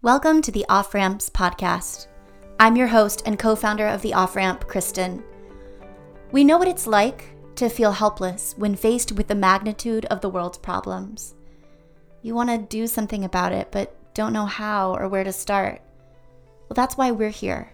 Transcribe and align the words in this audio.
Welcome 0.00 0.42
to 0.42 0.52
the 0.52 0.64
Off 0.68 0.94
Ramps 0.94 1.28
podcast. 1.28 2.06
I'm 2.60 2.76
your 2.76 2.86
host 2.86 3.24
and 3.26 3.36
co 3.36 3.56
founder 3.56 3.88
of 3.88 4.00
the 4.00 4.14
Off 4.14 4.36
Ramp, 4.36 4.68
Christen. 4.68 5.24
We 6.30 6.44
know 6.44 6.56
what 6.56 6.68
it's 6.68 6.86
like 6.86 7.34
to 7.56 7.68
feel 7.68 7.90
helpless 7.90 8.54
when 8.56 8.76
faced 8.76 9.10
with 9.10 9.26
the 9.26 9.34
magnitude 9.34 10.04
of 10.04 10.20
the 10.20 10.28
world's 10.28 10.56
problems. 10.56 11.34
You 12.22 12.36
want 12.36 12.48
to 12.48 12.58
do 12.58 12.86
something 12.86 13.24
about 13.24 13.50
it, 13.50 13.72
but 13.72 13.96
don't 14.14 14.32
know 14.32 14.46
how 14.46 14.94
or 14.94 15.08
where 15.08 15.24
to 15.24 15.32
start. 15.32 15.82
Well, 16.68 16.76
that's 16.76 16.96
why 16.96 17.10
we're 17.10 17.30
here. 17.30 17.72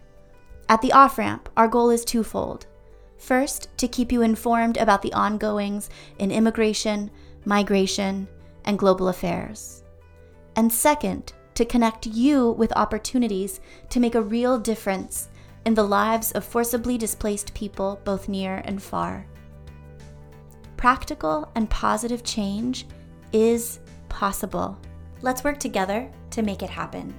At 0.70 0.80
the 0.80 0.92
Off 0.92 1.18
Ramp, 1.18 1.50
our 1.58 1.68
goal 1.68 1.90
is 1.90 2.06
twofold. 2.06 2.66
First, 3.18 3.68
to 3.76 3.86
keep 3.86 4.10
you 4.10 4.22
informed 4.22 4.78
about 4.78 5.02
the 5.02 5.12
ongoings 5.12 5.90
in 6.18 6.30
immigration, 6.30 7.10
migration, 7.44 8.26
and 8.64 8.78
global 8.78 9.08
affairs. 9.08 9.84
And 10.56 10.72
second, 10.72 11.34
to 11.54 11.64
connect 11.64 12.06
you 12.06 12.52
with 12.52 12.72
opportunities 12.76 13.60
to 13.90 14.00
make 14.00 14.14
a 14.14 14.22
real 14.22 14.58
difference 14.58 15.28
in 15.64 15.74
the 15.74 15.82
lives 15.82 16.32
of 16.32 16.44
forcibly 16.44 16.98
displaced 16.98 17.54
people 17.54 18.00
both 18.04 18.28
near 18.28 18.62
and 18.64 18.82
far. 18.82 19.26
Practical 20.76 21.50
and 21.54 21.70
positive 21.70 22.22
change 22.24 22.86
is 23.32 23.80
possible. 24.08 24.78
Let's 25.22 25.44
work 25.44 25.58
together 25.58 26.10
to 26.30 26.42
make 26.42 26.62
it 26.62 26.70
happen. 26.70 27.14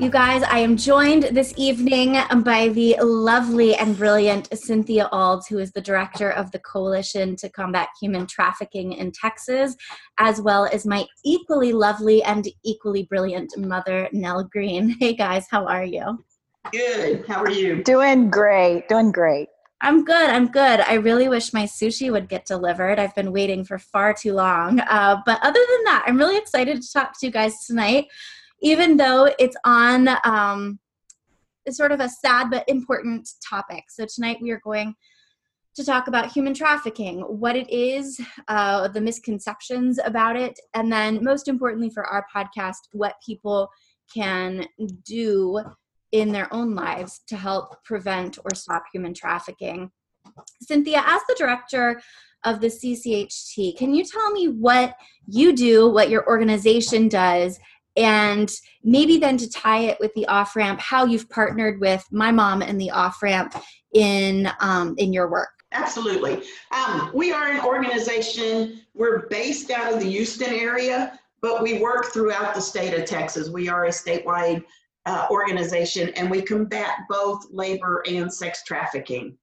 You 0.00 0.08
guys, 0.08 0.42
I 0.44 0.60
am 0.60 0.78
joined 0.78 1.24
this 1.24 1.52
evening 1.58 2.16
by 2.42 2.68
the 2.68 2.96
lovely 3.02 3.76
and 3.76 3.94
brilliant 3.94 4.48
Cynthia 4.58 5.10
Aulds, 5.12 5.46
who 5.46 5.58
is 5.58 5.72
the 5.72 5.82
director 5.82 6.30
of 6.30 6.50
the 6.52 6.58
Coalition 6.60 7.36
to 7.36 7.50
Combat 7.50 7.90
Human 8.00 8.26
Trafficking 8.26 8.94
in 8.94 9.12
Texas, 9.12 9.76
as 10.18 10.40
well 10.40 10.64
as 10.72 10.86
my 10.86 11.04
equally 11.22 11.74
lovely 11.74 12.22
and 12.22 12.48
equally 12.64 13.02
brilliant 13.10 13.52
mother, 13.58 14.08
Nell 14.12 14.42
Green. 14.44 14.96
Hey 15.00 15.12
guys, 15.12 15.46
how 15.50 15.66
are 15.66 15.84
you? 15.84 16.24
Good. 16.72 17.26
How 17.28 17.42
are 17.42 17.50
you? 17.50 17.84
Doing 17.84 18.30
great. 18.30 18.88
Doing 18.88 19.12
great. 19.12 19.48
I'm 19.82 20.02
good. 20.02 20.30
I'm 20.30 20.46
good. 20.46 20.80
I 20.80 20.94
really 20.94 21.28
wish 21.28 21.52
my 21.52 21.64
sushi 21.64 22.10
would 22.10 22.30
get 22.30 22.46
delivered. 22.46 22.98
I've 22.98 23.14
been 23.14 23.32
waiting 23.32 23.64
for 23.64 23.78
far 23.78 24.14
too 24.14 24.32
long. 24.32 24.80
Uh, 24.80 25.18
but 25.26 25.40
other 25.42 25.60
than 25.60 25.84
that, 25.84 26.04
I'm 26.06 26.16
really 26.16 26.38
excited 26.38 26.80
to 26.80 26.90
talk 26.90 27.20
to 27.20 27.26
you 27.26 27.32
guys 27.32 27.66
tonight 27.66 28.06
even 28.62 28.96
though 28.96 29.32
it's 29.38 29.56
on 29.64 30.08
um, 30.24 30.78
sort 31.70 31.92
of 31.92 32.00
a 32.00 32.08
sad 32.08 32.50
but 32.50 32.68
important 32.68 33.28
topic. 33.48 33.84
So 33.88 34.06
tonight 34.06 34.38
we 34.40 34.50
are 34.50 34.60
going 34.62 34.94
to 35.76 35.84
talk 35.84 36.08
about 36.08 36.32
human 36.32 36.52
trafficking, 36.52 37.20
what 37.20 37.56
it 37.56 37.70
is, 37.70 38.20
uh, 38.48 38.88
the 38.88 39.00
misconceptions 39.00 39.98
about 40.04 40.36
it, 40.36 40.58
and 40.74 40.92
then 40.92 41.22
most 41.22 41.48
importantly 41.48 41.90
for 41.90 42.04
our 42.04 42.26
podcast, 42.34 42.88
what 42.92 43.14
people 43.24 43.70
can 44.12 44.66
do 45.04 45.62
in 46.12 46.32
their 46.32 46.52
own 46.52 46.74
lives 46.74 47.20
to 47.28 47.36
help 47.36 47.82
prevent 47.84 48.38
or 48.38 48.54
stop 48.54 48.82
human 48.92 49.14
trafficking. 49.14 49.90
Cynthia, 50.60 51.02
as 51.06 51.22
the 51.28 51.36
director 51.38 52.00
of 52.44 52.60
the 52.60 52.66
CCHT, 52.66 53.76
can 53.76 53.94
you 53.94 54.04
tell 54.04 54.30
me 54.32 54.48
what 54.48 54.96
you 55.26 55.54
do, 55.54 55.88
what 55.88 56.10
your 56.10 56.26
organization 56.26 57.08
does, 57.08 57.60
and 58.00 58.50
maybe 58.82 59.18
then 59.18 59.36
to 59.36 59.48
tie 59.50 59.80
it 59.80 59.98
with 60.00 60.12
the 60.14 60.26
off 60.26 60.56
ramp 60.56 60.80
how 60.80 61.04
you've 61.04 61.28
partnered 61.28 61.80
with 61.80 62.04
my 62.10 62.32
mom 62.32 62.62
and 62.62 62.80
the 62.80 62.90
off 62.90 63.22
ramp 63.22 63.54
in 63.94 64.50
um, 64.60 64.94
in 64.98 65.12
your 65.12 65.30
work. 65.30 65.50
Absolutely. 65.72 66.42
Um, 66.72 67.10
we 67.14 67.30
are 67.32 67.48
an 67.48 67.60
organization. 67.64 68.80
We're 68.94 69.28
based 69.28 69.70
out 69.70 69.92
of 69.92 70.00
the 70.00 70.10
houston 70.10 70.52
area 70.52 71.18
but 71.40 71.62
we 71.62 71.78
work 71.78 72.06
throughout 72.06 72.54
the 72.54 72.60
state 72.60 72.94
of 72.94 73.04
texas. 73.06 73.48
We 73.48 73.68
are 73.68 73.86
a 73.86 73.90
statewide 73.90 74.64
uh, 75.06 75.26
organization 75.30 76.10
and 76.10 76.30
we 76.30 76.42
combat 76.42 76.98
both 77.08 77.46
labor 77.50 78.02
and 78.06 78.32
sex 78.32 78.62
trafficking. 78.64 79.36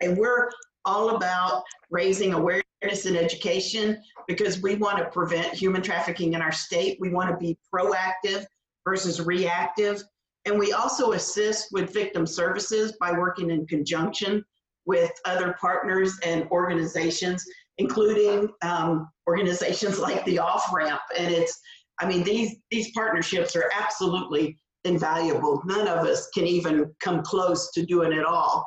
And 0.00 0.16
we're 0.16 0.50
all 0.84 1.16
about 1.16 1.62
raising 1.90 2.34
awareness 2.34 2.64
and 2.82 3.16
education 3.16 4.00
because 4.26 4.60
we 4.62 4.76
want 4.76 4.98
to 4.98 5.04
prevent 5.06 5.52
human 5.52 5.82
trafficking 5.82 6.34
in 6.34 6.42
our 6.42 6.52
state. 6.52 6.98
We 7.00 7.10
want 7.10 7.30
to 7.30 7.36
be 7.36 7.58
proactive 7.74 8.44
versus 8.84 9.20
reactive. 9.20 10.02
And 10.44 10.58
we 10.58 10.72
also 10.72 11.12
assist 11.12 11.68
with 11.72 11.92
victim 11.92 12.26
services 12.26 12.92
by 13.00 13.12
working 13.12 13.50
in 13.50 13.66
conjunction 13.66 14.44
with 14.86 15.10
other 15.24 15.54
partners 15.60 16.18
and 16.24 16.48
organizations, 16.50 17.44
including 17.78 18.48
um, 18.62 19.08
organizations 19.26 19.98
like 20.06 20.24
the 20.24 20.38
Off 20.38 20.72
Ramp. 20.72 21.00
And 21.18 21.32
it's, 21.34 21.60
I 22.00 22.06
mean, 22.06 22.22
these 22.22 22.56
these 22.70 22.92
partnerships 22.92 23.56
are 23.56 23.70
absolutely 23.76 24.56
invaluable. 24.84 25.60
None 25.66 25.88
of 25.88 26.06
us 26.06 26.28
can 26.28 26.46
even 26.46 26.94
come 27.00 27.22
close 27.22 27.72
to 27.72 27.84
doing 27.84 28.12
it 28.12 28.24
all 28.24 28.64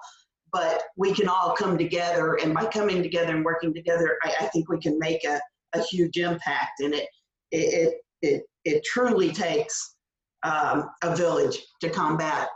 but 0.53 0.84
we 0.97 1.13
can 1.13 1.28
all 1.28 1.56
come 1.56 1.78
together 1.78 2.35
and 2.35 2.53
by 2.53 2.66
coming 2.66 3.01
together 3.01 3.35
and 3.35 3.45
working 3.45 3.73
together 3.73 4.17
i, 4.23 4.34
I 4.41 4.45
think 4.47 4.69
we 4.69 4.79
can 4.79 4.97
make 5.00 5.23
a, 5.23 5.39
a 5.73 5.81
huge 5.84 6.17
impact 6.17 6.81
and 6.81 6.94
it 6.94 7.07
it 7.51 7.95
it, 8.22 8.44
it 8.66 8.84
truly 8.84 9.31
takes 9.31 9.95
um, 10.44 10.89
a 11.03 11.16
village 11.16 11.57
to 11.81 11.89
combat 11.89 12.50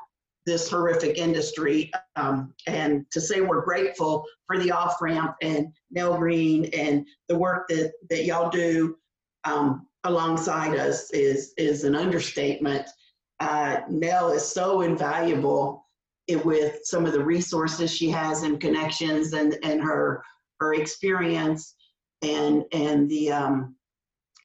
this 0.45 0.69
horrific 0.69 1.17
industry 1.17 1.91
um, 2.15 2.53
and 2.67 3.05
to 3.11 3.19
say 3.19 3.41
we're 3.41 3.65
grateful 3.65 4.23
for 4.45 4.59
the 4.59 4.71
off 4.71 5.01
ramp 5.01 5.35
and 5.41 5.67
Nell 5.91 6.17
Green 6.17 6.65
and 6.65 7.05
the 7.29 7.37
work 7.37 7.67
that, 7.69 7.93
that 8.09 8.25
y'all 8.25 8.49
do 8.49 8.95
um, 9.43 9.87
alongside 10.03 10.77
us 10.77 11.09
is 11.11 11.53
is 11.57 11.83
an 11.83 11.95
understatement. 11.95 12.87
Uh, 13.39 13.79
Nell 13.89 14.31
is 14.31 14.47
so 14.47 14.81
invaluable 14.81 15.84
with 16.43 16.79
some 16.83 17.05
of 17.05 17.13
the 17.13 17.23
resources 17.23 17.93
she 17.93 18.09
has 18.09 18.43
and 18.43 18.59
connections 18.59 19.33
and, 19.33 19.57
and 19.63 19.81
her 19.81 20.23
her 20.59 20.73
experience 20.73 21.75
and 22.21 22.63
and 22.71 23.09
the 23.09 23.31
um, 23.31 23.75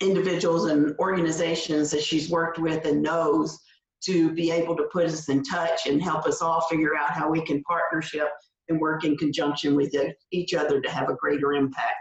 individuals 0.00 0.66
and 0.66 0.94
organizations 0.98 1.90
that 1.90 2.02
she's 2.02 2.30
worked 2.30 2.58
with 2.58 2.84
and 2.84 3.02
knows 3.02 3.58
to 4.02 4.32
be 4.32 4.50
able 4.50 4.74
to 4.76 4.88
put 4.92 5.06
us 5.06 5.28
in 5.28 5.42
touch 5.42 5.86
and 5.86 6.02
help 6.02 6.26
us 6.26 6.40
all 6.40 6.62
figure 6.62 6.96
out 6.96 7.10
how 7.10 7.30
we 7.30 7.44
can 7.44 7.62
partnership 7.64 8.28
and 8.68 8.80
work 8.80 9.04
in 9.04 9.16
conjunction 9.16 9.74
with 9.74 9.94
each 10.32 10.54
other 10.54 10.80
to 10.80 10.90
have 10.90 11.08
a 11.10 11.16
greater 11.16 11.52
impact 11.52 11.96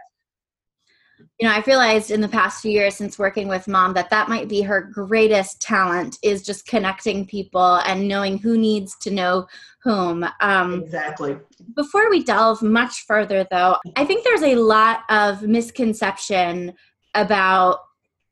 you 1.40 1.48
know, 1.48 1.54
I've 1.54 1.68
realized 1.68 2.12
in 2.12 2.22
the 2.22 2.28
past 2.28 2.62
few 2.62 2.72
years 2.72 2.96
since 2.96 3.18
working 3.18 3.48
with 3.48 3.68
mom 3.68 3.94
that 3.94 4.10
that 4.10 4.28
might 4.28 4.50
be 4.50 4.62
her 4.62 4.82
greatest 4.82 5.62
talent 5.62 6.18
is 6.22 6.44
just 6.44 6.68
connecting 6.68 7.26
people 7.26 7.76
and 7.86 8.08
knowing 8.08 8.38
who 8.38 8.58
needs 8.58 8.98
to 9.00 9.12
know 9.12 9.48
whom. 9.82 10.26
Um, 10.42 10.84
exactly. 10.84 11.38
Before 11.76 12.10
we 12.10 12.24
delve 12.24 12.62
much 12.62 13.06
further, 13.06 13.48
though, 13.50 13.78
I 13.96 14.06
think 14.06 14.24
there's 14.24 14.44
a 14.44 14.56
lot 14.56 15.02
of 15.10 15.44
misconception 15.44 16.74
about 17.16 17.80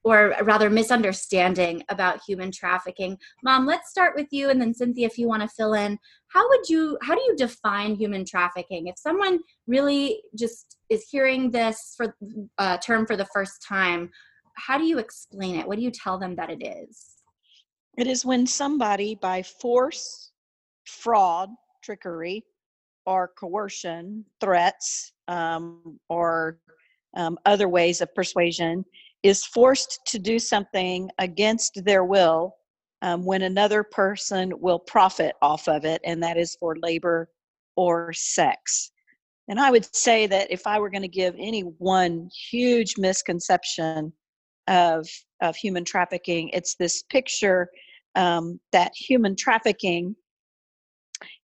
or 0.08 0.34
rather 0.44 0.70
misunderstanding 0.70 1.84
about 1.90 2.22
human 2.26 2.50
trafficking. 2.50 3.18
Mom, 3.44 3.66
let's 3.66 3.90
start 3.90 4.16
with 4.16 4.28
you 4.32 4.50
and 4.50 4.62
then 4.62 4.74
Cynthia 4.74 5.06
if 5.06 5.18
you 5.18 5.28
want 5.28 5.42
to 5.42 5.50
fill 5.50 5.74
in. 5.74 6.00
How 6.30 6.48
would 6.48 6.70
you 6.70 6.98
how 7.02 7.14
do 7.14 7.22
you 7.22 7.36
define 7.36 7.94
human 7.94 8.24
trafficking? 8.24 8.88
If 8.88 8.98
someone 8.98 9.40
really 9.68 10.22
just 10.34 10.78
is 10.90 11.10
hearing 11.12 11.52
this 11.52 11.94
for 11.98 12.16
uh, 12.58 12.78
term 12.78 13.06
for 13.06 13.18
the 13.18 13.28
first 13.34 13.66
time, 13.68 14.10
how 14.56 14.78
do 14.78 14.86
you 14.86 14.98
explain 14.98 15.58
it? 15.58 15.68
What 15.68 15.78
do 15.78 15.84
you 15.84 15.92
tell 15.92 16.18
them 16.18 16.38
that 16.38 16.50
it 16.50 16.66
is? 16.66 17.18
It 17.98 18.08
is 18.08 18.26
when 18.26 18.48
somebody 18.48 19.16
by 19.16 19.44
force, 19.44 20.32
fraud, 20.86 21.50
trickery, 21.84 22.46
or 23.06 23.32
coercion, 23.38 24.24
threats, 24.40 25.12
um, 25.28 26.00
or 26.08 26.60
um, 27.18 27.38
other 27.46 27.68
ways 27.68 28.00
of 28.00 28.14
persuasion 28.16 28.86
is 29.28 29.46
forced 29.46 30.00
to 30.08 30.20
do 30.20 30.40
something 30.40 31.10
against 31.20 31.84
their 31.84 32.04
will 32.04 32.56
um, 33.02 33.24
when 33.26 33.44
another 33.44 33.84
person 33.84 34.52
will 34.60 34.80
profit 34.80 35.36
off 35.42 35.68
of 35.68 35.86
it, 35.86 36.02
and 36.04 36.22
that 36.24 36.38
is 36.38 36.56
for 36.60 36.76
labor 36.82 37.30
or 37.76 38.12
sex. 38.14 38.92
And 39.48 39.60
I 39.60 39.72
would 39.72 39.96
say 39.96 40.28
that 40.28 40.52
if 40.52 40.66
I 40.66 40.80
were 40.80 40.90
going 40.90 41.04
to 41.04 41.08
give 41.08 41.36
any 41.38 41.62
one 41.62 42.30
huge 42.50 42.96
misconception 42.98 44.12
of, 44.68 45.08
of 45.42 45.56
human 45.56 45.86
trafficking, 45.86 46.50
it's 46.50 46.76
this 46.76 47.04
picture 47.04 47.70
um, 48.16 48.60
that 48.72 48.92
human 48.96 49.36
trafficking 49.36 50.16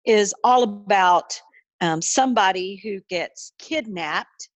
is 0.05 0.35
all 0.43 0.63
about 0.63 1.39
um, 1.81 2.01
somebody 2.03 2.81
who 2.83 2.99
gets 3.09 3.53
kidnapped. 3.59 4.49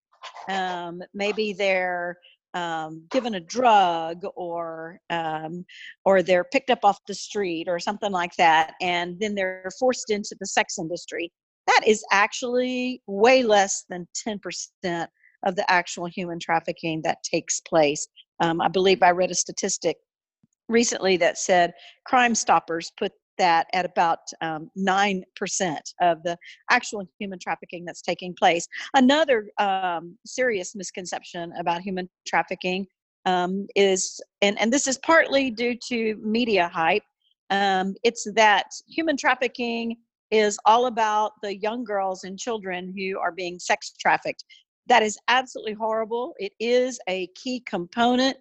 Um, 0.48 1.02
maybe 1.14 1.52
they're 1.52 2.16
um, 2.56 3.06
given 3.10 3.34
a 3.34 3.40
drug 3.40 4.24
or 4.34 4.98
um, 5.10 5.64
or 6.06 6.22
they're 6.22 6.44
picked 6.44 6.70
up 6.70 6.84
off 6.84 6.98
the 7.06 7.14
street 7.14 7.66
or 7.68 7.78
something 7.78 8.12
like 8.12 8.34
that, 8.38 8.74
and 8.80 9.20
then 9.20 9.34
they're 9.34 9.70
forced 9.78 10.10
into 10.10 10.34
the 10.40 10.46
sex 10.46 10.78
industry. 10.78 11.30
That 11.66 11.82
is 11.86 12.02
actually 12.12 13.02
way 13.06 13.42
less 13.42 13.84
than 13.90 14.08
ten 14.24 14.38
percent 14.38 15.10
of 15.44 15.54
the 15.54 15.70
actual 15.70 16.06
human 16.06 16.38
trafficking 16.40 17.02
that 17.02 17.18
takes 17.22 17.60
place. 17.60 18.08
Um, 18.40 18.60
I 18.60 18.68
believe 18.68 19.02
I 19.02 19.10
read 19.10 19.30
a 19.30 19.34
statistic 19.34 19.96
recently 20.68 21.16
that 21.18 21.38
said 21.38 21.72
Crime 22.06 22.34
Stoppers 22.34 22.90
put 22.98 23.12
that 23.38 23.66
at 23.72 23.84
about 23.84 24.20
um, 24.40 24.70
9% 24.78 25.22
of 26.00 26.22
the 26.22 26.36
actual 26.70 27.04
human 27.18 27.38
trafficking 27.38 27.84
that's 27.84 28.02
taking 28.02 28.34
place. 28.34 28.66
Another 28.94 29.48
um, 29.58 30.16
serious 30.24 30.74
misconception 30.74 31.52
about 31.58 31.82
human 31.82 32.08
trafficking 32.26 32.86
um, 33.24 33.66
is, 33.74 34.20
and, 34.42 34.58
and 34.60 34.72
this 34.72 34.86
is 34.86 34.98
partly 34.98 35.50
due 35.50 35.76
to 35.88 36.16
media 36.22 36.70
hype, 36.72 37.02
um, 37.50 37.94
it's 38.02 38.26
that 38.34 38.66
human 38.88 39.16
trafficking 39.16 39.96
is 40.30 40.58
all 40.64 40.86
about 40.86 41.32
the 41.42 41.56
young 41.56 41.84
girls 41.84 42.24
and 42.24 42.38
children 42.38 42.92
who 42.96 43.18
are 43.18 43.32
being 43.32 43.58
sex 43.58 43.92
trafficked. 43.98 44.44
That 44.88 45.02
is 45.02 45.18
absolutely 45.28 45.74
horrible. 45.74 46.34
It 46.38 46.52
is 46.60 46.98
a 47.08 47.28
key 47.34 47.62
component 47.66 48.36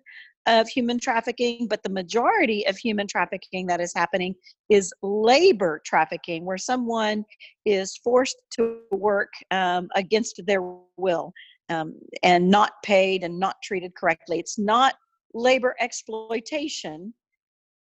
of 0.48 0.68
human 0.68 1.00
trafficking, 1.00 1.68
but 1.68 1.82
the 1.84 1.90
majority 1.90 2.66
of 2.68 2.78
human 2.78 3.08
trafficking 3.08 3.66
that 3.68 3.82
is 3.82 3.94
happening 3.96 4.36
is 4.70 4.94
labor 5.02 5.82
trafficking, 5.86 6.46
where 6.46 6.58
someone 6.58 7.26
is 7.66 7.98
forced 7.98 8.38
to 8.52 8.80
work 8.92 9.34
um, 9.52 9.88
against 9.96 10.42
their 10.46 10.62
will 10.98 11.34
um, 11.70 11.96
and 12.24 12.50
not 12.50 12.72
paid 12.84 13.24
and 13.24 13.40
not 13.40 13.56
treated 13.64 13.96
correctly. 13.96 14.40
It's 14.40 14.60
not 14.60 14.96
labor 15.34 15.76
exploitation. 15.80 17.14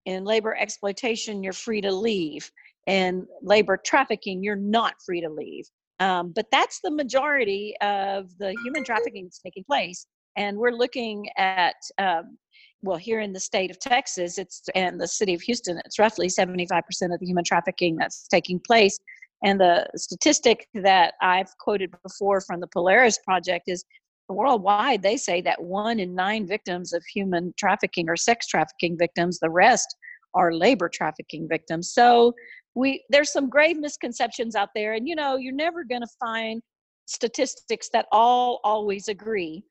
In 0.07 0.25
labor 0.25 0.57
exploitation, 0.57 1.43
you're 1.43 1.53
free 1.53 1.81
to 1.81 1.93
leave. 1.93 2.51
In 2.87 3.27
labor 3.43 3.77
trafficking, 3.77 4.43
you're 4.43 4.57
not 4.57 4.95
free 5.05 5.21
to 5.21 5.29
leave. 5.29 5.67
Um, 6.01 6.33
but 6.35 6.47
that's 6.51 6.81
the 6.83 6.91
majority 6.91 7.77
of 7.81 8.37
the 8.39 8.57
human 8.65 8.83
trafficking 8.83 9.25
that's 9.25 9.39
taking 9.39 9.65
place. 9.65 10.07
And 10.37 10.57
we're 10.57 10.73
looking 10.73 11.29
at 11.37 11.77
um, 11.99 12.39
well 12.83 12.97
here 12.97 13.21
in 13.21 13.33
the 13.33 13.41
state 13.41 13.71
of 13.71 13.79
texas 13.79 14.39
it's 14.39 14.63
and 14.75 15.01
the 15.01 15.09
city 15.09 15.35
of 15.35 15.41
houston 15.41 15.81
it's 15.85 15.99
roughly 15.99 16.29
75% 16.29 16.83
of 17.13 17.21
the 17.21 17.27
human 17.27 17.45
trafficking 17.45 17.97
that's 17.97 18.27
taking 18.29 18.61
place. 18.61 18.99
And 19.45 19.61
the 19.61 19.89
statistic 19.97 20.69
that 20.75 21.15
i've 21.21 21.51
quoted 21.59 21.95
before 22.03 22.41
from 22.41 22.61
the 22.61 22.69
polaris 22.69 23.19
project 23.25 23.65
is 23.69 23.85
worldwide 24.29 25.03
they 25.03 25.17
say 25.17 25.43
that 25.43 25.63
one 25.63 25.99
in 25.99 26.15
nine 26.15 26.47
victims 26.47 26.93
of 26.95 27.03
human 27.05 27.53
trafficking 27.59 28.09
or 28.09 28.17
sex 28.17 28.47
trafficking 28.47 28.97
victims 28.97 29.39
the 29.39 29.51
rest 29.51 29.97
are 30.35 30.53
labor 30.53 30.89
trafficking 30.89 31.47
victims. 31.49 31.93
So 31.93 32.35
we 32.75 33.05
there's 33.11 33.33
some 33.33 33.51
grave 33.51 33.79
misconceptions 33.79 34.55
out 34.55 34.71
there 34.75 34.95
and 34.95 35.07
you 35.07 35.15
know 35.15 35.37
you're 35.37 35.55
never 35.55 35.85
to 36.03 36.09
find 36.19 36.63
statistics 37.07 37.91
that 37.93 38.07
all 38.13 38.61
always 38.65 39.09
agree 39.09 39.63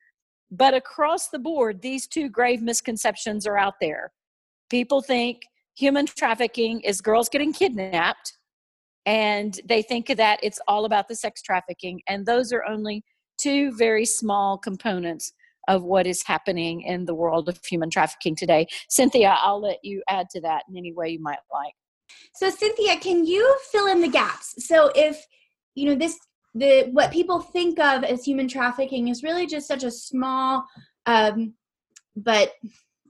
but 0.52 0.74
across 0.74 1.28
the 1.28 1.38
board, 1.38 1.80
these 1.80 2.06
two 2.06 2.28
grave 2.28 2.60
misconceptions 2.60 3.46
are 3.46 3.56
out 3.56 3.74
there. 3.80 4.12
People 4.68 5.00
think 5.00 5.40
human 5.74 6.04
trafficking 6.04 6.80
is 6.82 7.00
girls 7.00 7.30
getting 7.30 7.54
kidnapped, 7.54 8.36
and 9.06 9.58
they 9.64 9.80
think 9.80 10.08
that 10.08 10.38
it's 10.42 10.60
all 10.68 10.84
about 10.84 11.08
the 11.08 11.16
sex 11.16 11.40
trafficking. 11.40 12.02
And 12.06 12.26
those 12.26 12.52
are 12.52 12.64
only 12.68 13.02
two 13.38 13.72
very 13.72 14.04
small 14.04 14.58
components 14.58 15.32
of 15.68 15.84
what 15.84 16.06
is 16.06 16.22
happening 16.22 16.82
in 16.82 17.06
the 17.06 17.14
world 17.14 17.48
of 17.48 17.58
human 17.64 17.88
trafficking 17.88 18.36
today. 18.36 18.66
Cynthia, 18.90 19.36
I'll 19.40 19.62
let 19.62 19.78
you 19.82 20.02
add 20.10 20.28
to 20.30 20.40
that 20.42 20.64
in 20.68 20.76
any 20.76 20.92
way 20.92 21.08
you 21.08 21.22
might 21.22 21.38
like. 21.50 21.72
So, 22.34 22.50
Cynthia, 22.50 22.98
can 22.98 23.24
you 23.24 23.56
fill 23.70 23.86
in 23.86 24.02
the 24.02 24.08
gaps? 24.08 24.54
So, 24.66 24.92
if 24.94 25.24
you 25.74 25.86
know 25.86 25.94
this 25.94 26.18
the 26.54 26.88
what 26.92 27.12
people 27.12 27.40
think 27.40 27.78
of 27.78 28.04
as 28.04 28.24
human 28.24 28.48
trafficking 28.48 29.08
is 29.08 29.22
really 29.22 29.46
just 29.46 29.66
such 29.66 29.84
a 29.84 29.90
small 29.90 30.64
um, 31.06 31.54
but 32.16 32.52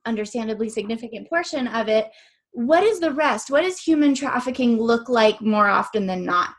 understandably 0.04 0.68
significant 0.68 1.28
portion 1.28 1.66
of 1.68 1.88
it. 1.88 2.10
What 2.52 2.82
is 2.82 3.00
the 3.00 3.12
rest? 3.12 3.50
What 3.50 3.62
does 3.62 3.80
human 3.80 4.14
trafficking 4.14 4.80
look 4.80 5.08
like 5.08 5.40
more 5.40 5.68
often 5.68 6.06
than 6.06 6.24
not? 6.24 6.50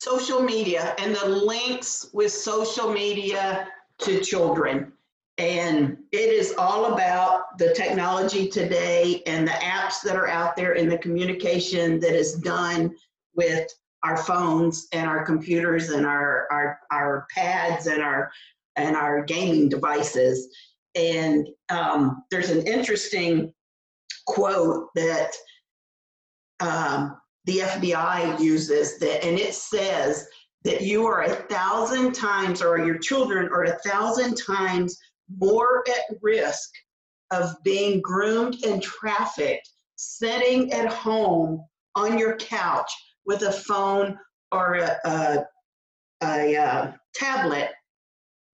Social 0.00 0.42
media 0.42 0.94
and 0.98 1.14
the 1.14 1.28
links 1.28 2.10
with 2.12 2.30
social 2.32 2.92
media 2.92 3.68
to 4.00 4.20
children. 4.20 4.92
And 5.38 5.98
it 6.12 6.32
is 6.32 6.54
all 6.58 6.92
about 6.92 7.58
the 7.58 7.72
technology 7.72 8.48
today 8.48 9.22
and 9.26 9.46
the 9.46 9.52
apps 9.52 10.02
that 10.02 10.16
are 10.16 10.28
out 10.28 10.56
there 10.56 10.72
and 10.72 10.90
the 10.90 10.98
communication 10.98 12.00
that 12.00 12.14
is 12.14 12.34
done 12.34 12.94
with 13.34 13.68
our 14.02 14.16
phones 14.16 14.88
and 14.92 15.08
our 15.08 15.24
computers 15.24 15.90
and 15.90 16.06
our, 16.06 16.46
our, 16.50 16.78
our 16.90 17.26
pads 17.34 17.86
and 17.86 18.02
our, 18.02 18.30
and 18.76 18.96
our 18.96 19.24
gaming 19.24 19.68
devices. 19.68 20.48
And 20.94 21.48
um, 21.68 22.24
there's 22.30 22.50
an 22.50 22.66
interesting 22.66 23.52
quote 24.26 24.88
that 24.94 25.32
um, 26.60 27.16
the 27.44 27.58
FBI 27.58 28.38
uses 28.40 28.98
that, 28.98 29.24
and 29.24 29.38
it 29.38 29.54
says 29.54 30.26
that 30.64 30.82
you 30.82 31.06
are 31.06 31.22
a 31.22 31.34
thousand 31.34 32.12
times, 32.12 32.62
or 32.62 32.78
your 32.78 32.98
children 32.98 33.48
are 33.48 33.64
a 33.64 33.78
thousand 33.78 34.36
times 34.36 34.98
more 35.38 35.84
at 35.88 36.16
risk 36.20 36.70
of 37.30 37.54
being 37.62 38.00
groomed 38.00 38.64
and 38.64 38.82
trafficked 38.82 39.68
sitting 39.96 40.72
at 40.72 40.92
home 40.92 41.62
on 41.94 42.18
your 42.18 42.36
couch 42.36 42.90
with 43.28 43.42
a 43.42 43.52
phone 43.52 44.18
or 44.50 44.76
a, 44.76 44.98
a, 45.04 45.44
a, 46.22 46.54
a 46.54 46.56
uh, 46.56 46.92
tablet 47.14 47.70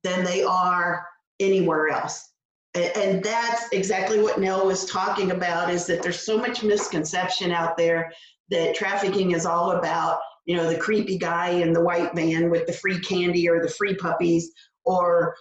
than 0.02 0.24
they 0.24 0.42
are 0.42 1.06
anywhere 1.40 1.88
else. 1.88 2.32
And, 2.74 3.22
that's 3.22 3.68
exactly 3.72 4.20
what 4.20 4.40
Nell 4.40 4.66
was 4.66 4.84
talking 4.84 5.30
about 5.30 5.70
is 5.70 5.86
that 5.86 6.02
there's 6.02 6.26
so 6.26 6.36
much 6.36 6.64
misconception 6.64 7.52
out 7.52 7.76
there 7.76 8.12
that 8.50 8.74
trafficking 8.74 9.30
is 9.30 9.46
all 9.46 9.72
about, 9.72 10.18
you 10.44 10.56
know, 10.56 10.68
the 10.68 10.76
creepy 10.76 11.16
guy 11.16 11.50
in 11.50 11.72
the 11.72 11.80
white 11.80 12.12
van 12.16 12.50
with 12.50 12.66
the 12.66 12.72
free 12.72 12.98
candy 12.98 13.48
or 13.48 13.62
the 13.62 13.70
free 13.70 13.94
puppies 13.94 14.50
or 14.84 15.36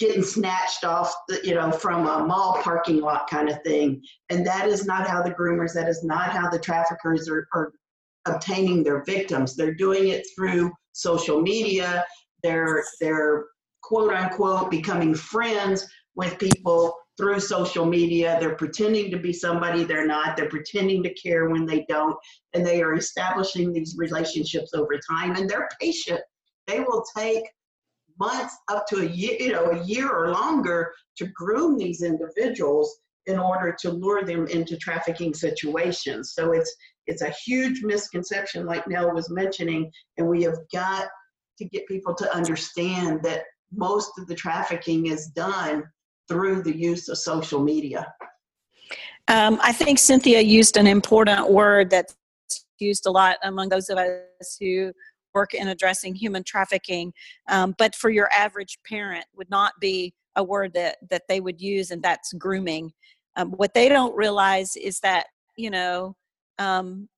getting 0.00 0.24
snatched 0.24 0.84
off 0.84 1.14
the, 1.28 1.40
you 1.44 1.54
know 1.54 1.70
from 1.70 2.08
a 2.08 2.26
mall 2.26 2.60
parking 2.60 3.00
lot 3.00 3.30
kind 3.30 3.48
of 3.48 3.62
thing 3.62 4.02
and 4.30 4.44
that 4.44 4.66
is 4.66 4.84
not 4.84 5.06
how 5.06 5.22
the 5.22 5.30
groomers 5.30 5.72
that 5.72 5.88
is 5.88 6.02
not 6.02 6.30
how 6.30 6.50
the 6.50 6.58
traffickers 6.58 7.28
are, 7.28 7.46
are 7.54 7.72
obtaining 8.26 8.82
their 8.82 9.02
victims. 9.04 9.56
They're 9.56 9.74
doing 9.74 10.08
it 10.08 10.26
through 10.34 10.72
social 10.92 11.40
media. 11.40 12.04
They're 12.42 12.84
they're 13.00 13.46
quote 13.82 14.12
unquote 14.12 14.70
becoming 14.70 15.14
friends 15.14 15.86
with 16.14 16.38
people 16.38 16.96
through 17.16 17.40
social 17.40 17.86
media. 17.86 18.36
They're 18.40 18.56
pretending 18.56 19.10
to 19.10 19.18
be 19.18 19.32
somebody 19.32 19.84
they're 19.84 20.06
not. 20.06 20.36
They're 20.36 20.48
pretending 20.48 21.02
to 21.02 21.14
care 21.14 21.48
when 21.48 21.64
they 21.64 21.86
don't. 21.88 22.16
And 22.52 22.64
they 22.64 22.82
are 22.82 22.94
establishing 22.94 23.72
these 23.72 23.94
relationships 23.98 24.72
over 24.74 24.98
time. 25.10 25.36
And 25.36 25.48
they're 25.48 25.68
patient. 25.80 26.20
They 26.66 26.80
will 26.80 27.04
take 27.16 27.44
months 28.18 28.56
up 28.68 28.86
to 28.88 28.98
a 28.98 29.06
year, 29.06 29.36
you 29.38 29.52
know, 29.52 29.70
a 29.70 29.82
year 29.84 30.10
or 30.10 30.30
longer 30.30 30.92
to 31.18 31.26
groom 31.28 31.78
these 31.78 32.02
individuals 32.02 32.98
in 33.26 33.38
order 33.38 33.76
to 33.80 33.90
lure 33.90 34.24
them 34.24 34.46
into 34.46 34.76
trafficking 34.76 35.34
situations. 35.34 36.32
So 36.34 36.52
it's 36.52 36.74
it's 37.06 37.22
a 37.22 37.30
huge 37.30 37.82
misconception, 37.82 38.66
like 38.66 38.88
Nell 38.88 39.12
was 39.14 39.30
mentioning, 39.30 39.90
and 40.18 40.26
we 40.26 40.42
have 40.42 40.58
got 40.72 41.06
to 41.58 41.64
get 41.64 41.86
people 41.86 42.14
to 42.14 42.34
understand 42.34 43.22
that 43.22 43.44
most 43.72 44.10
of 44.18 44.26
the 44.26 44.34
trafficking 44.34 45.06
is 45.06 45.28
done 45.28 45.84
through 46.28 46.62
the 46.62 46.76
use 46.76 47.08
of 47.08 47.18
social 47.18 47.62
media. 47.62 48.12
Um, 49.28 49.58
I 49.62 49.72
think 49.72 49.98
Cynthia 49.98 50.40
used 50.40 50.76
an 50.76 50.86
important 50.86 51.50
word 51.50 51.90
that's 51.90 52.16
used 52.78 53.06
a 53.06 53.10
lot 53.10 53.38
among 53.42 53.68
those 53.68 53.88
of 53.88 53.98
us 53.98 54.56
who 54.60 54.92
work 55.34 55.54
in 55.54 55.68
addressing 55.68 56.14
human 56.14 56.42
trafficking, 56.44 57.12
um, 57.48 57.74
but 57.78 57.94
for 57.94 58.10
your 58.10 58.28
average 58.32 58.78
parent 58.88 59.24
would 59.36 59.50
not 59.50 59.72
be 59.80 60.14
a 60.36 60.44
word 60.44 60.72
that, 60.74 60.96
that 61.10 61.22
they 61.28 61.40
would 61.40 61.60
use, 61.60 61.90
and 61.90 62.02
that's 62.02 62.32
grooming. 62.34 62.92
Um, 63.36 63.50
what 63.52 63.74
they 63.74 63.88
don't 63.88 64.16
realize 64.16 64.76
is 64.76 65.00
that, 65.00 65.26
you 65.56 65.70
know, 65.70 66.16
um, 66.58 67.08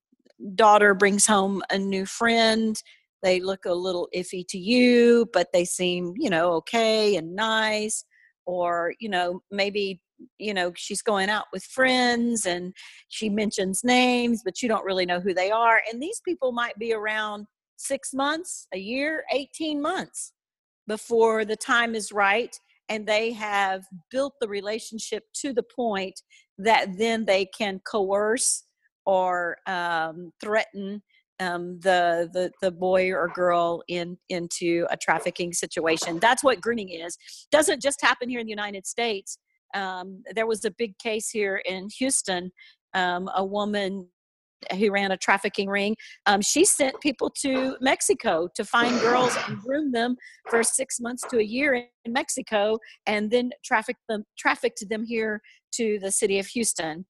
daughter 0.54 0.94
brings 0.94 1.26
home 1.26 1.62
a 1.70 1.78
new 1.78 2.06
friend 2.06 2.80
they 3.22 3.40
look 3.40 3.64
a 3.64 3.72
little 3.74 4.08
iffy 4.14 4.46
to 4.48 4.58
you 4.58 5.26
but 5.32 5.48
they 5.52 5.64
seem 5.64 6.14
you 6.16 6.30
know 6.30 6.52
okay 6.52 7.16
and 7.16 7.34
nice 7.34 8.04
or 8.46 8.94
you 9.00 9.08
know 9.08 9.40
maybe 9.50 10.00
you 10.38 10.54
know 10.54 10.72
she's 10.76 11.02
going 11.02 11.28
out 11.28 11.46
with 11.52 11.64
friends 11.64 12.46
and 12.46 12.72
she 13.08 13.28
mentions 13.28 13.82
names 13.84 14.42
but 14.44 14.62
you 14.62 14.68
don't 14.68 14.84
really 14.84 15.06
know 15.06 15.20
who 15.20 15.34
they 15.34 15.50
are 15.50 15.80
and 15.90 16.02
these 16.02 16.20
people 16.24 16.52
might 16.52 16.78
be 16.78 16.92
around 16.92 17.46
six 17.76 18.12
months 18.14 18.66
a 18.72 18.78
year 18.78 19.24
18 19.32 19.80
months 19.80 20.32
before 20.86 21.44
the 21.44 21.56
time 21.56 21.94
is 21.94 22.12
right 22.12 22.58
and 22.88 23.06
they 23.06 23.32
have 23.32 23.84
built 24.10 24.34
the 24.40 24.48
relationship 24.48 25.24
to 25.34 25.52
the 25.52 25.62
point 25.62 26.20
that 26.58 26.96
then 26.98 27.24
they 27.24 27.46
can 27.46 27.80
coerce 27.80 28.64
or 29.06 29.56
um, 29.66 30.32
threaten 30.40 31.02
um, 31.40 31.78
the, 31.80 32.28
the 32.32 32.50
the 32.60 32.70
boy 32.70 33.12
or 33.12 33.28
girl 33.28 33.82
in 33.88 34.18
into 34.28 34.86
a 34.90 34.96
trafficking 34.96 35.52
situation. 35.52 36.18
That's 36.18 36.42
what 36.42 36.60
grooming 36.60 36.88
is. 36.88 37.16
Doesn't 37.52 37.80
just 37.80 38.02
happen 38.02 38.28
here 38.28 38.40
in 38.40 38.46
the 38.46 38.50
United 38.50 38.86
States. 38.86 39.38
Um, 39.74 40.22
there 40.34 40.46
was 40.46 40.64
a 40.64 40.70
big 40.72 40.98
case 40.98 41.30
here 41.30 41.62
in 41.64 41.88
Houston. 41.98 42.50
Um, 42.94 43.30
a 43.36 43.44
woman 43.44 44.08
who 44.72 44.90
ran 44.90 45.12
a 45.12 45.16
trafficking 45.16 45.68
ring. 45.68 45.96
Um, 46.26 46.40
she 46.40 46.64
sent 46.64 47.00
people 47.00 47.30
to 47.42 47.76
Mexico 47.80 48.48
to 48.54 48.64
find 48.64 49.00
girls 49.00 49.36
and 49.46 49.58
groom 49.58 49.92
them 49.92 50.16
for 50.48 50.62
six 50.62 51.00
months 51.00 51.24
to 51.30 51.38
a 51.38 51.42
year 51.42 51.74
in 51.74 52.12
Mexico, 52.12 52.78
and 53.06 53.30
then 53.30 53.50
trafficked 53.64 54.02
them 54.08 54.24
trafficked 54.38 54.84
them 54.88 55.04
here 55.04 55.40
to 55.72 55.98
the 56.00 56.10
city 56.10 56.38
of 56.38 56.46
Houston. 56.48 57.04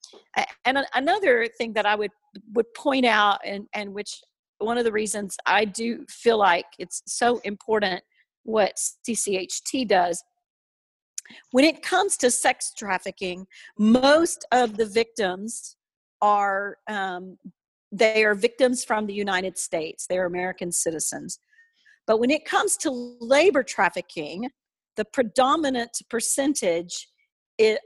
And 0.64 0.78
another 0.94 1.46
thing 1.58 1.72
that 1.74 1.86
I 1.86 1.94
would 1.94 2.10
would 2.54 2.72
point 2.74 3.06
out, 3.06 3.40
and 3.44 3.66
and 3.74 3.94
which 3.94 4.20
one 4.58 4.78
of 4.78 4.84
the 4.84 4.92
reasons 4.92 5.36
I 5.46 5.64
do 5.64 6.04
feel 6.08 6.38
like 6.38 6.66
it's 6.78 7.02
so 7.06 7.38
important 7.44 8.02
what 8.44 8.74
CCHT 9.08 9.86
does. 9.86 10.22
When 11.50 11.64
it 11.64 11.82
comes 11.82 12.16
to 12.18 12.30
sex 12.30 12.72
trafficking, 12.76 13.46
most 13.78 14.46
of 14.50 14.76
the 14.76 14.86
victims 14.86 15.76
are 16.20 16.76
um, 16.88 17.38
they 17.90 18.24
are 18.24 18.34
victims 18.34 18.84
from 18.84 19.06
the 19.06 19.14
United 19.14 19.56
States. 19.56 20.06
They 20.06 20.18
are 20.18 20.26
American 20.26 20.70
citizens. 20.72 21.38
But 22.06 22.20
when 22.20 22.30
it 22.30 22.44
comes 22.44 22.76
to 22.78 22.90
labor 23.20 23.62
trafficking, 23.62 24.50
the 24.96 25.04
predominant 25.04 25.90
percentage 26.10 27.08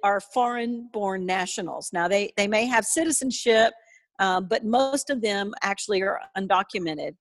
are 0.04 0.20
foreign-born 0.20 1.24
nationals. 1.24 1.90
Now 1.92 2.08
they 2.08 2.32
they 2.36 2.48
may 2.48 2.66
have 2.66 2.84
citizenship, 2.84 3.72
um, 4.18 4.46
but 4.48 4.64
most 4.64 5.10
of 5.10 5.22
them 5.22 5.52
actually 5.62 6.02
are 6.02 6.20
undocumented. 6.36 7.14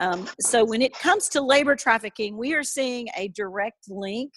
Um, 0.00 0.28
so 0.40 0.64
when 0.64 0.80
it 0.80 0.92
comes 0.92 1.28
to 1.30 1.40
labor 1.40 1.74
trafficking, 1.74 2.36
we 2.36 2.54
are 2.54 2.62
seeing 2.62 3.08
a 3.16 3.28
direct 3.28 3.88
link 3.88 4.32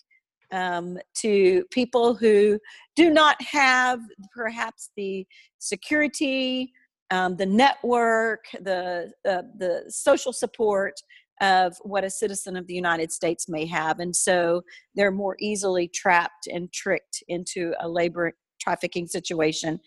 um, 0.51 0.97
to 1.15 1.63
people 1.71 2.13
who 2.13 2.59
do 2.95 3.09
not 3.09 3.41
have 3.41 3.99
perhaps 4.35 4.91
the 4.95 5.25
security, 5.59 6.71
um, 7.09 7.35
the 7.37 7.45
network, 7.45 8.45
the 8.61 9.11
uh, 9.27 9.43
the 9.57 9.83
social 9.89 10.33
support 10.33 10.93
of 11.41 11.75
what 11.81 12.03
a 12.03 12.09
citizen 12.09 12.55
of 12.55 12.67
the 12.67 12.73
United 12.73 13.11
States 13.11 13.49
may 13.49 13.65
have, 13.65 13.99
and 13.99 14.15
so 14.15 14.61
they're 14.95 15.11
more 15.11 15.35
easily 15.39 15.87
trapped 15.87 16.47
and 16.47 16.71
tricked 16.71 17.23
into 17.27 17.73
a 17.79 17.89
labor 17.89 18.33
trafficking 18.59 19.07
situation. 19.07 19.79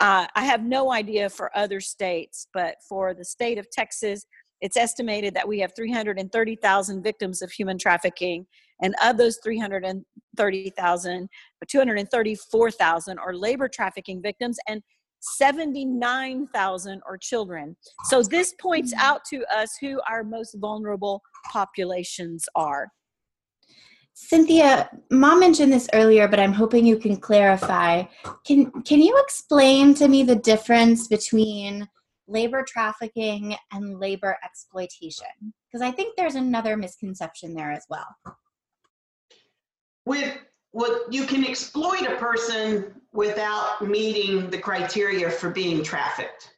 Uh, 0.00 0.26
I 0.34 0.44
have 0.44 0.64
no 0.64 0.92
idea 0.92 1.28
for 1.28 1.56
other 1.56 1.78
states, 1.80 2.46
but 2.54 2.76
for 2.88 3.12
the 3.12 3.24
state 3.24 3.58
of 3.58 3.70
Texas, 3.70 4.24
it's 4.60 4.76
estimated 4.76 5.34
that 5.34 5.48
we 5.48 5.58
have 5.60 5.72
330,000 5.74 7.02
victims 7.02 7.42
of 7.42 7.50
human 7.50 7.78
trafficking, 7.78 8.46
and 8.82 8.94
of 9.02 9.16
those 9.16 9.38
330,000, 9.42 11.28
234,000 11.68 13.18
are 13.18 13.34
labor 13.34 13.68
trafficking 13.68 14.22
victims, 14.22 14.58
and 14.68 14.82
79,000 15.20 17.02
are 17.06 17.18
children. 17.18 17.76
So 18.04 18.22
this 18.22 18.54
points 18.60 18.94
mm-hmm. 18.94 19.06
out 19.06 19.24
to 19.30 19.44
us 19.54 19.76
who 19.80 20.00
our 20.08 20.24
most 20.24 20.56
vulnerable 20.58 21.22
populations 21.52 22.46
are. 22.54 22.88
Cynthia, 24.14 24.90
mom 25.10 25.40
mentioned 25.40 25.72
this 25.72 25.88
earlier, 25.94 26.28
but 26.28 26.40
I'm 26.40 26.52
hoping 26.52 26.84
you 26.84 26.98
can 26.98 27.16
clarify. 27.16 28.04
Can 28.46 28.70
can 28.82 29.00
you 29.00 29.18
explain 29.18 29.94
to 29.94 30.08
me 30.08 30.22
the 30.24 30.36
difference 30.36 31.08
between 31.08 31.88
labor 32.30 32.64
trafficking 32.66 33.56
and 33.72 33.98
labor 33.98 34.36
exploitation? 34.44 35.26
Because 35.66 35.82
I 35.82 35.90
think 35.90 36.16
there's 36.16 36.34
another 36.34 36.76
misconception 36.76 37.54
there 37.54 37.70
as 37.70 37.84
well. 37.88 38.06
With 40.06 40.38
what 40.72 41.12
you 41.12 41.24
can 41.24 41.44
exploit 41.44 42.02
a 42.02 42.16
person 42.16 42.94
without 43.12 43.82
meeting 43.86 44.50
the 44.50 44.58
criteria 44.58 45.30
for 45.30 45.50
being 45.50 45.82
trafficked. 45.82 46.54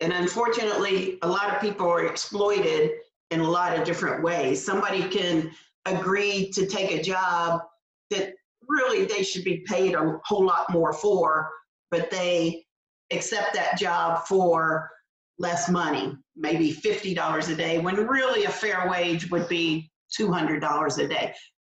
And 0.00 0.12
unfortunately, 0.12 1.18
a 1.22 1.28
lot 1.28 1.52
of 1.52 1.60
people 1.60 1.88
are 1.88 2.06
exploited 2.06 2.92
in 3.30 3.40
a 3.40 3.50
lot 3.50 3.76
of 3.76 3.84
different 3.84 4.22
ways. 4.22 4.64
Somebody 4.64 5.08
can 5.08 5.50
agree 5.84 6.50
to 6.50 6.66
take 6.66 6.92
a 6.92 7.02
job 7.02 7.62
that 8.10 8.34
really 8.68 9.04
they 9.04 9.22
should 9.22 9.44
be 9.44 9.64
paid 9.66 9.94
a 9.94 10.20
whole 10.24 10.44
lot 10.44 10.70
more 10.70 10.92
for, 10.92 11.50
but 11.90 12.10
they 12.10 12.64
accept 13.10 13.54
that 13.54 13.78
job 13.78 14.26
for 14.26 14.90
less 15.38 15.68
money, 15.68 16.16
maybe 16.34 16.72
$50 16.72 17.52
a 17.52 17.54
day, 17.54 17.78
when 17.78 17.96
really 18.06 18.44
a 18.44 18.50
fair 18.50 18.88
wage 18.88 19.30
would 19.30 19.48
be 19.48 19.90
$200 20.18 20.98
a 20.98 21.08
day. 21.08 21.34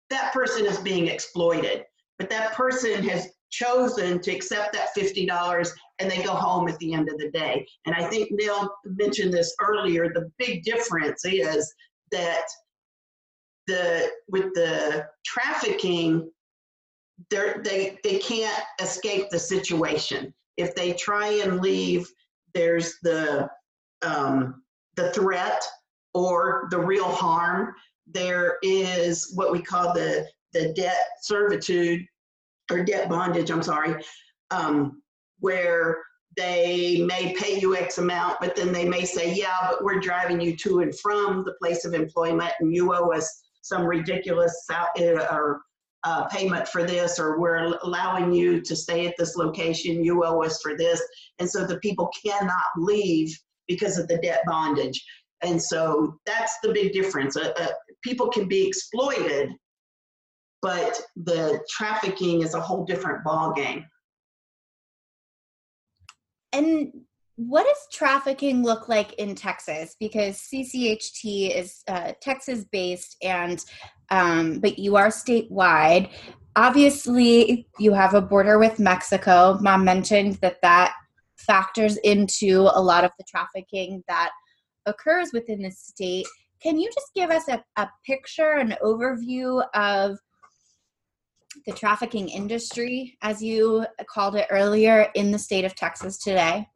That 0.08 0.32
person 0.32 0.66
is 0.66 0.78
being 0.78 1.08
exploited, 1.08 1.84
but 2.18 2.30
that 2.30 2.52
person 2.54 3.02
has 3.08 3.28
chosen 3.50 4.20
to 4.20 4.30
accept 4.30 4.72
that 4.72 4.88
$50 4.96 5.70
and 5.98 6.10
they 6.10 6.22
go 6.22 6.32
home 6.34 6.68
at 6.68 6.78
the 6.78 6.94
end 6.94 7.08
of 7.08 7.18
the 7.18 7.30
day. 7.30 7.66
And 7.86 7.94
I 7.94 8.04
think 8.04 8.30
Nell 8.32 8.74
mentioned 8.84 9.32
this 9.32 9.54
earlier. 9.60 10.08
The 10.12 10.30
big 10.38 10.62
difference 10.64 11.24
is 11.24 11.72
that 12.12 12.44
the 13.66 14.10
with 14.28 14.54
the 14.54 15.06
trafficking, 15.24 16.30
they 17.30 17.98
they 18.02 18.18
can't 18.18 18.64
escape 18.80 19.30
the 19.30 19.38
situation. 19.38 20.32
If 20.56 20.74
they 20.74 20.92
try 20.94 21.28
and 21.42 21.60
leave, 21.60 22.10
there's 22.54 22.94
the 23.02 23.48
um, 24.02 24.62
the 24.96 25.12
threat 25.12 25.62
or 26.14 26.68
the 26.70 26.78
real 26.78 27.08
harm. 27.08 27.74
There 28.06 28.58
is 28.62 29.32
what 29.34 29.52
we 29.52 29.62
call 29.62 29.92
the 29.94 30.26
the 30.52 30.72
debt 30.74 31.06
servitude 31.22 32.04
or 32.70 32.84
debt 32.84 33.08
bondage, 33.08 33.50
I'm 33.50 33.62
sorry, 33.62 34.02
um, 34.50 35.02
where 35.38 35.98
they 36.36 37.04
may 37.06 37.34
pay 37.34 37.58
you 37.58 37.76
X 37.76 37.98
amount, 37.98 38.38
but 38.40 38.54
then 38.54 38.72
they 38.72 38.88
may 38.88 39.04
say, 39.04 39.34
yeah, 39.34 39.68
but 39.68 39.82
we're 39.82 40.00
driving 40.00 40.40
you 40.40 40.56
to 40.58 40.80
and 40.80 40.96
from 40.98 41.44
the 41.44 41.54
place 41.60 41.84
of 41.84 41.94
employment 41.94 42.52
and 42.60 42.74
you 42.74 42.94
owe 42.94 43.12
us 43.12 43.42
some 43.62 43.84
ridiculous 43.84 44.66
uh, 44.72 44.86
or 45.30 45.62
uh, 46.04 46.26
payment 46.28 46.66
for 46.68 46.84
this, 46.84 47.18
or 47.18 47.40
we're 47.40 47.76
allowing 47.82 48.32
you 48.32 48.60
to 48.62 48.74
stay 48.74 49.06
at 49.06 49.14
this 49.18 49.36
location, 49.36 50.04
you 50.04 50.24
owe 50.24 50.42
us 50.42 50.60
for 50.62 50.76
this. 50.76 51.02
And 51.38 51.48
so 51.48 51.66
the 51.66 51.78
people 51.78 52.10
cannot 52.24 52.64
leave 52.76 53.36
because 53.68 53.98
of 53.98 54.08
the 54.08 54.18
debt 54.18 54.42
bondage. 54.46 55.04
And 55.42 55.62
so 55.62 56.18
that's 56.26 56.58
the 56.62 56.72
big 56.72 56.92
difference. 56.92 57.36
Uh, 57.36 57.52
uh, 57.58 57.68
people 58.02 58.28
can 58.28 58.48
be 58.48 58.66
exploited 58.66 59.52
but 60.62 61.00
the 61.16 61.60
trafficking 61.68 62.42
is 62.42 62.54
a 62.54 62.60
whole 62.60 62.84
different 62.84 63.24
ball 63.24 63.52
game. 63.52 63.86
And 66.52 66.92
what 67.36 67.64
does 67.64 67.86
trafficking 67.92 68.62
look 68.62 68.88
like 68.88 69.14
in 69.14 69.34
Texas? 69.34 69.96
Because 69.98 70.36
CCHT 70.52 71.56
is 71.56 71.82
uh, 71.88 72.12
Texas 72.20 72.64
based, 72.70 73.16
and 73.22 73.64
um, 74.10 74.60
but 74.60 74.78
you 74.78 74.96
are 74.96 75.08
statewide. 75.08 76.10
Obviously, 76.56 77.66
you 77.78 77.92
have 77.92 78.14
a 78.14 78.20
border 78.20 78.58
with 78.58 78.78
Mexico. 78.78 79.58
Mom 79.60 79.84
mentioned 79.84 80.34
that 80.42 80.60
that 80.62 80.94
factors 81.38 81.96
into 81.98 82.68
a 82.74 82.80
lot 82.80 83.04
of 83.04 83.10
the 83.18 83.24
trafficking 83.24 84.02
that 84.08 84.30
occurs 84.86 85.30
within 85.32 85.62
the 85.62 85.70
state. 85.70 86.26
Can 86.62 86.78
you 86.78 86.90
just 86.92 87.10
give 87.14 87.30
us 87.30 87.48
a, 87.48 87.62
a 87.76 87.88
picture, 88.04 88.52
an 88.52 88.76
overview 88.82 89.64
of 89.74 90.18
the 91.66 91.72
trafficking 91.72 92.28
industry, 92.28 93.16
as 93.22 93.42
you 93.42 93.86
called 94.08 94.36
it 94.36 94.46
earlier, 94.50 95.08
in 95.14 95.30
the 95.30 95.38
state 95.38 95.64
of 95.64 95.74
Texas 95.74 96.18
today? 96.18 96.68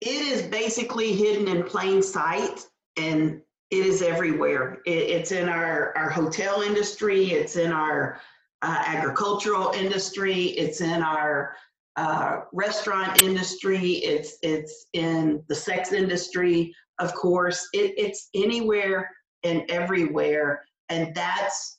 It 0.00 0.08
is 0.08 0.42
basically 0.42 1.12
hidden 1.12 1.48
in 1.48 1.64
plain 1.64 2.02
sight 2.02 2.66
and 2.96 3.42
it 3.70 3.86
is 3.86 4.02
everywhere. 4.02 4.80
It, 4.86 4.90
it's 4.90 5.32
in 5.32 5.48
our, 5.48 5.96
our 5.96 6.10
hotel 6.10 6.62
industry, 6.62 7.32
it's 7.32 7.56
in 7.56 7.72
our 7.72 8.20
uh, 8.62 8.82
agricultural 8.86 9.72
industry, 9.72 10.44
it's 10.44 10.80
in 10.80 11.02
our 11.02 11.56
uh, 11.96 12.40
restaurant 12.52 13.22
industry, 13.22 13.92
it's, 13.96 14.36
it's 14.42 14.86
in 14.92 15.42
the 15.48 15.54
sex 15.54 15.92
industry, 15.92 16.74
of 16.98 17.14
course. 17.14 17.68
It, 17.72 17.94
it's 17.96 18.28
anywhere 18.34 19.10
and 19.44 19.62
everywhere. 19.70 20.62
And 20.88 21.14
that's 21.14 21.78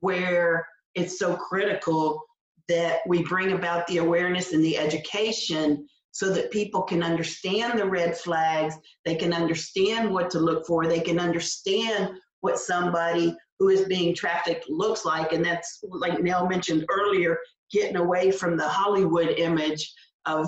where 0.00 0.66
it's 0.94 1.18
so 1.18 1.36
critical 1.36 2.22
that 2.68 3.00
we 3.06 3.22
bring 3.24 3.52
about 3.52 3.86
the 3.86 3.98
awareness 3.98 4.52
and 4.52 4.64
the 4.64 4.78
education 4.78 5.86
so 6.12 6.30
that 6.32 6.50
people 6.50 6.82
can 6.82 7.02
understand 7.02 7.78
the 7.78 7.88
red 7.88 8.16
flags, 8.16 8.76
they 9.04 9.14
can 9.14 9.32
understand 9.32 10.12
what 10.12 10.30
to 10.30 10.38
look 10.38 10.66
for, 10.66 10.86
they 10.86 11.00
can 11.00 11.18
understand 11.18 12.10
what 12.40 12.58
somebody 12.58 13.34
who 13.58 13.70
is 13.70 13.86
being 13.86 14.14
trafficked 14.14 14.68
looks 14.68 15.04
like. 15.04 15.32
And 15.32 15.44
that's 15.44 15.80
like 15.82 16.22
Nell 16.22 16.46
mentioned 16.46 16.84
earlier, 16.90 17.38
getting 17.70 17.96
away 17.96 18.30
from 18.30 18.56
the 18.56 18.68
Hollywood 18.68 19.30
image 19.38 19.92
of 20.26 20.46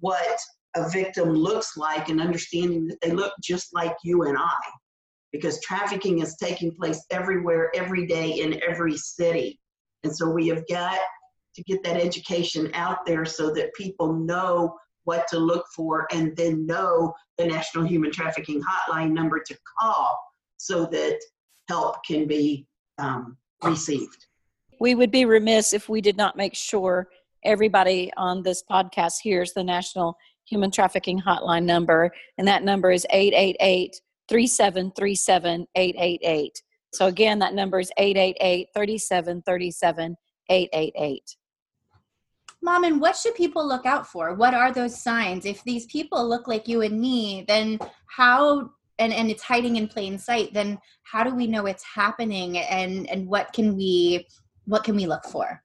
what 0.00 0.38
a 0.76 0.88
victim 0.90 1.30
looks 1.30 1.76
like 1.76 2.08
and 2.08 2.20
understanding 2.20 2.86
that 2.88 3.00
they 3.00 3.12
look 3.12 3.32
just 3.42 3.68
like 3.72 3.94
you 4.02 4.24
and 4.24 4.36
I. 4.36 4.50
Because 5.32 5.60
trafficking 5.60 6.20
is 6.20 6.36
taking 6.36 6.74
place 6.74 7.04
everywhere, 7.10 7.70
every 7.74 8.06
day, 8.06 8.40
in 8.40 8.60
every 8.68 8.96
city. 8.96 9.60
And 10.02 10.14
so 10.14 10.30
we 10.30 10.48
have 10.48 10.66
got 10.68 10.98
to 11.54 11.62
get 11.64 11.82
that 11.84 11.96
education 11.96 12.70
out 12.74 13.06
there 13.06 13.24
so 13.24 13.52
that 13.52 13.74
people 13.74 14.12
know 14.12 14.74
what 15.04 15.26
to 15.28 15.38
look 15.38 15.66
for 15.74 16.06
and 16.12 16.36
then 16.36 16.66
know 16.66 17.14
the 17.38 17.46
National 17.46 17.84
Human 17.84 18.10
Trafficking 18.10 18.62
Hotline 18.62 19.12
number 19.12 19.40
to 19.46 19.56
call 19.80 20.18
so 20.56 20.86
that 20.86 21.18
help 21.68 22.04
can 22.04 22.26
be 22.26 22.66
um, 22.98 23.36
received. 23.62 24.26
We 24.80 24.94
would 24.94 25.10
be 25.10 25.24
remiss 25.24 25.72
if 25.72 25.88
we 25.88 26.00
did 26.00 26.16
not 26.16 26.36
make 26.36 26.54
sure 26.54 27.08
everybody 27.44 28.10
on 28.16 28.42
this 28.42 28.62
podcast 28.68 29.14
hears 29.22 29.52
the 29.52 29.64
National 29.64 30.16
Human 30.46 30.70
Trafficking 30.70 31.20
Hotline 31.20 31.64
number, 31.64 32.10
and 32.38 32.46
that 32.48 32.64
number 32.64 32.90
is 32.90 33.06
888 33.10 34.00
3737 34.28 35.66
888. 35.74 36.62
So, 36.92 37.06
again, 37.06 37.38
that 37.40 37.54
number 37.54 37.78
is 37.80 37.90
888 37.98 38.68
3737 38.74 40.16
888. 40.50 41.36
Mom, 42.64 42.84
and 42.84 42.98
what 42.98 43.14
should 43.14 43.34
people 43.34 43.68
look 43.68 43.84
out 43.84 44.06
for? 44.06 44.32
What 44.32 44.54
are 44.54 44.72
those 44.72 44.98
signs? 45.00 45.44
If 45.44 45.62
these 45.64 45.84
people 45.84 46.26
look 46.26 46.48
like 46.48 46.66
you 46.66 46.80
and 46.80 46.98
me, 46.98 47.44
then 47.46 47.78
how 48.06 48.70
and, 48.98 49.12
and 49.12 49.30
it's 49.30 49.42
hiding 49.42 49.76
in 49.76 49.86
plain 49.86 50.16
sight, 50.16 50.54
then 50.54 50.78
how 51.02 51.24
do 51.24 51.34
we 51.34 51.46
know 51.46 51.66
it's 51.66 51.84
happening 51.84 52.56
and 52.56 53.08
and 53.10 53.26
what 53.28 53.52
can 53.52 53.76
we 53.76 54.26
what 54.64 54.82
can 54.82 54.96
we 54.96 55.04
look 55.04 55.24
for? 55.26 55.62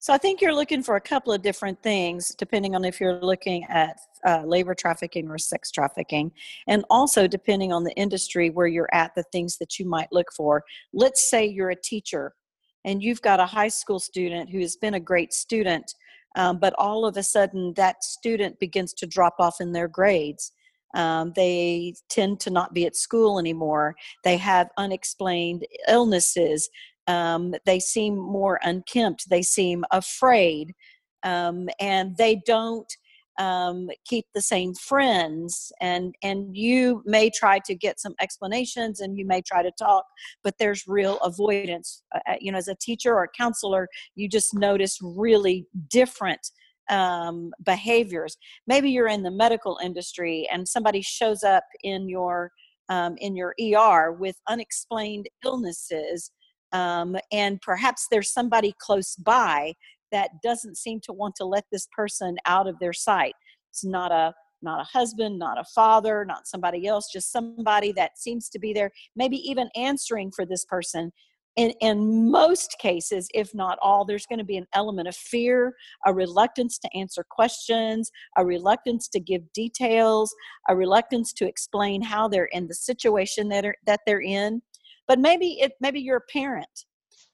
So 0.00 0.12
I 0.12 0.18
think 0.18 0.40
you're 0.40 0.54
looking 0.54 0.82
for 0.82 0.96
a 0.96 1.00
couple 1.00 1.32
of 1.32 1.40
different 1.40 1.80
things, 1.84 2.34
depending 2.34 2.74
on 2.74 2.84
if 2.84 3.00
you're 3.00 3.20
looking 3.20 3.62
at 3.68 3.96
uh, 4.26 4.42
labor 4.44 4.74
trafficking 4.74 5.28
or 5.28 5.38
sex 5.38 5.70
trafficking, 5.70 6.32
and 6.66 6.84
also 6.90 7.28
depending 7.28 7.72
on 7.72 7.84
the 7.84 7.94
industry 7.94 8.50
where 8.50 8.66
you're 8.66 8.92
at, 8.92 9.14
the 9.14 9.24
things 9.30 9.56
that 9.58 9.78
you 9.78 9.86
might 9.86 10.08
look 10.10 10.32
for. 10.36 10.64
Let's 10.92 11.30
say 11.30 11.46
you're 11.46 11.70
a 11.70 11.80
teacher 11.80 12.34
and 12.84 13.02
you've 13.02 13.22
got 13.22 13.40
a 13.40 13.46
high 13.46 13.68
school 13.68 13.98
student 13.98 14.50
who 14.50 14.60
has 14.60 14.76
been 14.76 14.94
a 14.94 15.00
great 15.00 15.32
student, 15.32 15.94
um, 16.36 16.58
but 16.58 16.74
all 16.78 17.04
of 17.04 17.16
a 17.16 17.22
sudden 17.22 17.72
that 17.76 18.04
student 18.04 18.58
begins 18.58 18.92
to 18.94 19.06
drop 19.06 19.34
off 19.38 19.60
in 19.60 19.72
their 19.72 19.88
grades. 19.88 20.52
Um, 20.94 21.32
they 21.36 21.94
tend 22.08 22.40
to 22.40 22.50
not 22.50 22.72
be 22.72 22.86
at 22.86 22.96
school 22.96 23.38
anymore. 23.38 23.94
They 24.24 24.36
have 24.38 24.70
unexplained 24.78 25.66
illnesses. 25.86 26.70
Um, 27.06 27.54
they 27.66 27.78
seem 27.80 28.16
more 28.16 28.58
unkempt. 28.62 29.28
They 29.28 29.42
seem 29.42 29.84
afraid. 29.90 30.74
Um, 31.24 31.68
and 31.80 32.16
they 32.16 32.40
don't 32.46 32.90
um, 33.38 33.88
keep 34.04 34.26
the 34.34 34.42
same 34.42 34.74
friends 34.74 35.72
and 35.80 36.14
and 36.22 36.56
you 36.56 37.02
may 37.06 37.30
try 37.30 37.58
to 37.60 37.74
get 37.74 38.00
some 38.00 38.14
explanations 38.20 39.00
and 39.00 39.16
you 39.16 39.24
may 39.26 39.40
try 39.40 39.62
to 39.62 39.70
talk 39.78 40.04
but 40.42 40.54
there's 40.58 40.84
real 40.86 41.18
avoidance. 41.18 42.02
Uh, 42.14 42.20
uh 42.28 42.36
you 42.40 42.52
know 42.52 42.58
as 42.58 42.68
a 42.68 42.74
teacher 42.80 43.14
or 43.14 43.24
a 43.24 43.28
counselor 43.36 43.88
you 44.14 44.28
just 44.28 44.54
notice 44.54 44.98
really 45.02 45.66
different 45.88 46.50
um, 46.90 47.50
behaviors. 47.64 48.38
Maybe 48.66 48.90
you're 48.90 49.08
in 49.08 49.22
the 49.22 49.30
medical 49.30 49.78
industry 49.84 50.48
and 50.50 50.66
somebody 50.66 51.02
shows 51.02 51.42
up 51.42 51.64
in 51.82 52.08
your 52.08 52.50
um, 52.88 53.16
in 53.18 53.36
your 53.36 53.54
er 53.60 54.12
with 54.12 54.36
unexplained 54.48 55.28
illnesses 55.44 56.32
um, 56.72 57.16
and 57.32 57.60
perhaps 57.60 58.06
there's 58.10 58.32
somebody 58.32 58.74
close 58.80 59.16
by 59.16 59.74
that 60.12 60.30
doesn't 60.42 60.76
seem 60.76 61.00
to 61.00 61.12
want 61.12 61.34
to 61.36 61.44
let 61.44 61.64
this 61.72 61.86
person 61.94 62.36
out 62.46 62.66
of 62.66 62.78
their 62.78 62.92
sight 62.92 63.34
it's 63.70 63.84
not 63.84 64.12
a 64.12 64.32
not 64.60 64.80
a 64.80 64.84
husband 64.84 65.38
not 65.38 65.58
a 65.58 65.64
father 65.74 66.24
not 66.24 66.46
somebody 66.46 66.86
else 66.86 67.08
just 67.12 67.32
somebody 67.32 67.92
that 67.92 68.18
seems 68.18 68.48
to 68.48 68.58
be 68.58 68.72
there 68.72 68.90
maybe 69.16 69.36
even 69.36 69.68
answering 69.76 70.30
for 70.34 70.44
this 70.44 70.64
person 70.64 71.12
in, 71.58 71.72
in 71.80 72.30
most 72.30 72.76
cases, 72.78 73.28
if 73.34 73.52
not 73.52 73.78
all, 73.82 74.04
there's 74.04 74.26
going 74.26 74.38
to 74.38 74.44
be 74.44 74.58
an 74.58 74.68
element 74.74 75.08
of 75.08 75.16
fear, 75.16 75.74
a 76.06 76.14
reluctance 76.14 76.78
to 76.78 76.88
answer 76.96 77.24
questions, 77.28 78.12
a 78.36 78.46
reluctance 78.46 79.08
to 79.08 79.18
give 79.18 79.42
details, 79.54 80.32
a 80.68 80.76
reluctance 80.76 81.32
to 81.32 81.48
explain 81.48 82.00
how 82.00 82.28
they're 82.28 82.48
in 82.52 82.68
the 82.68 82.74
situation 82.74 83.48
that, 83.48 83.64
are, 83.64 83.74
that 83.86 83.98
they're 84.06 84.22
in. 84.22 84.62
But 85.08 85.18
maybe 85.18 85.58
it 85.60 85.72
maybe 85.80 86.00
you're 86.00 86.18
a 86.18 86.32
parent 86.32 86.84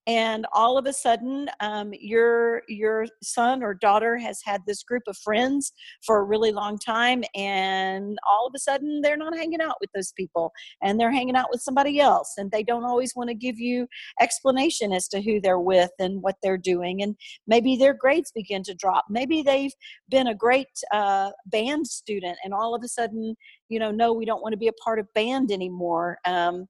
and 0.07 0.47
all 0.53 0.77
of 0.77 0.87
a 0.87 0.93
sudden 0.93 1.49
um, 1.61 1.93
your 1.99 2.63
your 2.69 3.07
son 3.23 3.63
or 3.63 3.75
daughter 3.75 4.19
has 4.19 4.41
had 4.45 4.61
this 4.67 4.83
group 4.83 5.03
of 5.07 5.17
friends 5.19 5.73
for 6.05 6.19
a 6.19 6.25
really 6.25 6.53
long 6.53 6.79
time 6.79 7.25
and 7.35 8.19
all 8.31 8.47
of 8.47 8.53
a 8.55 8.59
sudden 8.59 9.01
they're 9.01 9.17
not 9.17 9.37
hanging 9.37 9.61
out 9.61 9.77
with 9.81 9.91
those 9.95 10.13
people 10.13 10.53
and 10.83 11.01
they're 11.01 11.13
hanging 11.13 11.37
out 11.37 11.49
with 11.51 11.61
somebody 11.61 12.01
else 12.01 12.35
and 12.37 12.51
they 12.51 12.63
don't 12.63 12.85
always 12.85 13.13
want 13.17 13.29
to 13.29 13.35
give 13.35 13.59
you 13.59 13.87
explanation 14.21 14.93
as 14.93 15.09
to 15.09 15.23
who 15.23 15.41
they're 15.41 15.59
with 15.59 15.91
and 15.99 16.23
what 16.23 16.37
they're 16.43 16.59
doing 16.59 17.03
and 17.03 17.17
maybe 17.47 17.77
their 17.77 17.95
grades 17.95 18.31
begin 18.35 18.63
to 18.63 18.75
drop. 18.75 19.05
Maybe 19.09 19.43
they've 19.43 19.73
been 20.09 20.27
a 20.27 20.35
great 20.35 20.69
uh, 20.93 21.31
band 21.47 21.87
student 21.87 22.37
and 22.45 22.53
all 22.53 22.75
of 22.75 22.83
a 22.85 22.89
sudden 22.89 23.35
you 23.69 23.79
know 23.79 23.91
no 23.91 24.13
we 24.13 24.25
don't 24.25 24.43
want 24.43 24.53
to 24.53 24.59
be 24.59 24.69
a 24.69 24.73
part 24.85 24.99
of 24.99 25.13
band 25.15 25.51
anymore. 25.51 26.19
Um, 26.27 26.67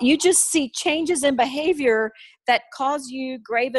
you 0.00 0.16
just 0.16 0.50
see 0.50 0.70
changes 0.70 1.24
in 1.24 1.36
behavior 1.36 2.12
that 2.46 2.62
cause 2.72 3.08
you 3.08 3.38
grave 3.38 3.74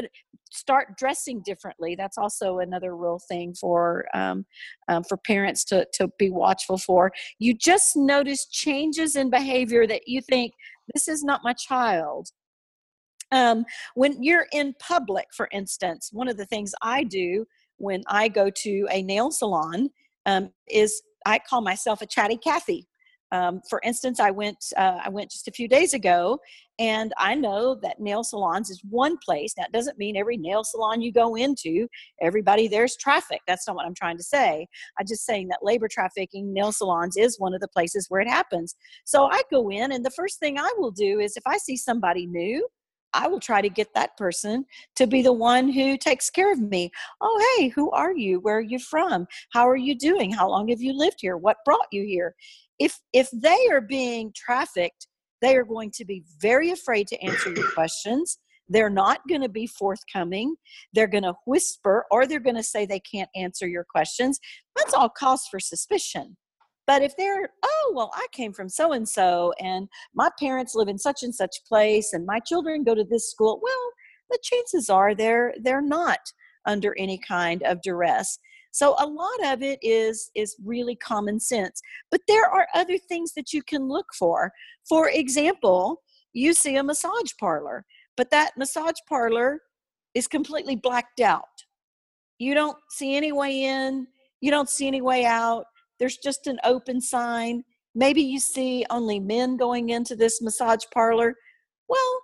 start 0.52 0.98
dressing 0.98 1.42
differently. 1.44 1.96
That's 1.96 2.18
also 2.18 2.60
another 2.60 2.96
real 2.96 3.20
thing 3.28 3.54
for 3.54 4.06
um, 4.14 4.46
um, 4.88 5.04
for 5.04 5.18
parents 5.18 5.64
to, 5.66 5.86
to 5.96 6.10
be 6.18 6.30
watchful 6.30 6.78
for. 6.78 7.12
You 7.40 7.54
just 7.54 7.96
notice 7.96 8.48
changes 8.48 9.16
in 9.16 9.30
behavior 9.30 9.86
that 9.88 10.08
you 10.08 10.22
think 10.22 10.54
this 10.94 11.08
is 11.08 11.24
not 11.24 11.42
my 11.44 11.54
child. 11.54 12.30
Um, 13.32 13.66
when 13.96 14.22
you're 14.22 14.46
in 14.54 14.76
public 14.80 15.26
for 15.36 15.50
instance 15.52 16.12
one 16.14 16.28
of 16.28 16.38
the 16.38 16.46
things 16.46 16.76
i 16.84 17.04
do 17.04 17.48
when 17.78 18.04
i 18.06 18.28
go 18.28 18.52
to 18.52 18.88
a 18.92 19.02
nail 19.02 19.32
salon 19.32 19.90
um, 20.28 20.52
is 20.70 21.02
i 21.26 21.40
call 21.40 21.62
myself 21.62 22.04
a 22.04 22.06
chatty 22.06 22.38
cathy 22.38 22.88
um, 23.36 23.62
for 23.70 23.82
instance, 23.84 24.20
I 24.22 24.32
went 24.32 24.58
uh, 24.78 25.00
I 25.04 25.10
went 25.10 25.30
just 25.30 25.50
a 25.50 25.52
few 25.52 25.68
days 25.68 25.94
ago, 25.94 26.40
and 26.80 27.14
I 27.18 27.36
know 27.36 27.76
that 27.84 28.00
nail 28.00 28.24
salons 28.24 28.70
is 28.70 28.82
one 28.90 29.18
place. 29.18 29.54
That 29.58 29.74
doesn't 29.74 29.98
mean 29.98 30.16
every 30.16 30.38
nail 30.38 30.64
salon 30.64 31.02
you 31.02 31.12
go 31.12 31.36
into, 31.36 31.88
everybody 32.22 32.70
there's 32.70 32.96
traffic. 32.96 33.42
That's 33.46 33.68
not 33.68 33.76
what 33.76 33.86
I'm 33.86 33.94
trying 33.94 34.18
to 34.18 34.24
say. 34.24 34.66
I'm 34.98 35.06
just 35.06 35.26
saying 35.26 35.50
that 35.50 35.60
labor 35.62 35.90
trafficking, 35.92 36.54
nail 36.54 36.72
salons 36.72 37.18
is 37.18 37.40
one 37.40 37.54
of 37.54 37.60
the 37.60 37.68
places 37.68 38.06
where 38.08 38.22
it 38.22 38.30
happens. 38.30 38.76
So 39.04 39.26
I 39.26 39.42
go 39.52 39.70
in, 39.70 39.92
and 39.92 40.06
the 40.06 40.12
first 40.12 40.40
thing 40.40 40.58
I 40.58 40.72
will 40.78 40.92
do 40.92 41.20
is 41.20 41.36
if 41.36 41.44
I 41.46 41.58
see 41.58 41.76
somebody 41.76 42.26
new, 42.28 42.66
I 43.16 43.28
will 43.28 43.40
try 43.40 43.62
to 43.62 43.70
get 43.70 43.94
that 43.96 44.18
person 44.18 44.66
to 44.98 45.08
be 45.08 45.22
the 45.22 45.34
one 45.34 45.70
who 45.70 45.98
takes 45.98 46.30
care 46.30 46.52
of 46.52 46.60
me. 46.60 46.92
Oh, 47.22 47.56
hey, 47.58 47.70
who 47.70 47.90
are 47.92 48.14
you? 48.14 48.40
Where 48.42 48.58
are 48.58 48.62
you 48.62 48.78
from? 48.78 49.26
How 49.54 49.68
are 49.68 49.78
you 49.78 49.98
doing? 49.98 50.32
How 50.32 50.50
long 50.50 50.68
have 50.68 50.82
you 50.82 50.94
lived 50.94 51.18
here? 51.22 51.38
What 51.38 51.58
brought 51.66 51.88
you 51.92 52.04
here? 52.04 52.36
If 52.80 52.98
if 53.14 53.30
they 53.32 53.68
are 53.72 53.82
being 53.82 54.32
trafficked 54.36 55.08
they 55.42 55.56
are 55.56 55.64
going 55.64 55.92
to 55.92 56.06
be 56.06 56.24
very 56.42 56.72
afraid 56.72 57.08
to 57.08 57.22
answer 57.22 57.52
your 57.52 57.72
questions. 57.74 58.40
They're 58.68 58.90
not 58.90 59.20
going 59.30 59.42
to 59.42 59.50
be 59.50 59.68
forthcoming. 59.68 60.56
They're 60.94 61.08
going 61.08 61.24
to 61.24 61.36
whisper 61.46 62.06
or 62.10 62.26
they're 62.26 62.40
going 62.40 62.56
to 62.56 62.64
say 62.64 62.86
they 62.86 63.02
can't 63.02 63.30
answer 63.36 63.68
your 63.68 63.86
questions. 63.88 64.40
That's 64.76 64.94
all 64.94 65.10
cause 65.10 65.44
for 65.52 65.60
suspicion. 65.60 66.36
But 66.88 67.02
if 67.02 67.18
they're 67.18 67.50
oh 67.64 67.94
well 67.96 68.12
i 68.14 68.28
came 68.32 68.54
from 68.54 68.70
so 68.70 68.94
and 68.94 69.10
so 69.10 69.54
and 69.60 69.88
my 70.14 70.30
parents 70.40 70.76
live 70.76 70.88
in 70.88 71.00
such 71.00 71.24
and 71.24 71.34
such 71.34 71.56
place 71.68 72.14
and 72.14 72.28
my 72.28 72.40
children 72.40 72.84
go 72.84 72.94
to 72.94 73.04
this 73.04 73.32
school 73.32 73.60
well 73.64 73.92
the 74.30 74.38
chances 74.44 74.88
are 74.88 75.16
they're 75.16 75.56
they're 75.64 75.82
not 75.82 76.20
under 76.68 76.94
any 77.00 77.20
kind 77.28 77.64
of 77.64 77.82
duress 77.82 78.38
so 78.76 78.94
a 79.00 79.08
lot 79.08 79.54
of 79.54 79.64
it 79.64 79.80
is 79.82 80.30
is 80.36 80.58
really 80.62 80.98
common 80.98 81.40
sense. 81.40 81.82
But 82.12 82.20
there 82.28 82.44
are 82.44 82.68
other 82.74 82.98
things 82.98 83.32
that 83.36 83.54
you 83.54 83.64
can 83.64 83.88
look 83.88 84.08
for. 84.20 84.52
For 84.90 85.10
example, 85.10 86.02
you 86.34 86.54
see 86.54 86.76
a 86.76 86.84
massage 86.84 87.32
parlor, 87.40 87.86
but 88.18 88.32
that 88.32 88.52
massage 88.58 89.00
parlor 89.08 89.62
is 90.14 90.28
completely 90.28 90.76
blacked 90.76 91.22
out. 91.22 91.56
You 92.38 92.54
don't 92.54 92.78
see 92.90 93.16
any 93.16 93.32
way 93.32 93.64
in, 93.64 94.08
you 94.42 94.52
don't 94.52 94.70
see 94.70 94.88
any 94.88 95.02
way 95.02 95.24
out. 95.24 95.64
There's 95.98 96.18
just 96.18 96.46
an 96.46 96.60
open 96.66 97.00
sign. 97.00 97.64
Maybe 97.96 98.24
you 98.24 98.42
see 98.42 98.86
only 98.90 99.22
men 99.22 99.56
going 99.56 99.92
into 99.92 100.18
this 100.18 100.42
massage 100.42 100.84
parlor. 100.94 101.34
Well, 101.88 102.22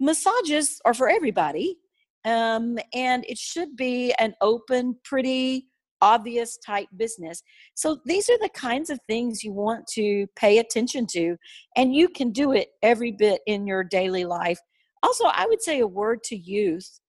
massages 0.00 0.80
are 0.84 0.94
for 0.94 1.08
everybody. 1.08 1.78
Um, 2.24 2.78
and 2.92 3.24
it 3.28 3.38
should 3.38 3.76
be 3.76 4.12
an 4.18 4.34
open, 4.40 4.96
pretty, 5.04 5.68
obvious 6.04 6.56
type 6.58 6.88
business. 6.96 7.42
So 7.74 7.98
these 8.04 8.28
are 8.30 8.38
the 8.38 8.50
kinds 8.50 8.90
of 8.90 9.00
things 9.08 9.42
you 9.42 9.52
want 9.52 9.86
to 9.94 10.26
pay 10.36 10.58
attention 10.58 11.06
to, 11.12 11.36
and 11.76 11.94
you 11.94 12.08
can 12.08 12.30
do 12.30 12.52
it 12.52 12.68
every 12.82 13.10
bit 13.10 13.40
in 13.46 13.66
your 13.66 13.82
daily 13.82 14.24
life. 14.24 14.60
Also, 15.02 15.24
I 15.24 15.46
would 15.46 15.62
say 15.62 15.80
a 15.80 15.86
word 15.86 16.22
to 16.24 16.36
youth. 16.36 17.00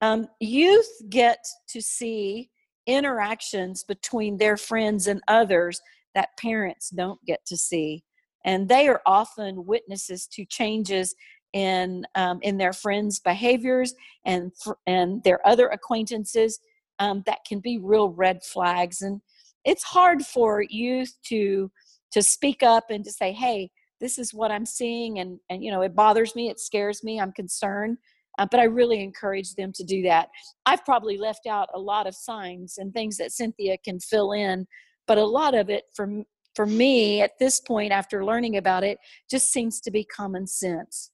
Um, 0.00 0.26
youth 0.40 0.90
get 1.08 1.38
to 1.68 1.80
see 1.80 2.50
interactions 2.86 3.84
between 3.84 4.36
their 4.36 4.56
friends 4.56 5.06
and 5.06 5.22
others 5.28 5.80
that 6.14 6.36
parents 6.36 6.90
don't 6.90 7.24
get 7.24 7.40
to 7.46 7.56
see 7.56 8.04
and 8.44 8.68
they 8.68 8.88
are 8.88 9.00
often 9.06 9.64
witnesses 9.66 10.26
to 10.26 10.44
changes 10.44 11.14
in 11.52 12.04
um, 12.14 12.38
in 12.42 12.56
their 12.56 12.72
friends 12.72 13.20
behaviors 13.20 13.94
and 14.24 14.52
and 14.86 15.22
their 15.22 15.46
other 15.46 15.68
acquaintances 15.68 16.58
um, 16.98 17.22
that 17.26 17.38
can 17.46 17.60
be 17.60 17.78
real 17.78 18.10
red 18.10 18.42
flags 18.42 19.02
and 19.02 19.20
it's 19.64 19.82
hard 19.82 20.22
for 20.22 20.62
youth 20.62 21.12
to 21.24 21.70
to 22.12 22.22
speak 22.22 22.62
up 22.62 22.84
and 22.90 23.04
to 23.04 23.12
say 23.12 23.32
hey 23.32 23.70
this 24.00 24.18
is 24.18 24.34
what 24.34 24.50
i'm 24.50 24.66
seeing 24.66 25.18
and 25.18 25.38
and 25.50 25.64
you 25.64 25.70
know 25.70 25.82
it 25.82 25.94
bothers 25.94 26.34
me 26.34 26.48
it 26.48 26.60
scares 26.60 27.02
me 27.04 27.20
i'm 27.20 27.32
concerned 27.32 27.96
uh, 28.38 28.46
but 28.50 28.60
i 28.60 28.64
really 28.64 29.00
encourage 29.02 29.54
them 29.54 29.72
to 29.72 29.84
do 29.84 30.02
that. 30.02 30.28
I've 30.64 30.84
probably 30.86 31.18
left 31.18 31.46
out 31.46 31.68
a 31.74 31.78
lot 31.78 32.06
of 32.06 32.14
signs 32.14 32.78
and 32.78 32.92
things 32.92 33.18
that 33.18 33.32
cynthia 33.32 33.76
can 33.84 34.00
fill 34.00 34.32
in 34.32 34.66
but 35.06 35.18
a 35.18 35.24
lot 35.24 35.54
of 35.54 35.70
it 35.70 35.84
for 35.94 36.24
for 36.54 36.66
me 36.66 37.20
at 37.22 37.38
this 37.38 37.60
point 37.60 37.92
after 37.92 38.24
learning 38.24 38.56
about 38.56 38.84
it 38.84 38.98
just 39.30 39.50
seems 39.50 39.80
to 39.80 39.90
be 39.90 40.04
common 40.04 40.46
sense 40.46 41.11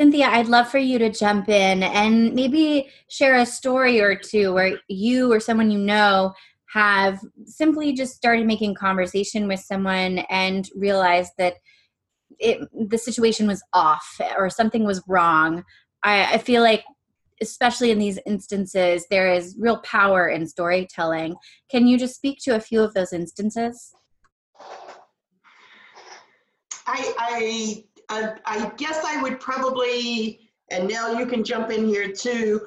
Cynthia, 0.00 0.26
I'd 0.26 0.48
love 0.48 0.68
for 0.68 0.78
you 0.78 0.98
to 0.98 1.10
jump 1.10 1.48
in 1.48 1.84
and 1.84 2.34
maybe 2.34 2.90
share 3.08 3.36
a 3.36 3.46
story 3.46 4.00
or 4.00 4.16
two 4.16 4.52
where 4.52 4.78
you 4.88 5.32
or 5.32 5.38
someone 5.38 5.70
you 5.70 5.78
know 5.78 6.34
have 6.72 7.20
simply 7.44 7.92
just 7.92 8.16
started 8.16 8.46
making 8.46 8.74
conversation 8.74 9.46
with 9.46 9.60
someone 9.60 10.18
and 10.28 10.68
realized 10.74 11.32
that 11.38 11.54
it 12.40 12.68
the 12.88 12.98
situation 12.98 13.46
was 13.46 13.62
off 13.72 14.20
or 14.36 14.50
something 14.50 14.84
was 14.84 15.00
wrong. 15.06 15.62
I, 16.02 16.34
I 16.34 16.38
feel 16.38 16.62
like 16.62 16.82
especially 17.40 17.92
in 17.92 17.98
these 17.98 18.18
instances, 18.26 19.06
there 19.10 19.32
is 19.32 19.56
real 19.58 19.78
power 19.78 20.28
in 20.28 20.46
storytelling. 20.46 21.36
Can 21.70 21.86
you 21.86 21.98
just 21.98 22.16
speak 22.16 22.38
to 22.42 22.56
a 22.56 22.60
few 22.60 22.80
of 22.80 22.94
those 22.94 23.12
instances? 23.12 23.92
I, 26.86 27.14
I, 27.18 27.84
I, 28.14 28.34
I 28.46 28.72
guess 28.76 29.04
I 29.04 29.20
would 29.22 29.40
probably, 29.40 30.50
and 30.70 30.88
Nell, 30.88 31.18
you 31.18 31.26
can 31.26 31.42
jump 31.42 31.70
in 31.70 31.86
here 31.86 32.12
too. 32.12 32.60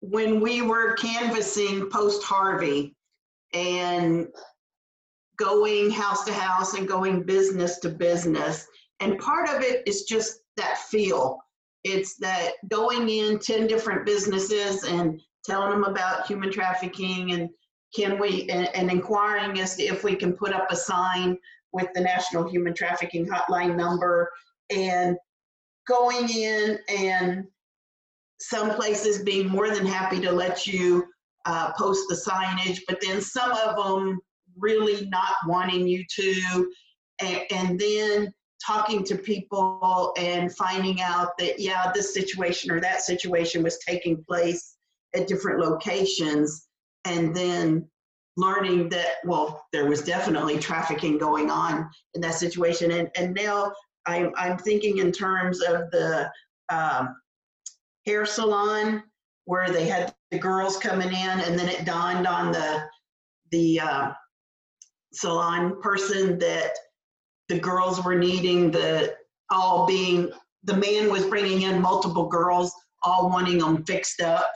When 0.00 0.40
we 0.40 0.62
were 0.62 0.94
canvassing 0.94 1.88
post 1.90 2.22
Harvey 2.22 2.94
and 3.54 4.28
going 5.36 5.90
house 5.90 6.24
to 6.24 6.32
house 6.32 6.74
and 6.74 6.86
going 6.86 7.22
business 7.22 7.78
to 7.80 7.88
business, 7.88 8.66
and 9.00 9.18
part 9.18 9.48
of 9.48 9.62
it 9.62 9.86
is 9.86 10.02
just 10.02 10.40
that 10.56 10.78
feel 10.78 11.38
it's 11.84 12.16
that 12.16 12.52
going 12.68 13.08
in 13.08 13.38
10 13.38 13.66
different 13.66 14.04
businesses 14.04 14.84
and 14.84 15.20
telling 15.44 15.70
them 15.70 15.84
about 15.84 16.26
human 16.26 16.50
trafficking 16.50 17.32
and 17.32 17.48
can 17.94 18.18
we, 18.18 18.48
and, 18.50 18.68
and 18.74 18.90
inquiring 18.90 19.58
as 19.60 19.76
to 19.76 19.82
if 19.82 20.04
we 20.04 20.14
can 20.14 20.32
put 20.32 20.52
up 20.52 20.70
a 20.70 20.76
sign 20.76 21.38
with 21.72 21.88
the 21.94 22.00
National 22.00 22.48
Human 22.48 22.74
Trafficking 22.74 23.26
Hotline 23.26 23.76
number 23.76 24.30
and 24.70 25.16
going 25.86 26.28
in 26.28 26.78
and 26.88 27.44
some 28.40 28.70
places 28.70 29.22
being 29.22 29.48
more 29.48 29.70
than 29.70 29.86
happy 29.86 30.20
to 30.20 30.30
let 30.30 30.66
you 30.66 31.04
uh, 31.46 31.72
post 31.76 32.04
the 32.08 32.14
signage, 32.14 32.80
but 32.86 33.00
then 33.00 33.20
some 33.20 33.52
of 33.52 33.76
them 33.76 34.20
really 34.56 35.06
not 35.06 35.34
wanting 35.46 35.86
you 35.86 36.04
to. 36.08 36.70
And, 37.20 37.40
and 37.50 37.80
then 37.80 38.32
talking 38.64 39.04
to 39.04 39.16
people 39.16 40.12
and 40.18 40.54
finding 40.54 41.00
out 41.00 41.30
that, 41.38 41.58
yeah, 41.58 41.90
this 41.94 42.12
situation 42.12 42.70
or 42.70 42.80
that 42.80 43.02
situation 43.02 43.62
was 43.62 43.78
taking 43.78 44.22
place 44.28 44.76
at 45.14 45.26
different 45.26 45.60
locations. 45.60 46.66
And 47.04 47.34
then 47.34 47.88
learning 48.36 48.88
that, 48.90 49.16
well, 49.24 49.64
there 49.72 49.86
was 49.86 50.02
definitely 50.02 50.58
trafficking 50.58 51.18
going 51.18 51.50
on 51.50 51.88
in 52.14 52.20
that 52.20 52.34
situation. 52.34 52.92
And, 52.92 53.08
and 53.16 53.34
now 53.34 53.72
I'm, 54.08 54.32
I'm 54.36 54.58
thinking 54.58 54.98
in 54.98 55.12
terms 55.12 55.60
of 55.60 55.90
the 55.90 56.30
um, 56.70 57.14
hair 58.06 58.24
salon 58.24 59.02
where 59.44 59.70
they 59.70 59.86
had 59.86 60.14
the 60.30 60.38
girls 60.38 60.78
coming 60.78 61.08
in 61.08 61.40
and 61.40 61.58
then 61.58 61.68
it 61.68 61.84
dawned 61.84 62.26
on 62.26 62.52
the, 62.52 62.82
the 63.50 63.80
uh, 63.80 64.12
salon 65.12 65.80
person 65.80 66.38
that 66.38 66.72
the 67.48 67.58
girls 67.58 68.04
were 68.04 68.14
needing 68.14 68.70
the 68.70 69.14
all 69.50 69.86
being 69.86 70.30
the 70.64 70.76
man 70.76 71.10
was 71.10 71.24
bringing 71.24 71.62
in 71.62 71.80
multiple 71.80 72.28
girls 72.28 72.72
all 73.02 73.30
wanting 73.30 73.58
them 73.58 73.84
fixed 73.84 74.20
up. 74.20 74.50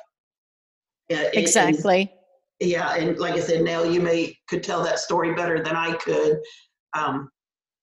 Exactly. 1.09 2.01
And, 2.01 2.11
yeah 2.71 2.95
and 2.95 3.19
like 3.19 3.35
i 3.35 3.41
said 3.41 3.65
now 3.65 3.83
you 3.83 4.01
may 4.01 4.37
could 4.49 4.63
tell 4.63 4.85
that 4.85 5.01
story 5.01 5.35
better 5.35 5.63
than 5.63 5.75
i 5.75 5.95
could. 5.95 6.39
Um, 6.97 7.31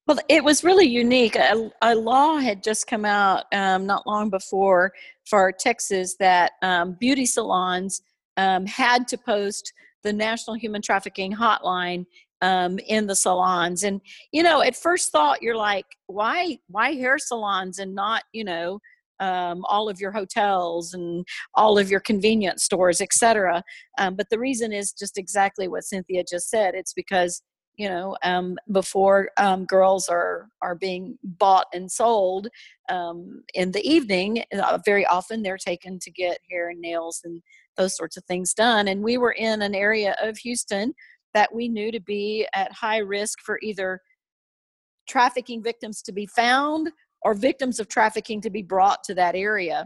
well 0.10 0.17
it 0.28 0.43
was 0.43 0.63
really 0.63 0.88
unique. 0.88 1.36
A, 1.36 1.72
a 1.84 1.93
law 1.93 2.38
had 2.38 2.63
just 2.63 2.88
come 2.88 3.06
out 3.06 3.45
um, 3.54 3.86
not 3.86 4.08
long 4.08 4.32
before 4.32 4.91
for 5.30 5.52
texas 5.52 6.15
that 6.19 6.54
um, 6.63 6.98
beauty 7.00 7.28
salons 7.28 8.02
um, 8.36 8.65
had 8.65 9.08
to 9.10 9.17
post 9.19 9.72
the 10.04 10.12
national 10.12 10.56
human 10.56 10.82
trafficking 10.82 11.32
hotline 11.32 12.06
um, 12.41 12.80
in 12.88 13.06
the 13.06 13.15
salons. 13.15 13.84
And 13.84 14.02
you 14.32 14.41
know 14.41 14.63
at 14.63 14.76
first 14.76 15.12
thought 15.12 15.43
you're 15.43 15.56
like 15.56 15.86
why 16.08 16.58
why 16.67 16.93
hair 16.93 17.19
salons 17.19 17.78
and 17.78 17.93
not 17.93 18.24
you 18.34 18.43
know 18.43 18.80
um, 19.19 19.63
all 19.65 19.89
of 19.89 20.00
your 20.00 20.12
hotels 20.12 20.95
and 20.95 21.24
all 21.54 21.78
of 21.78 21.91
your 21.91 22.00
convenience 22.00 22.63
stores 22.63 23.02
etc 23.02 23.62
um, 24.00 24.15
but 24.15 24.28
the 24.32 24.39
reason 24.39 24.72
is 24.72 24.91
just 24.91 25.19
exactly 25.19 25.67
what 25.67 25.84
cynthia 25.84 26.24
just 26.28 26.50
said. 26.50 26.74
It's 26.74 26.93
because 26.93 27.43
you 27.80 27.89
know 27.89 28.15
um, 28.24 28.58
before 28.72 29.32
um, 29.38 29.65
girls 29.65 30.08
are 30.10 30.50
are 30.62 30.76
being 30.76 31.18
bought 31.24 31.68
and 31.74 31.92
sold 31.92 32.48
um, 32.89 33.42
in 33.56 33.72
the 33.72 33.88
evening 33.89 34.44
uh, 34.54 34.78
very 34.86 35.06
often 35.08 35.42
they're 35.42 35.58
taken 35.58 35.98
to 35.98 36.12
get 36.12 36.38
hair 36.52 36.70
and 36.70 36.82
nails 36.82 37.22
and 37.24 37.42
those 37.78 37.96
sorts 37.96 38.18
of 38.18 38.24
things 38.26 38.54
done 38.54 38.88
and 38.88 39.02
we 39.02 39.18
were 39.18 39.32
in 39.32 39.62
an 39.62 39.74
area 39.74 40.15
of 40.22 40.38
houston 40.38 40.94
that 41.34 41.54
we 41.54 41.68
knew 41.68 41.92
to 41.92 42.02
be 42.02 42.48
at 42.54 42.72
high 42.74 42.98
risk 42.98 43.39
for 43.42 43.60
either 43.62 44.02
trafficking 45.08 45.63
victims 45.63 46.02
to 46.04 46.12
be 46.12 46.26
found 46.26 46.92
or 47.22 47.34
victims 47.34 47.80
of 47.80 47.88
trafficking 47.88 48.42
to 48.42 48.50
be 48.50 48.62
brought 48.62 49.04
to 49.04 49.13
that 49.15 49.36
area. 49.36 49.86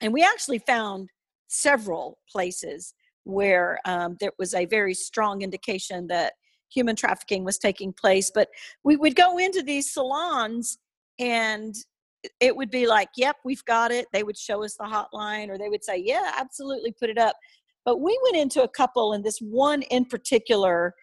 And 0.00 0.12
we 0.12 0.22
actually 0.22 0.58
found 0.58 1.08
several 1.48 2.18
places 2.30 2.94
where 3.24 3.78
um, 3.84 4.16
there 4.20 4.32
was 4.38 4.54
a 4.54 4.66
very 4.66 4.94
strong 4.94 5.42
indication 5.42 6.06
that 6.08 6.34
human 6.72 6.96
trafficking 6.96 7.44
was 7.44 7.58
taking 7.58 7.92
place. 7.92 8.30
But 8.34 8.48
we 8.84 8.96
would 8.96 9.16
go 9.16 9.38
into 9.38 9.62
these 9.62 9.92
salons 9.92 10.78
and 11.18 11.74
it 12.40 12.56
would 12.56 12.70
be 12.70 12.86
like, 12.86 13.10
yep, 13.16 13.36
we've 13.44 13.64
got 13.64 13.90
it. 13.90 14.06
They 14.12 14.22
would 14.22 14.38
show 14.38 14.64
us 14.64 14.76
the 14.76 14.84
hotline 14.84 15.48
or 15.48 15.58
they 15.58 15.68
would 15.68 15.84
say, 15.84 16.02
yeah, 16.04 16.32
absolutely, 16.36 16.92
put 16.92 17.10
it 17.10 17.18
up. 17.18 17.36
But 17.84 18.00
we 18.00 18.18
went 18.24 18.36
into 18.36 18.62
a 18.62 18.68
couple, 18.68 19.12
and 19.12 19.22
this 19.22 19.38
one 19.40 19.82
in 19.82 20.06
particular, 20.06 20.94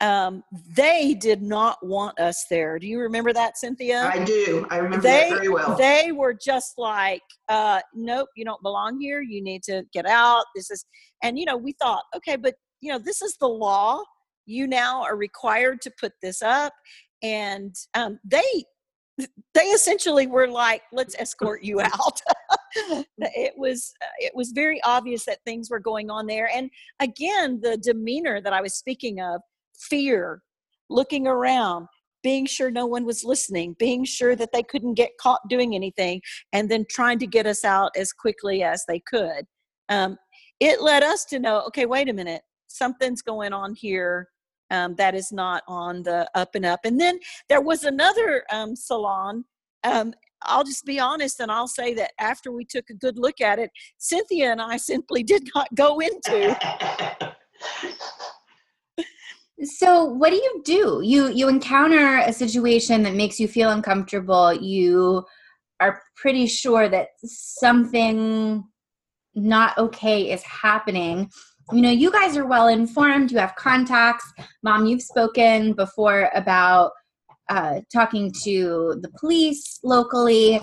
um, 0.00 0.42
they 0.76 1.14
did 1.14 1.42
not 1.42 1.78
want 1.86 2.18
us 2.18 2.44
there. 2.50 2.76
Do 2.80 2.88
you 2.88 2.98
remember 2.98 3.32
that, 3.32 3.56
Cynthia? 3.56 4.10
I 4.12 4.24
do. 4.24 4.66
I 4.68 4.78
remember 4.78 5.02
they, 5.02 5.28
very 5.30 5.48
well. 5.48 5.76
They 5.76 6.10
were 6.10 6.34
just 6.34 6.74
like, 6.76 7.22
uh, 7.48 7.80
nope, 7.94 8.28
you 8.34 8.44
don't 8.44 8.60
belong 8.62 8.98
here. 9.00 9.22
You 9.22 9.42
need 9.42 9.62
to 9.64 9.84
get 9.92 10.06
out. 10.06 10.44
This 10.56 10.72
is, 10.72 10.84
and 11.22 11.38
you 11.38 11.44
know, 11.44 11.56
we 11.56 11.72
thought, 11.80 12.02
okay, 12.16 12.34
but 12.34 12.54
you 12.80 12.90
know, 12.90 12.98
this 12.98 13.22
is 13.22 13.36
the 13.36 13.48
law. 13.48 14.02
You 14.46 14.66
now 14.66 15.02
are 15.02 15.16
required 15.16 15.80
to 15.82 15.92
put 15.98 16.12
this 16.22 16.42
up. 16.42 16.72
And 17.22 17.74
um, 17.94 18.18
they 18.24 18.64
they 19.54 19.62
essentially 19.66 20.26
were 20.26 20.48
like 20.48 20.82
let's 20.92 21.14
escort 21.18 21.62
you 21.62 21.80
out 21.80 22.20
it 23.18 23.54
was 23.56 23.92
it 24.18 24.32
was 24.34 24.50
very 24.50 24.82
obvious 24.82 25.24
that 25.24 25.38
things 25.44 25.70
were 25.70 25.78
going 25.78 26.10
on 26.10 26.26
there 26.26 26.50
and 26.54 26.68
again 27.00 27.60
the 27.62 27.76
demeanor 27.78 28.40
that 28.40 28.52
i 28.52 28.60
was 28.60 28.74
speaking 28.74 29.20
of 29.20 29.40
fear 29.78 30.42
looking 30.90 31.26
around 31.26 31.86
being 32.22 32.46
sure 32.46 32.70
no 32.70 32.86
one 32.86 33.04
was 33.04 33.22
listening 33.24 33.76
being 33.78 34.04
sure 34.04 34.34
that 34.34 34.50
they 34.52 34.62
couldn't 34.62 34.94
get 34.94 35.16
caught 35.20 35.40
doing 35.48 35.74
anything 35.74 36.20
and 36.52 36.68
then 36.68 36.84
trying 36.90 37.18
to 37.18 37.26
get 37.26 37.46
us 37.46 37.64
out 37.64 37.92
as 37.96 38.12
quickly 38.12 38.62
as 38.62 38.84
they 38.88 39.00
could 39.00 39.44
um, 39.90 40.16
it 40.58 40.80
led 40.80 41.02
us 41.02 41.24
to 41.24 41.38
know 41.38 41.60
okay 41.60 41.86
wait 41.86 42.08
a 42.08 42.12
minute 42.12 42.42
something's 42.66 43.22
going 43.22 43.52
on 43.52 43.74
here 43.74 44.28
um, 44.70 44.94
that 44.96 45.14
is 45.14 45.32
not 45.32 45.62
on 45.68 46.02
the 46.02 46.28
up 46.34 46.54
and 46.54 46.64
up. 46.64 46.80
And 46.84 47.00
then 47.00 47.18
there 47.48 47.60
was 47.60 47.84
another 47.84 48.44
um, 48.50 48.76
salon. 48.76 49.44
Um, 49.82 50.14
I'll 50.42 50.64
just 50.64 50.84
be 50.84 51.00
honest 51.00 51.40
and 51.40 51.50
I'll 51.50 51.68
say 51.68 51.94
that 51.94 52.12
after 52.18 52.52
we 52.52 52.64
took 52.64 52.90
a 52.90 52.94
good 52.94 53.18
look 53.18 53.40
at 53.40 53.58
it, 53.58 53.70
Cynthia 53.98 54.52
and 54.52 54.60
I 54.60 54.76
simply 54.78 55.22
did 55.22 55.48
not 55.54 55.74
go 55.74 56.00
into. 56.00 56.56
so 59.62 60.04
what 60.04 60.30
do 60.30 60.36
you 60.36 60.62
do? 60.64 61.00
You 61.02 61.28
you 61.28 61.48
encounter 61.48 62.18
a 62.18 62.32
situation 62.32 63.02
that 63.04 63.14
makes 63.14 63.40
you 63.40 63.48
feel 63.48 63.70
uncomfortable. 63.70 64.52
You 64.52 65.24
are 65.80 66.02
pretty 66.16 66.46
sure 66.46 66.88
that 66.88 67.08
something 67.24 68.64
not 69.34 69.76
okay 69.78 70.30
is 70.30 70.42
happening 70.42 71.30
you 71.72 71.80
know, 71.80 71.90
you 71.90 72.10
guys 72.10 72.36
are 72.36 72.46
well 72.46 72.68
informed, 72.68 73.30
you 73.30 73.38
have 73.38 73.54
contacts. 73.56 74.30
Mom, 74.62 74.86
you've 74.86 75.02
spoken 75.02 75.72
before 75.72 76.30
about 76.34 76.92
uh, 77.48 77.80
talking 77.92 78.32
to 78.42 78.98
the 79.00 79.10
police 79.18 79.80
locally. 79.82 80.60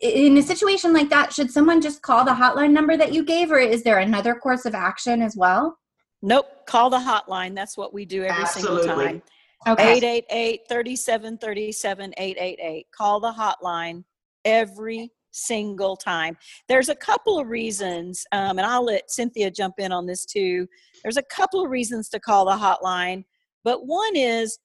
In 0.00 0.36
a 0.36 0.42
situation 0.42 0.92
like 0.92 1.10
that, 1.10 1.32
should 1.32 1.50
someone 1.50 1.80
just 1.80 2.02
call 2.02 2.24
the 2.24 2.32
hotline 2.32 2.70
number 2.70 2.96
that 2.96 3.12
you 3.12 3.24
gave, 3.24 3.50
or 3.50 3.58
is 3.58 3.82
there 3.82 3.98
another 3.98 4.34
course 4.34 4.64
of 4.64 4.74
action 4.74 5.22
as 5.22 5.36
well? 5.36 5.76
Nope, 6.22 6.46
call 6.66 6.90
the 6.90 6.98
hotline. 6.98 7.54
That's 7.54 7.76
what 7.76 7.92
we 7.92 8.04
do 8.04 8.22
every 8.22 8.42
Absolutely. 8.42 8.82
single 8.82 8.96
time. 8.96 9.22
Okay. 9.66 9.96
888 9.96 10.60
3737 10.68 12.14
888. 12.16 12.86
Call 12.92 13.20
the 13.20 13.32
hotline 13.32 14.04
every 14.44 15.10
single 15.30 15.96
time. 15.96 16.36
There's 16.68 16.88
a 16.88 16.94
couple 16.94 17.38
of 17.38 17.48
reasons, 17.48 18.24
um, 18.32 18.58
and 18.58 18.66
I'll 18.66 18.84
let 18.84 19.10
Cynthia 19.10 19.50
jump 19.50 19.74
in 19.78 19.92
on 19.92 20.06
this 20.06 20.24
too. 20.24 20.66
There's 21.02 21.16
a 21.16 21.22
couple 21.22 21.64
of 21.64 21.70
reasons 21.70 22.08
to 22.10 22.20
call 22.20 22.44
the 22.44 22.52
hotline, 22.52 23.24
but 23.64 23.86
one 23.86 24.16
is 24.16 24.58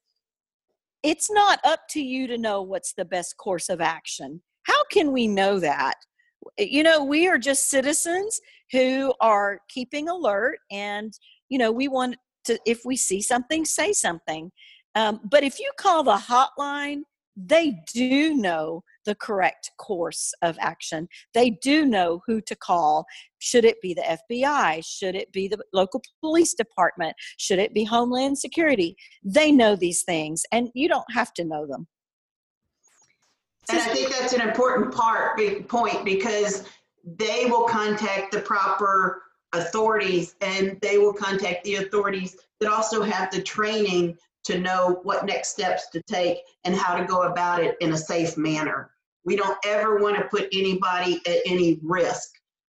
it's 1.03 1.29
not 1.29 1.59
up 1.65 1.81
to 1.89 2.01
you 2.01 2.27
to 2.27 2.37
know 2.37 2.61
what's 2.61 2.93
the 2.93 3.05
best 3.05 3.35
course 3.37 3.69
of 3.69 3.81
action. 3.81 4.41
How 4.63 4.83
can 4.91 5.11
we 5.11 5.27
know 5.27 5.59
that? 5.59 5.95
You 6.57 6.83
know, 6.83 7.03
we 7.03 7.27
are 7.27 7.37
just 7.37 7.69
citizens 7.69 8.39
who 8.71 9.13
are 9.19 9.59
keeping 9.69 10.09
alert, 10.09 10.59
and, 10.71 11.13
you 11.49 11.57
know, 11.57 11.71
we 11.71 11.87
want 11.87 12.15
to, 12.45 12.57
if 12.65 12.81
we 12.85 12.95
see 12.95 13.21
something, 13.21 13.65
say 13.65 13.93
something. 13.93 14.51
Um, 14.95 15.19
but 15.29 15.43
if 15.43 15.59
you 15.59 15.71
call 15.77 16.03
the 16.03 16.15
hotline, 16.15 17.01
they 17.35 17.79
do 17.93 18.35
know 18.35 18.83
the 19.05 19.15
correct 19.15 19.71
course 19.77 20.33
of 20.41 20.57
action. 20.59 21.07
They 21.33 21.51
do 21.61 21.85
know 21.85 22.21
who 22.25 22.41
to 22.41 22.55
call. 22.55 23.05
Should 23.39 23.65
it 23.65 23.81
be 23.81 23.93
the 23.93 24.19
FBI? 24.31 24.83
Should 24.85 25.15
it 25.15 25.31
be 25.31 25.47
the 25.47 25.59
local 25.73 26.01
police 26.21 26.53
department? 26.53 27.15
Should 27.37 27.59
it 27.59 27.73
be 27.73 27.83
Homeland 27.83 28.37
Security? 28.37 28.95
They 29.23 29.51
know 29.51 29.75
these 29.75 30.03
things, 30.03 30.43
and 30.51 30.69
you 30.73 30.87
don't 30.87 31.11
have 31.13 31.33
to 31.35 31.43
know 31.43 31.65
them. 31.65 31.87
And 33.69 33.79
I 33.79 33.85
think 33.93 34.09
that's 34.09 34.33
an 34.33 34.41
important 34.41 34.93
part, 34.93 35.39
point, 35.67 36.03
because 36.03 36.65
they 37.03 37.45
will 37.45 37.65
contact 37.65 38.31
the 38.31 38.39
proper 38.39 39.23
authorities 39.53 40.35
and 40.41 40.79
they 40.81 40.97
will 40.97 41.13
contact 41.13 41.63
the 41.63 41.75
authorities 41.75 42.35
that 42.59 42.71
also 42.71 43.01
have 43.03 43.31
the 43.31 43.41
training 43.41 44.17
to 44.43 44.59
know 44.59 44.99
what 45.03 45.25
next 45.25 45.49
steps 45.49 45.89
to 45.89 46.01
take 46.03 46.39
and 46.65 46.75
how 46.75 46.95
to 46.95 47.05
go 47.05 47.23
about 47.23 47.61
it 47.61 47.75
in 47.79 47.93
a 47.93 47.97
safe 47.97 48.35
manner. 48.35 48.91
We 49.25 49.35
don't 49.35 49.57
ever 49.65 49.97
want 49.97 50.15
to 50.17 50.25
put 50.25 50.47
anybody 50.53 51.19
at 51.27 51.39
any 51.45 51.79
risk. 51.81 52.29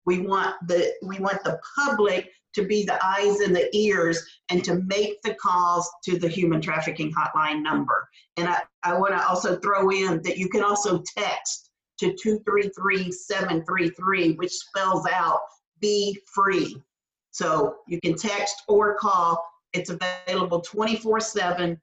We 0.05 0.19
want 0.19 0.55
the 0.67 0.93
we 1.01 1.19
want 1.19 1.43
the 1.43 1.59
public 1.75 2.31
to 2.53 2.63
be 2.65 2.85
the 2.85 2.97
eyes 3.05 3.41
and 3.41 3.53
the 3.55 3.75
ears 3.75 4.23
and 4.49 4.63
to 4.63 4.75
make 4.85 5.21
the 5.21 5.35
calls 5.35 5.87
to 6.05 6.17
the 6.17 6.29
human 6.29 6.61
trafficking 6.61 7.13
hotline 7.13 7.61
number. 7.61 8.07
And 8.37 8.47
I, 8.47 8.61
I 8.83 8.97
want 8.97 9.13
to 9.13 9.27
also 9.27 9.57
throw 9.57 9.91
in 9.91 10.21
that 10.23 10.37
you 10.37 10.47
can 10.47 10.63
also 10.63 11.03
text 11.17 11.65
to 11.99 12.13
233733, 12.13 14.33
which 14.33 14.53
spells 14.53 15.05
out 15.11 15.41
be 15.81 16.17
free. 16.33 16.81
So 17.31 17.77
you 17.87 17.99
can 17.99 18.15
text 18.15 18.63
or 18.67 18.95
call. 18.95 19.43
It's 19.73 19.89
available 19.89 20.61
24 20.61 21.19
7, 21.19 21.81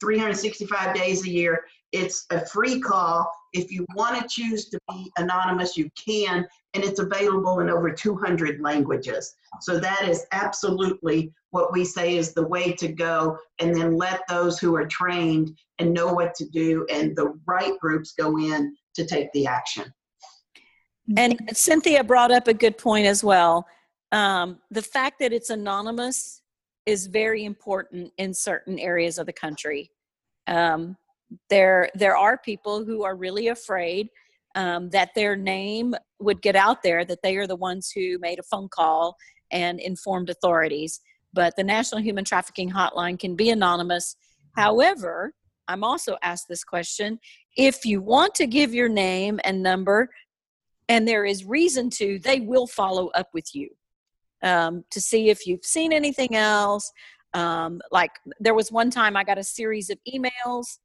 365 0.00 0.94
days 0.94 1.24
a 1.24 1.30
year. 1.30 1.64
It's 1.90 2.26
a 2.30 2.46
free 2.46 2.80
call. 2.80 3.28
If 3.52 3.70
you 3.70 3.84
want 3.94 4.20
to 4.20 4.28
choose 4.28 4.68
to 4.70 4.78
be 4.88 5.10
anonymous, 5.18 5.76
you 5.76 5.90
can, 5.96 6.46
and 6.74 6.84
it's 6.84 7.00
available 7.00 7.60
in 7.60 7.68
over 7.68 7.90
200 7.90 8.60
languages. 8.60 9.34
So 9.60 9.78
that 9.78 10.08
is 10.08 10.26
absolutely 10.32 11.32
what 11.50 11.72
we 11.72 11.84
say 11.84 12.16
is 12.16 12.32
the 12.32 12.46
way 12.46 12.72
to 12.72 12.88
go. 12.88 13.38
And 13.58 13.74
then 13.74 13.96
let 13.96 14.22
those 14.28 14.58
who 14.58 14.74
are 14.74 14.86
trained 14.86 15.56
and 15.78 15.92
know 15.92 16.12
what 16.12 16.34
to 16.36 16.48
do 16.48 16.86
and 16.90 17.14
the 17.14 17.38
right 17.46 17.78
groups 17.78 18.12
go 18.12 18.38
in 18.38 18.74
to 18.94 19.06
take 19.06 19.30
the 19.32 19.46
action. 19.46 19.92
And 21.16 21.38
Cynthia 21.52 22.04
brought 22.04 22.30
up 22.30 22.48
a 22.48 22.54
good 22.54 22.78
point 22.78 23.06
as 23.06 23.22
well. 23.22 23.66
Um, 24.12 24.58
the 24.70 24.82
fact 24.82 25.18
that 25.20 25.32
it's 25.32 25.50
anonymous 25.50 26.42
is 26.86 27.06
very 27.06 27.44
important 27.44 28.12
in 28.18 28.34
certain 28.34 28.78
areas 28.78 29.18
of 29.18 29.26
the 29.26 29.32
country. 29.32 29.90
Um, 30.46 30.96
there, 31.50 31.90
there 31.94 32.16
are 32.16 32.38
people 32.38 32.84
who 32.84 33.04
are 33.04 33.16
really 33.16 33.48
afraid 33.48 34.08
um, 34.54 34.90
that 34.90 35.10
their 35.14 35.36
name 35.36 35.94
would 36.20 36.42
get 36.42 36.56
out 36.56 36.82
there, 36.82 37.04
that 37.04 37.22
they 37.22 37.36
are 37.36 37.46
the 37.46 37.56
ones 37.56 37.90
who 37.90 38.18
made 38.18 38.38
a 38.38 38.42
phone 38.44 38.68
call 38.68 39.16
and 39.50 39.80
informed 39.80 40.30
authorities. 40.30 41.00
But 41.32 41.54
the 41.56 41.64
National 41.64 42.02
Human 42.02 42.24
Trafficking 42.24 42.70
Hotline 42.70 43.18
can 43.18 43.36
be 43.36 43.50
anonymous. 43.50 44.16
However, 44.56 45.32
I'm 45.68 45.84
also 45.84 46.16
asked 46.22 46.48
this 46.48 46.64
question 46.64 47.18
if 47.56 47.84
you 47.84 48.00
want 48.00 48.34
to 48.36 48.46
give 48.46 48.74
your 48.74 48.88
name 48.88 49.40
and 49.44 49.62
number, 49.62 50.10
and 50.88 51.06
there 51.06 51.24
is 51.24 51.44
reason 51.44 51.90
to, 51.90 52.18
they 52.18 52.40
will 52.40 52.66
follow 52.66 53.08
up 53.08 53.28
with 53.32 53.54
you 53.54 53.68
um, 54.42 54.84
to 54.90 55.00
see 55.00 55.30
if 55.30 55.46
you've 55.46 55.64
seen 55.64 55.92
anything 55.92 56.34
else. 56.34 56.92
Um, 57.34 57.80
like 57.90 58.10
there 58.40 58.54
was 58.54 58.70
one 58.70 58.90
time 58.90 59.16
I 59.16 59.24
got 59.24 59.38
a 59.38 59.44
series 59.44 59.88
of 59.88 59.98
emails 60.12 60.78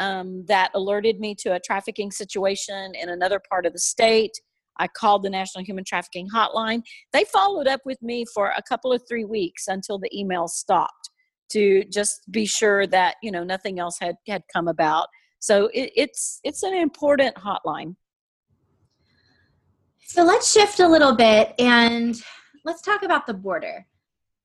um, 0.00 0.44
that 0.46 0.70
alerted 0.74 1.20
me 1.20 1.34
to 1.40 1.54
a 1.54 1.60
trafficking 1.60 2.10
situation 2.10 2.92
in 3.00 3.08
another 3.08 3.40
part 3.48 3.66
of 3.66 3.72
the 3.72 3.78
state. 3.78 4.32
I 4.78 4.88
called 4.88 5.22
the 5.22 5.30
National 5.30 5.64
Human 5.64 5.84
Trafficking 5.84 6.28
Hotline. 6.34 6.82
They 7.12 7.24
followed 7.24 7.66
up 7.66 7.80
with 7.84 8.00
me 8.02 8.24
for 8.34 8.52
a 8.56 8.62
couple 8.62 8.92
of 8.92 9.02
three 9.08 9.24
weeks 9.24 9.68
until 9.68 9.98
the 9.98 10.10
email 10.18 10.48
stopped 10.48 11.10
to 11.52 11.84
just 11.84 12.22
be 12.30 12.46
sure 12.46 12.86
that 12.86 13.16
you 13.22 13.30
know 13.30 13.44
nothing 13.44 13.78
else 13.78 13.98
had 14.00 14.16
had 14.26 14.42
come 14.52 14.68
about. 14.68 15.08
So 15.40 15.66
it, 15.74 15.92
it's 15.94 16.40
it's 16.44 16.62
an 16.62 16.74
important 16.74 17.36
hotline. 17.36 17.96
So 20.06 20.24
let's 20.24 20.50
shift 20.50 20.80
a 20.80 20.88
little 20.88 21.14
bit 21.14 21.54
and 21.58 22.20
let's 22.64 22.82
talk 22.82 23.02
about 23.02 23.26
the 23.26 23.34
border. 23.34 23.86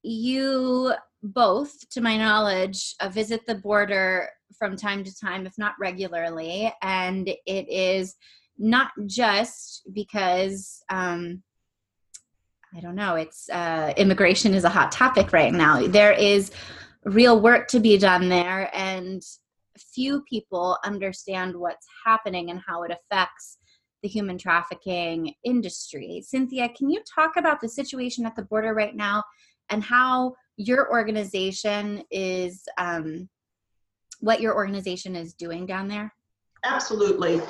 You 0.04 0.94
both, 1.24 1.90
to 1.90 2.02
my 2.02 2.18
knowledge, 2.18 2.96
uh, 3.02 3.10
visit 3.10 3.46
the 3.46 3.56
border 3.56 4.30
from 4.58 4.76
time 4.76 5.04
to 5.04 5.16
time, 5.16 5.46
if 5.46 5.58
not 5.58 5.76
regularly, 5.80 6.74
and 6.82 7.28
it 7.28 7.70
is 7.70 8.16
not 8.58 8.92
just 9.06 9.84
because 9.94 10.84
um, 10.90 11.44
I 12.76 12.80
don't 12.80 12.96
know, 12.96 13.16
it's 13.16 13.50
uh, 13.50 13.94
immigration 13.98 14.54
is 14.54 14.64
a 14.64 14.70
hot 14.70 14.92
topic 14.92 15.32
right 15.32 15.54
now. 15.54 15.88
There 15.88 16.12
is 16.12 16.52
real 17.06 17.40
work 17.40 17.68
to 17.70 17.80
be 17.80 17.98
done 17.98 18.30
there, 18.30 18.70
and 18.74 19.22
few 19.78 20.22
people 20.22 20.78
understand 20.84 21.56
what's 21.56 21.88
happening 22.06 22.50
and 22.50 22.62
how 22.66 22.84
it 22.84 22.92
affects 22.92 23.58
the 24.04 24.10
human 24.10 24.38
trafficking 24.38 25.34
industry. 25.44 26.22
Cynthia, 26.26 26.70
can 26.70 26.90
you 26.90 27.02
talk 27.14 27.38
about 27.38 27.62
the 27.62 27.70
situation 27.70 28.26
at 28.26 28.36
the 28.36 28.44
border 28.44 28.74
right 28.74 28.96
now 28.96 29.24
and 29.70 29.84
how 29.84 30.36
your 30.56 30.92
organization 30.92 32.04
is, 32.12 32.64
um, 32.78 33.28
what 34.20 34.42
your 34.42 34.56
organization 34.56 35.16
is 35.16 35.34
doing 35.34 35.66
down 35.66 35.88
there? 35.88 36.14
Absolutely. 36.64 37.42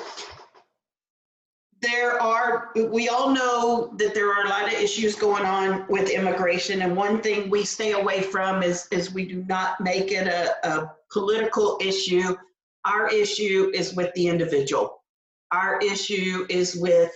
There 1.80 2.20
are, 2.20 2.70
we 2.74 3.08
all 3.08 3.30
know 3.30 3.92
that 3.98 4.12
there 4.12 4.32
are 4.32 4.46
a 4.46 4.48
lot 4.48 4.66
of 4.66 4.72
issues 4.72 5.14
going 5.14 5.44
on 5.44 5.86
with 5.88 6.10
immigration. 6.10 6.82
And 6.82 6.96
one 6.96 7.20
thing 7.20 7.48
we 7.48 7.64
stay 7.64 7.92
away 7.92 8.22
from 8.22 8.62
is, 8.62 8.88
is 8.90 9.14
we 9.14 9.24
do 9.24 9.44
not 9.44 9.80
make 9.80 10.10
it 10.10 10.26
a, 10.26 10.54
a 10.68 10.92
political 11.12 11.78
issue. 11.80 12.36
Our 12.84 13.08
issue 13.08 13.70
is 13.74 13.94
with 13.94 14.12
the 14.14 14.26
individual 14.26 14.98
our 15.52 15.78
issue 15.80 16.46
is 16.48 16.76
with 16.76 17.12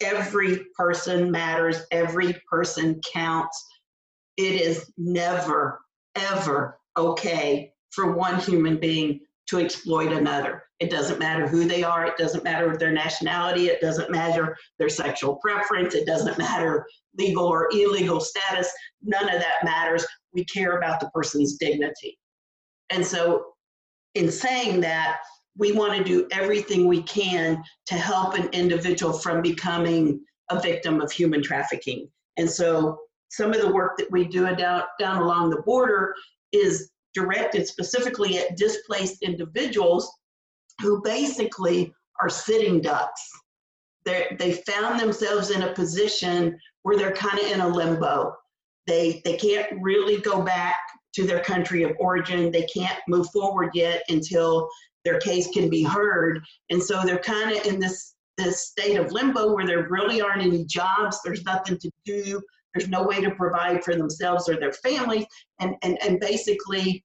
every 0.00 0.66
person 0.76 1.30
matters, 1.30 1.82
every 1.90 2.34
person 2.48 3.00
counts. 3.12 3.64
It 4.36 4.60
is 4.60 4.92
never, 4.98 5.80
ever 6.14 6.78
okay 6.96 7.72
for 7.96 8.12
one 8.12 8.38
human 8.38 8.78
being 8.78 9.18
to 9.48 9.58
exploit 9.58 10.12
another. 10.12 10.62
It 10.78 10.90
doesn't 10.90 11.18
matter 11.18 11.48
who 11.48 11.64
they 11.64 11.82
are, 11.82 12.06
it 12.06 12.18
doesn't 12.18 12.44
matter 12.44 12.76
their 12.76 12.92
nationality, 12.92 13.68
it 13.68 13.80
doesn't 13.80 14.10
matter 14.10 14.56
their 14.78 14.90
sexual 14.90 15.36
preference, 15.36 15.94
it 15.94 16.06
doesn't 16.06 16.38
matter 16.38 16.86
legal 17.18 17.46
or 17.46 17.68
illegal 17.72 18.20
status. 18.20 18.70
None 19.02 19.24
of 19.24 19.40
that 19.40 19.64
matters. 19.64 20.06
We 20.34 20.44
care 20.44 20.76
about 20.76 21.00
the 21.00 21.10
person's 21.14 21.56
dignity. 21.56 22.18
And 22.90 23.04
so, 23.04 23.46
in 24.14 24.30
saying 24.30 24.80
that, 24.82 25.20
we 25.58 25.72
want 25.72 25.96
to 25.96 26.04
do 26.04 26.28
everything 26.32 26.86
we 26.86 27.02
can 27.02 27.62
to 27.86 27.94
help 27.94 28.34
an 28.34 28.48
individual 28.52 29.12
from 29.12 29.40
becoming 29.40 30.20
a 30.50 30.60
victim 30.60 31.00
of 31.00 31.10
human 31.10 31.42
trafficking. 31.42 32.08
And 32.36 32.48
so 32.48 32.98
some 33.30 33.52
of 33.52 33.60
the 33.60 33.72
work 33.72 33.96
that 33.98 34.10
we 34.10 34.26
do 34.26 34.54
down, 34.54 34.82
down 34.98 35.22
along 35.22 35.50
the 35.50 35.62
border 35.62 36.14
is 36.52 36.90
directed 37.16 37.66
specifically 37.66 38.38
at 38.38 38.56
displaced 38.56 39.22
individuals 39.22 40.12
who 40.82 41.00
basically 41.02 41.90
are 42.20 42.28
sitting 42.28 42.80
ducks. 42.82 43.22
They're, 44.04 44.36
they 44.38 44.52
found 44.52 45.00
themselves 45.00 45.50
in 45.50 45.62
a 45.62 45.72
position 45.72 46.58
where 46.82 46.96
they're 46.96 47.12
kind 47.12 47.38
of 47.38 47.46
in 47.46 47.60
a 47.60 47.68
limbo. 47.68 48.34
They, 48.86 49.22
they 49.24 49.36
can't 49.36 49.66
really 49.80 50.20
go 50.20 50.42
back 50.42 50.76
to 51.14 51.26
their 51.26 51.40
country 51.40 51.82
of 51.82 51.96
origin. 51.98 52.52
They 52.52 52.66
can't 52.66 52.98
move 53.08 53.28
forward 53.30 53.70
yet 53.72 54.02
until 54.10 54.68
their 55.04 55.18
case 55.18 55.48
can 55.50 55.70
be 55.70 55.82
heard. 55.82 56.44
And 56.68 56.82
so 56.82 57.02
they're 57.02 57.18
kind 57.18 57.56
of 57.56 57.64
in 57.64 57.80
this, 57.80 58.14
this 58.36 58.68
state 58.68 58.98
of 58.98 59.10
limbo 59.10 59.54
where 59.54 59.66
there 59.66 59.88
really 59.88 60.20
aren't 60.20 60.42
any 60.42 60.66
jobs. 60.66 61.18
There's 61.24 61.44
nothing 61.44 61.78
to 61.78 61.90
do. 62.04 62.42
There's 62.76 62.90
no 62.90 63.04
way 63.04 63.22
to 63.22 63.30
provide 63.30 63.82
for 63.82 63.94
themselves 63.94 64.48
or 64.48 64.56
their 64.56 64.72
families. 64.72 65.26
And, 65.60 65.76
and, 65.82 65.98
and 66.02 66.20
basically, 66.20 67.04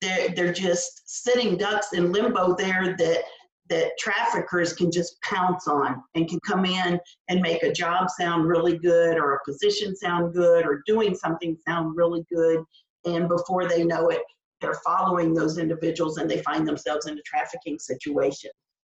they're, 0.00 0.30
they're 0.30 0.52
just 0.52 1.02
sitting 1.06 1.56
ducks 1.56 1.92
in 1.92 2.12
limbo 2.12 2.54
there 2.56 2.96
that 2.98 3.22
that 3.68 3.92
traffickers 3.98 4.72
can 4.72 4.90
just 4.90 5.16
pounce 5.22 5.68
on 5.68 6.02
and 6.14 6.28
can 6.28 6.40
come 6.40 6.64
in 6.66 6.98
and 7.28 7.40
make 7.40 7.62
a 7.62 7.72
job 7.72 8.10
sound 8.10 8.46
really 8.46 8.76
good 8.76 9.16
or 9.16 9.34
a 9.34 9.44
position 9.46 9.94
sound 9.94 10.34
good 10.34 10.66
or 10.66 10.82
doing 10.84 11.14
something 11.14 11.56
sound 11.66 11.96
really 11.96 12.24
good 12.34 12.64
and 13.06 13.28
before 13.28 13.68
they 13.68 13.84
know 13.84 14.08
it 14.08 14.20
they're 14.60 14.80
following 14.84 15.32
those 15.32 15.58
individuals 15.58 16.18
and 16.18 16.28
they 16.28 16.42
find 16.42 16.66
themselves 16.66 17.06
in 17.06 17.16
a 17.16 17.22
trafficking 17.22 17.78
situation 17.78 18.50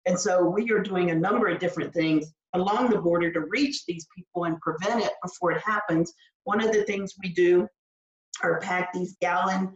and 0.04 0.18
so 0.18 0.44
we 0.44 0.70
are 0.72 0.82
doing 0.82 1.10
a 1.10 1.14
number 1.14 1.46
of 1.48 1.60
different 1.60 1.94
things 1.94 2.34
along 2.56 2.90
the 2.90 2.98
border 2.98 3.32
to 3.32 3.40
reach 3.48 3.84
these 3.86 4.06
people 4.16 4.44
and 4.44 4.60
prevent 4.60 5.02
it 5.02 5.12
before 5.22 5.52
it 5.52 5.60
happens 5.60 6.12
one 6.44 6.62
of 6.62 6.72
the 6.72 6.84
things 6.84 7.14
we 7.22 7.32
do 7.32 7.66
are 8.42 8.60
pack 8.60 8.92
these 8.92 9.16
gallon 9.20 9.72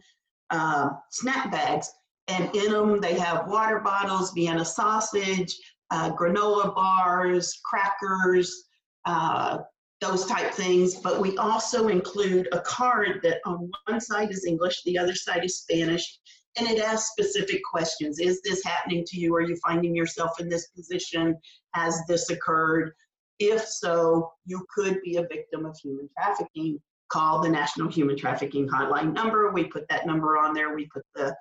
uh, 0.49 0.89
snack 1.09 1.51
bags 1.51 1.89
and 2.27 2.55
in 2.55 2.71
them 2.71 3.01
they 3.01 3.17
have 3.19 3.47
water 3.47 3.79
bottles, 3.79 4.31
Vienna 4.31 4.63
sausage, 4.63 5.57
uh, 5.91 6.11
granola 6.11 6.73
bars, 6.73 7.59
crackers, 7.65 8.65
uh, 9.05 9.59
those 9.99 10.25
type 10.25 10.53
things. 10.53 10.95
But 10.95 11.19
we 11.19 11.37
also 11.37 11.89
include 11.89 12.47
a 12.51 12.59
card 12.61 13.19
that 13.23 13.39
on 13.45 13.69
one 13.87 13.99
side 13.99 14.31
is 14.31 14.45
English, 14.45 14.81
the 14.83 14.97
other 14.97 15.15
side 15.15 15.43
is 15.43 15.59
Spanish, 15.59 16.19
and 16.57 16.67
it 16.67 16.81
asks 16.81 17.11
specific 17.11 17.61
questions. 17.69 18.19
Is 18.19 18.41
this 18.41 18.63
happening 18.63 19.03
to 19.07 19.19
you? 19.19 19.33
Are 19.35 19.41
you 19.41 19.55
finding 19.57 19.95
yourself 19.95 20.39
in 20.39 20.49
this 20.49 20.67
position? 20.67 21.35
Has 21.73 22.01
this 22.07 22.29
occurred? 22.29 22.93
If 23.39 23.65
so, 23.65 24.31
you 24.45 24.65
could 24.73 25.01
be 25.01 25.17
a 25.17 25.27
victim 25.27 25.65
of 25.65 25.77
human 25.81 26.09
trafficking. 26.17 26.79
Call 27.11 27.41
the 27.41 27.49
National 27.49 27.91
Human 27.91 28.15
Trafficking 28.15 28.69
Hotline 28.69 29.13
number. 29.13 29.51
We 29.51 29.65
put 29.65 29.87
that 29.89 30.05
number 30.05 30.37
on 30.37 30.53
there. 30.53 30.75
We 30.75 30.87
put 30.93 31.03
the 31.15 31.35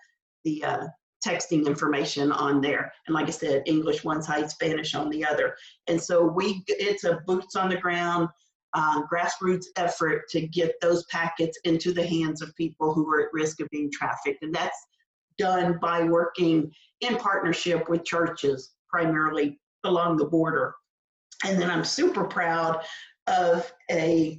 the 0.44 0.64
uh, 0.64 0.86
texting 1.24 1.66
information 1.66 2.32
on 2.32 2.60
there. 2.60 2.92
And 3.06 3.14
like 3.14 3.26
I 3.26 3.30
said, 3.30 3.62
English 3.66 4.04
one 4.04 4.22
side, 4.22 4.50
Spanish 4.50 4.94
on 4.94 5.10
the 5.10 5.24
other. 5.24 5.54
And 5.86 6.00
so 6.02 6.24
we, 6.24 6.64
it's 6.66 7.04
a 7.04 7.20
boots 7.26 7.56
on 7.56 7.68
the 7.68 7.76
ground, 7.76 8.28
uh, 8.72 9.02
grassroots 9.06 9.66
effort 9.76 10.28
to 10.30 10.46
get 10.46 10.74
those 10.80 11.04
packets 11.04 11.58
into 11.64 11.92
the 11.92 12.06
hands 12.06 12.40
of 12.40 12.54
people 12.56 12.94
who 12.94 13.08
are 13.12 13.20
at 13.22 13.32
risk 13.32 13.60
of 13.60 13.68
being 13.70 13.90
trafficked. 13.92 14.42
And 14.42 14.54
that's 14.54 14.78
done 15.40 15.79
by 15.81 16.03
working 16.03 16.70
in 17.00 17.16
partnership 17.16 17.88
with 17.88 18.05
churches, 18.05 18.72
primarily 18.88 19.59
along 19.85 20.16
the 20.16 20.26
border. 20.26 20.74
And 21.44 21.61
then 21.61 21.70
I'm 21.70 21.85
super 21.85 22.24
proud 22.24 22.83
of 23.26 23.72
a 23.90 24.38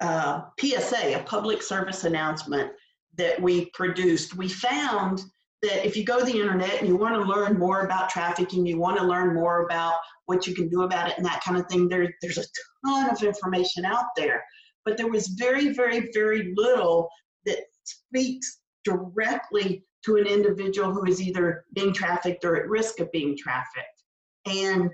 uh, 0.00 0.42
PSA, 0.60 1.18
a 1.18 1.22
public 1.24 1.62
service 1.62 2.04
announcement 2.04 2.70
that 3.16 3.40
we 3.40 3.70
produced, 3.70 4.36
we 4.36 4.48
found 4.48 5.22
that 5.62 5.86
if 5.86 5.96
you 5.96 6.04
go 6.04 6.18
to 6.18 6.24
the 6.24 6.40
internet 6.40 6.78
and 6.78 6.88
you 6.88 6.96
want 6.96 7.14
to 7.14 7.20
learn 7.22 7.58
more 7.58 7.82
about 7.82 8.10
trafficking, 8.10 8.66
you 8.66 8.78
want 8.78 8.98
to 8.98 9.04
learn 9.04 9.34
more 9.34 9.64
about 9.64 9.94
what 10.26 10.46
you 10.46 10.54
can 10.54 10.68
do 10.68 10.82
about 10.82 11.08
it 11.08 11.16
and 11.16 11.24
that 11.24 11.42
kind 11.42 11.56
of 11.56 11.66
thing, 11.68 11.88
there, 11.88 12.12
there's 12.20 12.38
a 12.38 12.44
ton 12.84 13.10
of 13.10 13.22
information 13.22 13.84
out 13.84 14.06
there. 14.16 14.44
But 14.84 14.98
there 14.98 15.08
was 15.08 15.28
very, 15.28 15.72
very, 15.72 16.10
very 16.12 16.52
little 16.56 17.08
that 17.46 17.60
speaks 17.84 18.58
directly 18.84 19.84
to 20.04 20.16
an 20.16 20.26
individual 20.26 20.92
who 20.92 21.06
is 21.06 21.20
either 21.20 21.64
being 21.72 21.92
trafficked 21.92 22.44
or 22.44 22.56
at 22.56 22.68
risk 22.68 23.00
of 23.00 23.10
being 23.12 23.36
trafficked. 23.36 24.02
And 24.46 24.90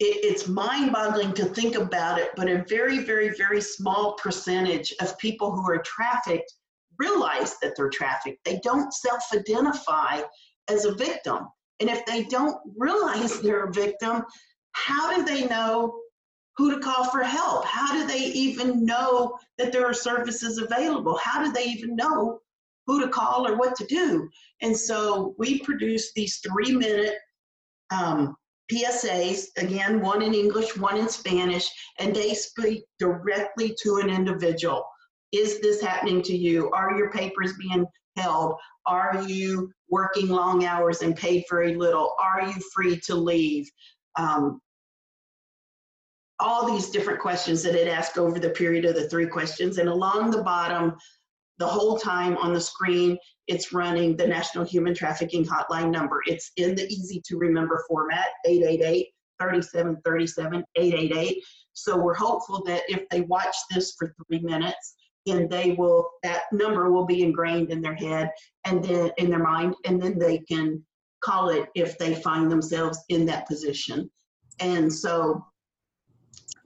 it, 0.00 0.24
it's 0.24 0.48
mind 0.48 0.92
boggling 0.92 1.32
to 1.34 1.44
think 1.46 1.76
about 1.76 2.18
it, 2.18 2.30
but 2.36 2.48
a 2.48 2.64
very, 2.68 2.98
very, 2.98 3.30
very 3.36 3.60
small 3.60 4.14
percentage 4.14 4.92
of 5.00 5.18
people 5.18 5.52
who 5.52 5.70
are 5.70 5.78
trafficked 5.78 6.52
realize 6.98 7.56
that 7.62 7.74
they're 7.76 7.90
trafficked. 7.90 8.44
They 8.44 8.60
don't 8.62 8.92
self 8.92 9.22
identify 9.32 10.22
as 10.68 10.84
a 10.84 10.94
victim. 10.94 11.48
And 11.80 11.90
if 11.90 12.04
they 12.06 12.24
don't 12.24 12.56
realize 12.76 13.40
they're 13.40 13.64
a 13.64 13.72
victim, 13.72 14.24
how 14.72 15.14
do 15.16 15.24
they 15.24 15.46
know 15.46 16.00
who 16.56 16.70
to 16.70 16.80
call 16.80 17.04
for 17.04 17.22
help? 17.22 17.64
How 17.64 17.92
do 17.92 18.06
they 18.06 18.26
even 18.26 18.84
know 18.84 19.36
that 19.58 19.72
there 19.72 19.86
are 19.86 19.94
services 19.94 20.58
available? 20.58 21.18
How 21.22 21.44
do 21.44 21.52
they 21.52 21.64
even 21.64 21.96
know 21.96 22.40
who 22.86 23.00
to 23.00 23.08
call 23.08 23.46
or 23.46 23.56
what 23.56 23.76
to 23.76 23.86
do? 23.86 24.28
And 24.62 24.76
so 24.76 25.34
we 25.38 25.60
produce 25.60 26.12
these 26.12 26.38
three 26.38 26.72
minute 26.72 27.14
um, 27.90 28.36
PSAs, 28.72 29.46
again, 29.58 30.00
one 30.00 30.22
in 30.22 30.34
English, 30.34 30.76
one 30.76 30.96
in 30.96 31.08
Spanish, 31.08 31.68
and 31.98 32.14
they 32.14 32.34
speak 32.34 32.84
directly 32.98 33.76
to 33.82 33.96
an 33.96 34.08
individual. 34.08 34.86
Is 35.32 35.60
this 35.60 35.82
happening 35.82 36.22
to 36.22 36.36
you? 36.36 36.70
Are 36.70 36.96
your 36.96 37.10
papers 37.10 37.52
being 37.58 37.86
held? 38.16 38.56
Are 38.86 39.24
you 39.26 39.70
working 39.90 40.28
long 40.28 40.64
hours 40.64 41.02
and 41.02 41.16
paid 41.16 41.44
very 41.50 41.74
little? 41.74 42.14
Are 42.20 42.46
you 42.46 42.54
free 42.74 43.00
to 43.06 43.14
leave? 43.14 43.68
Um, 44.16 44.60
all 46.40 46.70
these 46.70 46.90
different 46.90 47.20
questions 47.20 47.62
that 47.62 47.74
it 47.74 47.88
asked 47.88 48.18
over 48.18 48.38
the 48.38 48.50
period 48.50 48.84
of 48.84 48.94
the 48.94 49.08
three 49.08 49.26
questions. 49.26 49.78
And 49.78 49.88
along 49.88 50.30
the 50.30 50.42
bottom, 50.42 50.94
the 51.58 51.66
whole 51.66 51.98
time 51.98 52.36
on 52.38 52.52
the 52.52 52.60
screen, 52.60 53.16
it's 53.46 53.72
running 53.72 54.16
the 54.16 54.26
National 54.26 54.64
Human 54.64 54.94
Trafficking 54.94 55.44
Hotline 55.44 55.90
number. 55.90 56.20
It's 56.26 56.50
in 56.56 56.74
the 56.74 56.86
easy 56.86 57.22
to 57.26 57.36
remember 57.36 57.84
format 57.88 58.26
888 58.46 59.06
3737 59.40 60.64
888. 60.76 61.42
So 61.72 61.96
we're 61.96 62.14
hopeful 62.14 62.62
that 62.64 62.82
if 62.88 63.08
they 63.10 63.22
watch 63.22 63.56
this 63.70 63.94
for 63.98 64.14
three 64.28 64.40
minutes, 64.40 64.94
and 65.26 65.48
they 65.48 65.72
will 65.72 66.10
that 66.22 66.42
number 66.52 66.90
will 66.90 67.06
be 67.06 67.22
ingrained 67.22 67.70
in 67.70 67.80
their 67.80 67.94
head 67.94 68.30
and 68.64 68.84
then 68.84 69.10
in 69.18 69.30
their 69.30 69.42
mind 69.42 69.74
and 69.84 70.00
then 70.00 70.18
they 70.18 70.38
can 70.38 70.82
call 71.22 71.48
it 71.48 71.68
if 71.74 71.96
they 71.98 72.14
find 72.14 72.50
themselves 72.50 73.02
in 73.08 73.24
that 73.24 73.46
position 73.46 74.10
and 74.60 74.92
so 74.92 75.44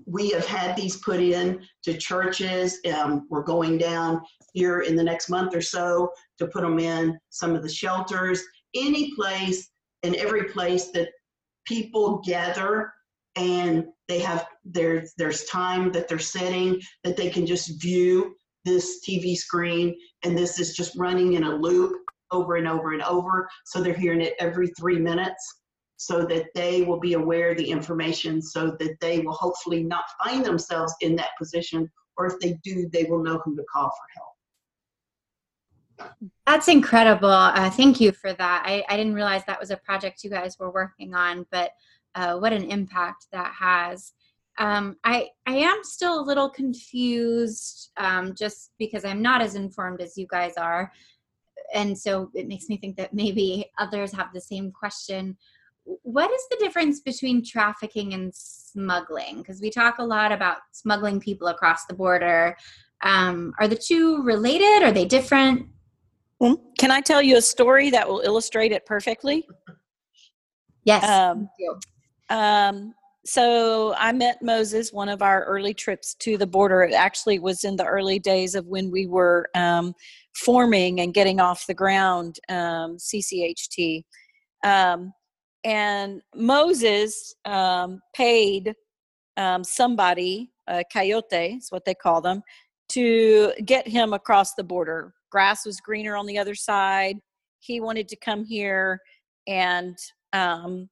we 0.08 0.30
have 0.30 0.46
had 0.46 0.76
these 0.76 0.96
put 0.98 1.20
in 1.20 1.60
to 1.82 1.96
churches 1.96 2.78
um, 2.94 3.26
we're 3.30 3.42
going 3.42 3.78
down 3.78 4.20
here 4.52 4.80
in 4.80 4.96
the 4.96 5.02
next 5.02 5.28
month 5.28 5.54
or 5.54 5.60
so 5.60 6.10
to 6.38 6.46
put 6.46 6.62
them 6.62 6.78
in 6.78 7.18
some 7.30 7.54
of 7.54 7.62
the 7.62 7.68
shelters 7.68 8.42
any 8.74 9.14
place 9.14 9.70
and 10.02 10.14
every 10.16 10.44
place 10.44 10.90
that 10.92 11.08
people 11.66 12.22
gather 12.24 12.92
and 13.36 13.84
they 14.08 14.18
have 14.18 14.46
there's 14.64 15.12
there's 15.18 15.44
time 15.44 15.92
that 15.92 16.08
they're 16.08 16.18
sitting 16.18 16.80
that 17.04 17.16
they 17.16 17.30
can 17.30 17.46
just 17.46 17.80
view 17.80 18.34
this 18.68 19.00
TV 19.08 19.36
screen, 19.36 19.96
and 20.24 20.36
this 20.36 20.58
is 20.58 20.74
just 20.74 20.96
running 20.96 21.34
in 21.34 21.44
a 21.44 21.56
loop 21.56 21.96
over 22.30 22.56
and 22.56 22.68
over 22.68 22.92
and 22.92 23.02
over. 23.02 23.48
So 23.64 23.80
they're 23.80 23.94
hearing 23.94 24.20
it 24.20 24.34
every 24.38 24.68
three 24.78 24.98
minutes 24.98 25.57
so 25.98 26.24
that 26.24 26.46
they 26.54 26.82
will 26.82 27.00
be 27.00 27.14
aware 27.14 27.50
of 27.50 27.56
the 27.58 27.68
information 27.68 28.40
so 28.40 28.70
that 28.78 28.96
they 29.00 29.18
will 29.18 29.32
hopefully 29.32 29.82
not 29.82 30.04
find 30.24 30.44
themselves 30.44 30.94
in 31.00 31.16
that 31.16 31.30
position, 31.36 31.90
or 32.16 32.26
if 32.26 32.38
they 32.40 32.56
do, 32.62 32.88
they 32.92 33.04
will 33.04 33.22
know 33.22 33.40
who 33.44 33.56
to 33.56 33.64
call 33.70 33.90
for 33.90 34.06
help. 34.16 34.28
That's 36.46 36.68
incredible. 36.68 37.28
Uh, 37.28 37.68
thank 37.68 38.00
you 38.00 38.12
for 38.12 38.32
that. 38.32 38.62
I, 38.64 38.84
I 38.88 38.96
didn't 38.96 39.14
realize 39.14 39.42
that 39.46 39.58
was 39.58 39.72
a 39.72 39.76
project 39.76 40.22
you 40.22 40.30
guys 40.30 40.56
were 40.56 40.70
working 40.70 41.14
on, 41.14 41.44
but 41.50 41.72
uh, 42.14 42.38
what 42.38 42.52
an 42.52 42.70
impact 42.70 43.26
that 43.32 43.52
has. 43.58 44.12
Um, 44.58 44.96
I 45.02 45.30
I 45.46 45.56
am 45.56 45.80
still 45.82 46.20
a 46.20 46.22
little 46.22 46.48
confused, 46.48 47.90
um, 47.96 48.34
just 48.36 48.70
because 48.78 49.04
I'm 49.04 49.20
not 49.20 49.42
as 49.42 49.56
informed 49.56 50.00
as 50.00 50.16
you 50.16 50.28
guys 50.28 50.56
are, 50.56 50.92
and 51.74 51.98
so 51.98 52.30
it 52.34 52.46
makes 52.46 52.68
me 52.68 52.76
think 52.76 52.96
that 52.96 53.12
maybe 53.12 53.70
others 53.78 54.12
have 54.12 54.32
the 54.32 54.40
same 54.40 54.70
question. 54.70 55.36
What 56.02 56.30
is 56.30 56.42
the 56.50 56.56
difference 56.58 57.00
between 57.00 57.44
trafficking 57.44 58.14
and 58.14 58.32
smuggling? 58.34 59.38
Because 59.38 59.60
we 59.60 59.70
talk 59.70 59.98
a 59.98 60.04
lot 60.04 60.32
about 60.32 60.58
smuggling 60.72 61.18
people 61.18 61.48
across 61.48 61.86
the 61.86 61.94
border. 61.94 62.56
Um, 63.02 63.54
are 63.58 63.68
the 63.68 63.76
two 63.76 64.22
related? 64.22 64.82
Are 64.82 64.92
they 64.92 65.04
different? 65.04 65.66
Can 66.78 66.90
I 66.90 67.00
tell 67.00 67.22
you 67.22 67.36
a 67.36 67.42
story 67.42 67.90
that 67.90 68.08
will 68.08 68.20
illustrate 68.20 68.72
it 68.72 68.86
perfectly? 68.86 69.46
Yes. 70.84 71.04
Um, 71.04 71.48
um, 72.30 72.94
so 73.24 73.94
I 73.98 74.12
met 74.12 74.42
Moses 74.42 74.92
one 74.92 75.08
of 75.08 75.20
our 75.20 75.44
early 75.44 75.74
trips 75.74 76.14
to 76.20 76.38
the 76.38 76.46
border. 76.46 76.82
It 76.82 76.94
actually 76.94 77.38
was 77.38 77.64
in 77.64 77.76
the 77.76 77.84
early 77.84 78.18
days 78.18 78.54
of 78.54 78.66
when 78.66 78.90
we 78.90 79.06
were 79.06 79.48
um, 79.54 79.94
forming 80.36 81.00
and 81.00 81.12
getting 81.12 81.40
off 81.40 81.66
the 81.66 81.74
ground 81.74 82.38
um, 82.48 82.96
CCHT. 82.96 84.04
Um, 84.64 85.12
and 85.64 86.22
Moses 86.34 87.34
um, 87.44 88.00
paid 88.14 88.74
um, 89.36 89.64
somebody, 89.64 90.50
a 90.66 90.84
coyote 90.92 91.56
is 91.56 91.70
what 91.70 91.84
they 91.84 91.94
call 91.94 92.20
them, 92.20 92.42
to 92.90 93.52
get 93.64 93.86
him 93.86 94.12
across 94.12 94.54
the 94.54 94.64
border. 94.64 95.12
Grass 95.30 95.66
was 95.66 95.80
greener 95.80 96.16
on 96.16 96.26
the 96.26 96.38
other 96.38 96.54
side. 96.54 97.16
He 97.60 97.80
wanted 97.80 98.08
to 98.08 98.16
come 98.16 98.44
here 98.44 99.00
and, 99.46 99.96
um, 100.32 100.88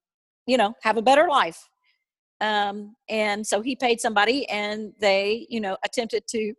you 0.46 0.56
know, 0.56 0.74
have 0.82 0.96
a 0.96 1.02
better 1.02 1.28
life. 1.28 1.68
Um, 2.40 2.94
and 3.08 3.46
so 3.46 3.62
he 3.62 3.76
paid 3.76 4.00
somebody 4.00 4.48
and 4.50 4.92
they, 5.00 5.46
you 5.48 5.60
know, 5.60 5.76
attempted 5.84 6.24
to 6.28 6.52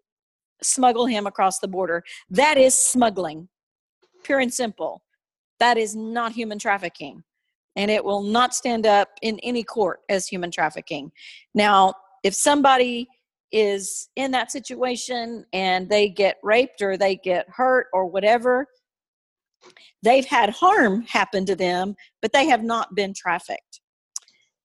smuggle 0.64 1.06
him 1.06 1.28
across 1.28 1.60
the 1.60 1.68
border. 1.68 2.04
That 2.30 2.58
is 2.58 2.74
smuggling, 2.74 3.48
pure 4.24 4.40
and 4.40 4.54
simple. 4.54 5.04
That 5.60 5.78
is 5.78 5.96
not 5.96 6.32
human 6.32 6.58
trafficking. 6.58 7.24
And 7.78 7.90
it 7.90 8.04
will 8.04 8.24
not 8.24 8.54
stand 8.54 8.86
up 8.86 9.08
in 9.22 9.40
any 9.40 9.64
court 9.64 10.02
as 10.10 10.28
human 10.28 10.52
trafficking. 10.52 11.12
Now, 11.54 11.94
if 12.24 12.34
somebody 12.34 13.08
is 13.54 14.10
in 14.18 14.32
that 14.32 14.52
situation 14.52 15.46
and 15.54 15.88
they 15.88 16.10
get 16.10 16.38
raped 16.44 16.82
or 16.82 16.98
they 16.98 17.16
get 17.16 17.48
hurt 17.50 17.88
or 17.94 18.06
whatever, 18.06 18.68
they've 20.04 20.26
had 20.26 20.50
harm 20.50 21.04
happen 21.04 21.46
to 21.46 21.56
them, 21.56 21.96
but 22.22 22.34
they 22.34 22.48
have 22.48 22.64
not 22.64 22.96
been 22.96 23.14
trafficked. 23.14 23.82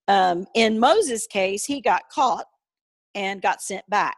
Um, 0.08 0.46
in 0.54 0.80
Moses' 0.80 1.26
case, 1.26 1.64
he 1.64 1.80
got 1.80 2.02
caught 2.12 2.46
and 3.14 3.40
got 3.40 3.62
sent 3.62 3.88
back. 3.88 4.16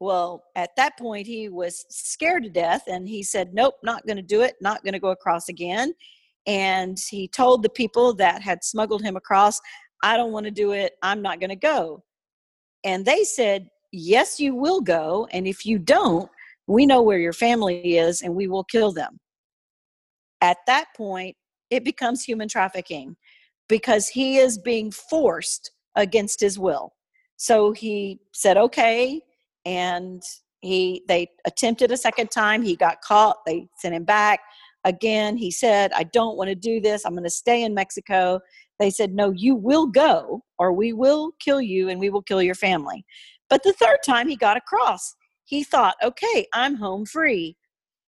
Well, 0.00 0.42
at 0.56 0.70
that 0.76 0.98
point, 0.98 1.28
he 1.28 1.48
was 1.48 1.84
scared 1.88 2.42
to 2.42 2.50
death 2.50 2.82
and 2.88 3.08
he 3.08 3.22
said, 3.22 3.54
Nope, 3.54 3.74
not 3.84 4.04
going 4.04 4.16
to 4.16 4.22
do 4.22 4.40
it, 4.40 4.56
not 4.60 4.82
going 4.82 4.94
to 4.94 5.00
go 5.00 5.10
across 5.10 5.48
again. 5.48 5.94
And 6.46 6.98
he 7.10 7.28
told 7.28 7.62
the 7.62 7.68
people 7.68 8.14
that 8.14 8.42
had 8.42 8.64
smuggled 8.64 9.02
him 9.02 9.16
across, 9.16 9.60
I 10.02 10.16
don't 10.16 10.32
want 10.32 10.44
to 10.46 10.50
do 10.50 10.72
it, 10.72 10.94
I'm 11.02 11.22
not 11.22 11.40
going 11.40 11.50
to 11.50 11.56
go. 11.56 12.02
And 12.84 13.04
they 13.04 13.24
said, 13.24 13.68
Yes, 13.92 14.40
you 14.40 14.54
will 14.54 14.80
go. 14.80 15.28
And 15.32 15.46
if 15.46 15.66
you 15.66 15.78
don't, 15.78 16.30
we 16.66 16.86
know 16.86 17.02
where 17.02 17.18
your 17.18 17.34
family 17.34 17.98
is 17.98 18.22
and 18.22 18.34
we 18.34 18.48
will 18.48 18.64
kill 18.64 18.90
them. 18.90 19.18
At 20.40 20.56
that 20.66 20.86
point, 20.96 21.36
it 21.70 21.84
becomes 21.84 22.24
human 22.24 22.48
trafficking 22.48 23.16
because 23.68 24.08
he 24.08 24.38
is 24.38 24.58
being 24.58 24.90
forced 24.90 25.70
against 25.94 26.40
his 26.40 26.58
will. 26.58 26.94
So 27.36 27.72
he 27.72 28.20
said, 28.32 28.56
okay. 28.56 29.20
And 29.64 30.22
he 30.60 31.02
they 31.08 31.28
attempted 31.44 31.90
a 31.92 31.96
second 31.96 32.30
time. 32.30 32.62
He 32.62 32.76
got 32.76 33.02
caught. 33.02 33.38
They 33.46 33.68
sent 33.78 33.94
him 33.94 34.04
back. 34.04 34.40
Again, 34.84 35.36
he 35.36 35.50
said, 35.50 35.92
I 35.92 36.04
don't 36.04 36.36
want 36.36 36.48
to 36.48 36.54
do 36.54 36.80
this. 36.80 37.04
I'm 37.04 37.12
going 37.12 37.24
to 37.24 37.30
stay 37.30 37.62
in 37.62 37.74
Mexico. 37.74 38.40
They 38.78 38.90
said, 38.90 39.14
No, 39.14 39.30
you 39.30 39.54
will 39.54 39.86
go, 39.86 40.42
or 40.58 40.72
we 40.72 40.92
will 40.92 41.32
kill 41.38 41.60
you 41.60 41.88
and 41.88 42.00
we 42.00 42.10
will 42.10 42.22
kill 42.22 42.42
your 42.42 42.56
family. 42.56 43.04
But 43.48 43.62
the 43.62 43.72
third 43.74 43.98
time 44.04 44.28
he 44.28 44.36
got 44.36 44.56
across, 44.56 45.14
he 45.44 45.62
thought, 45.62 45.94
Okay, 46.02 46.46
I'm 46.52 46.74
home 46.74 47.06
free. 47.06 47.56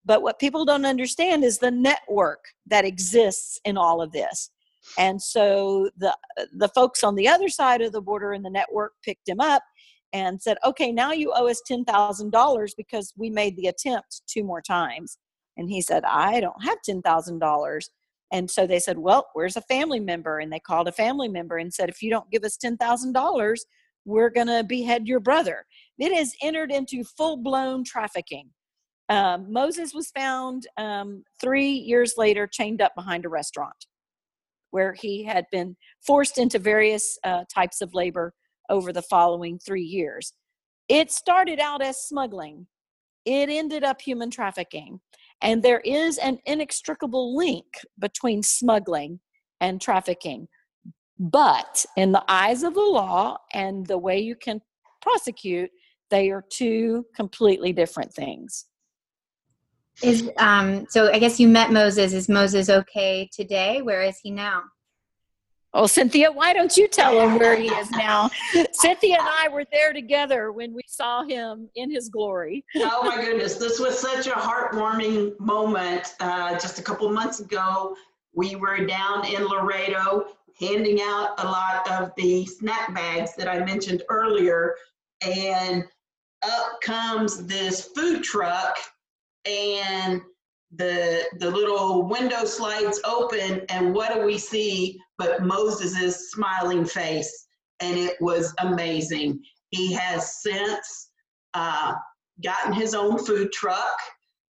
But 0.05 0.21
what 0.21 0.39
people 0.39 0.65
don't 0.65 0.85
understand 0.85 1.43
is 1.43 1.59
the 1.59 1.71
network 1.71 2.45
that 2.67 2.85
exists 2.85 3.59
in 3.65 3.77
all 3.77 4.01
of 4.01 4.11
this. 4.11 4.49
And 4.97 5.21
so 5.21 5.89
the 5.97 6.15
the 6.53 6.69
folks 6.69 7.03
on 7.03 7.15
the 7.15 7.27
other 7.27 7.49
side 7.49 7.81
of 7.81 7.93
the 7.93 8.01
border 8.01 8.33
in 8.33 8.43
the 8.43 8.49
network 8.49 8.93
picked 9.03 9.27
him 9.27 9.39
up 9.39 9.63
and 10.11 10.41
said, 10.41 10.57
"Okay, 10.65 10.91
now 10.91 11.11
you 11.11 11.31
owe 11.33 11.47
us 11.47 11.61
ten 11.65 11.85
thousand 11.85 12.31
dollars 12.31 12.73
because 12.75 13.13
we 13.17 13.29
made 13.29 13.55
the 13.55 13.67
attempt 13.67 14.23
two 14.27 14.43
more 14.43 14.61
times." 14.61 15.17
And 15.57 15.69
he 15.69 15.81
said, 15.81 16.03
"I 16.05 16.39
don't 16.39 16.63
have 16.63 16.81
ten 16.83 17.01
thousand 17.01 17.39
dollars." 17.39 17.89
And 18.33 18.49
so 18.49 18.65
they 18.65 18.79
said, 18.79 18.97
Well, 18.97 19.27
where's 19.33 19.55
a 19.55 19.61
family 19.61 19.99
member? 19.99 20.39
And 20.39 20.51
they 20.51 20.59
called 20.59 20.87
a 20.87 20.91
family 20.91 21.29
member 21.29 21.57
and 21.59 21.71
said, 21.71 21.87
If 21.87 22.01
you 22.01 22.09
don't 22.09 22.29
give 22.31 22.43
us 22.43 22.57
$10,000, 22.57 23.57
we're 24.05 24.31
going 24.31 24.47
to 24.47 24.65
behead 24.67 25.07
your 25.07 25.19
brother. 25.19 25.65
It 25.99 26.13
has 26.13 26.33
entered 26.41 26.71
into 26.71 27.03
full 27.03 27.37
blown 27.37 27.83
trafficking. 27.83 28.49
Um, 29.07 29.51
Moses 29.53 29.93
was 29.93 30.09
found 30.09 30.67
um, 30.77 31.23
three 31.39 31.71
years 31.71 32.15
later 32.17 32.47
chained 32.47 32.81
up 32.81 32.93
behind 32.95 33.25
a 33.25 33.29
restaurant 33.29 33.85
where 34.71 34.93
he 34.93 35.23
had 35.23 35.45
been 35.51 35.75
forced 36.01 36.39
into 36.39 36.57
various 36.57 37.19
uh, 37.23 37.43
types 37.53 37.81
of 37.81 37.93
labor 37.93 38.33
over 38.69 38.91
the 38.91 39.03
following 39.03 39.59
three 39.59 39.83
years. 39.83 40.33
It 40.89 41.11
started 41.11 41.59
out 41.59 41.83
as 41.83 42.03
smuggling, 42.03 42.65
it 43.25 43.49
ended 43.49 43.83
up 43.83 44.01
human 44.01 44.31
trafficking. 44.31 44.99
And 45.43 45.61
there 45.61 45.81
is 45.81 46.17
an 46.17 46.39
inextricable 46.45 47.35
link 47.35 47.65
between 47.99 48.41
smuggling 48.41 49.19
and 49.59 49.79
trafficking. 49.79 50.47
But 51.19 51.85
in 51.95 52.11
the 52.11 52.23
eyes 52.27 52.63
of 52.63 52.73
the 52.73 52.81
law 52.81 53.37
and 53.53 53.85
the 53.85 53.97
way 53.97 54.19
you 54.19 54.35
can 54.35 54.61
prosecute, 55.01 55.69
they 56.09 56.31
are 56.31 56.43
two 56.49 57.05
completely 57.15 57.73
different 57.73 58.13
things. 58.13 58.65
Is 60.01 60.31
um 60.37 60.87
so 60.89 61.11
I 61.11 61.19
guess 61.19 61.39
you 61.39 61.47
met 61.47 61.71
Moses. 61.71 62.13
Is 62.13 62.27
Moses 62.27 62.69
okay 62.69 63.29
today? 63.31 63.81
Where 63.83 64.01
is 64.01 64.17
he 64.17 64.31
now? 64.31 64.63
Oh, 65.75 65.87
Cynthia, 65.87 66.31
why 66.31 66.53
don't 66.53 66.77
you 66.77 66.87
tell 66.87 67.19
him 67.19 67.39
where 67.39 67.55
he 67.55 67.67
is 67.67 67.89
now? 67.91 68.29
Cynthia 68.73 69.17
and 69.19 69.27
I 69.27 69.49
were 69.49 69.65
there 69.71 69.91
together 69.91 70.51
when 70.51 70.71
we 70.71 70.83
saw 70.87 71.23
him 71.23 71.67
in 71.75 71.89
his 71.89 72.09
glory. 72.09 72.63
oh 72.75 73.03
my 73.03 73.23
goodness, 73.23 73.55
this 73.55 73.79
was 73.79 73.97
such 73.97 74.27
a 74.27 74.31
heartwarming 74.31 75.39
moment. 75.39 76.13
Uh, 76.19 76.51
just 76.59 76.77
a 76.77 76.83
couple 76.83 77.09
months 77.09 77.39
ago, 77.39 77.95
we 78.35 78.55
were 78.55 78.85
down 78.85 79.25
in 79.25 79.45
Laredo 79.45 80.27
handing 80.59 80.99
out 81.01 81.33
a 81.39 81.45
lot 81.45 81.89
of 81.91 82.11
the 82.17 82.45
snack 82.45 82.93
bags 82.93 83.35
that 83.35 83.47
I 83.47 83.65
mentioned 83.65 84.03
earlier, 84.09 84.75
and 85.21 85.83
up 86.43 86.81
comes 86.81 87.47
this 87.47 87.89
food 87.95 88.23
truck 88.23 88.77
and 89.45 90.21
the 90.75 91.23
the 91.39 91.49
little 91.49 92.03
window 92.03 92.45
slides 92.45 92.99
open 93.05 93.61
and 93.69 93.93
what 93.93 94.13
do 94.13 94.25
we 94.25 94.37
see 94.37 94.99
but 95.17 95.43
moses's 95.43 96.31
smiling 96.31 96.85
face 96.85 97.47
and 97.79 97.97
it 97.97 98.15
was 98.21 98.53
amazing. 98.59 99.41
He 99.69 99.93
has 99.93 100.41
since 100.41 101.09
uh, 101.53 101.93
gotten 102.43 102.73
his 102.73 102.93
own 102.93 103.23
food 103.23 103.51
truck. 103.51 103.97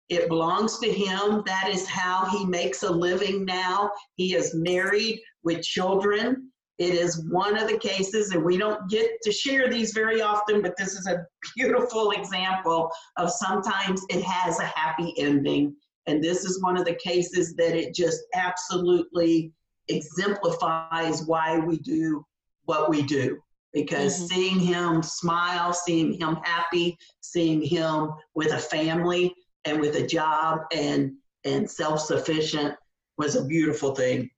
It 0.09 0.27
belongs 0.27 0.77
to 0.79 0.91
him. 0.91 1.41
That 1.45 1.69
is 1.69 1.87
how 1.87 2.25
he 2.29 2.45
makes 2.45 2.83
a 2.83 2.91
living 2.91 3.43
now. 3.43 3.89
He 4.15 4.35
is 4.35 4.53
married 4.53 5.19
with 5.43 5.63
children. 5.63 6.51
It 6.77 6.93
is 6.93 7.25
one 7.29 7.57
of 7.57 7.69
the 7.69 7.79
cases 7.79 8.31
and 8.31 8.43
we 8.43 8.57
don't 8.57 8.89
get 8.89 9.09
to 9.23 9.31
share 9.31 9.69
these 9.69 9.93
very 9.93 10.21
often 10.21 10.61
but 10.61 10.75
this 10.77 10.93
is 10.93 11.07
a 11.07 11.25
beautiful 11.55 12.11
example 12.11 12.91
of 13.17 13.31
sometimes 13.31 14.01
it 14.09 14.21
has 14.21 14.59
a 14.59 14.65
happy 14.65 15.13
ending. 15.17 15.73
And 16.05 16.21
this 16.21 16.43
is 16.43 16.61
one 16.61 16.77
of 16.77 16.85
the 16.85 16.99
cases 17.03 17.55
that 17.55 17.75
it 17.75 17.95
just 17.95 18.19
absolutely 18.35 19.53
exemplifies 19.87 21.23
why 21.23 21.59
we 21.59 21.77
do 21.79 22.25
what 22.65 22.89
we 22.89 23.01
do. 23.01 23.37
Because 23.73 24.15
mm-hmm. 24.15 24.25
seeing 24.27 24.59
him 24.59 25.03
smile, 25.03 25.73
seeing 25.73 26.13
him 26.13 26.37
happy, 26.43 26.97
seeing 27.21 27.61
him 27.61 28.11
with 28.33 28.53
a 28.53 28.57
family 28.57 29.33
and 29.65 29.79
with 29.81 29.95
a 29.95 30.05
job 30.05 30.59
and 30.73 31.13
and 31.43 31.69
self-sufficient 31.69 32.75
was 33.17 33.35
a 33.35 33.45
beautiful 33.45 33.93
thing. 33.93 34.29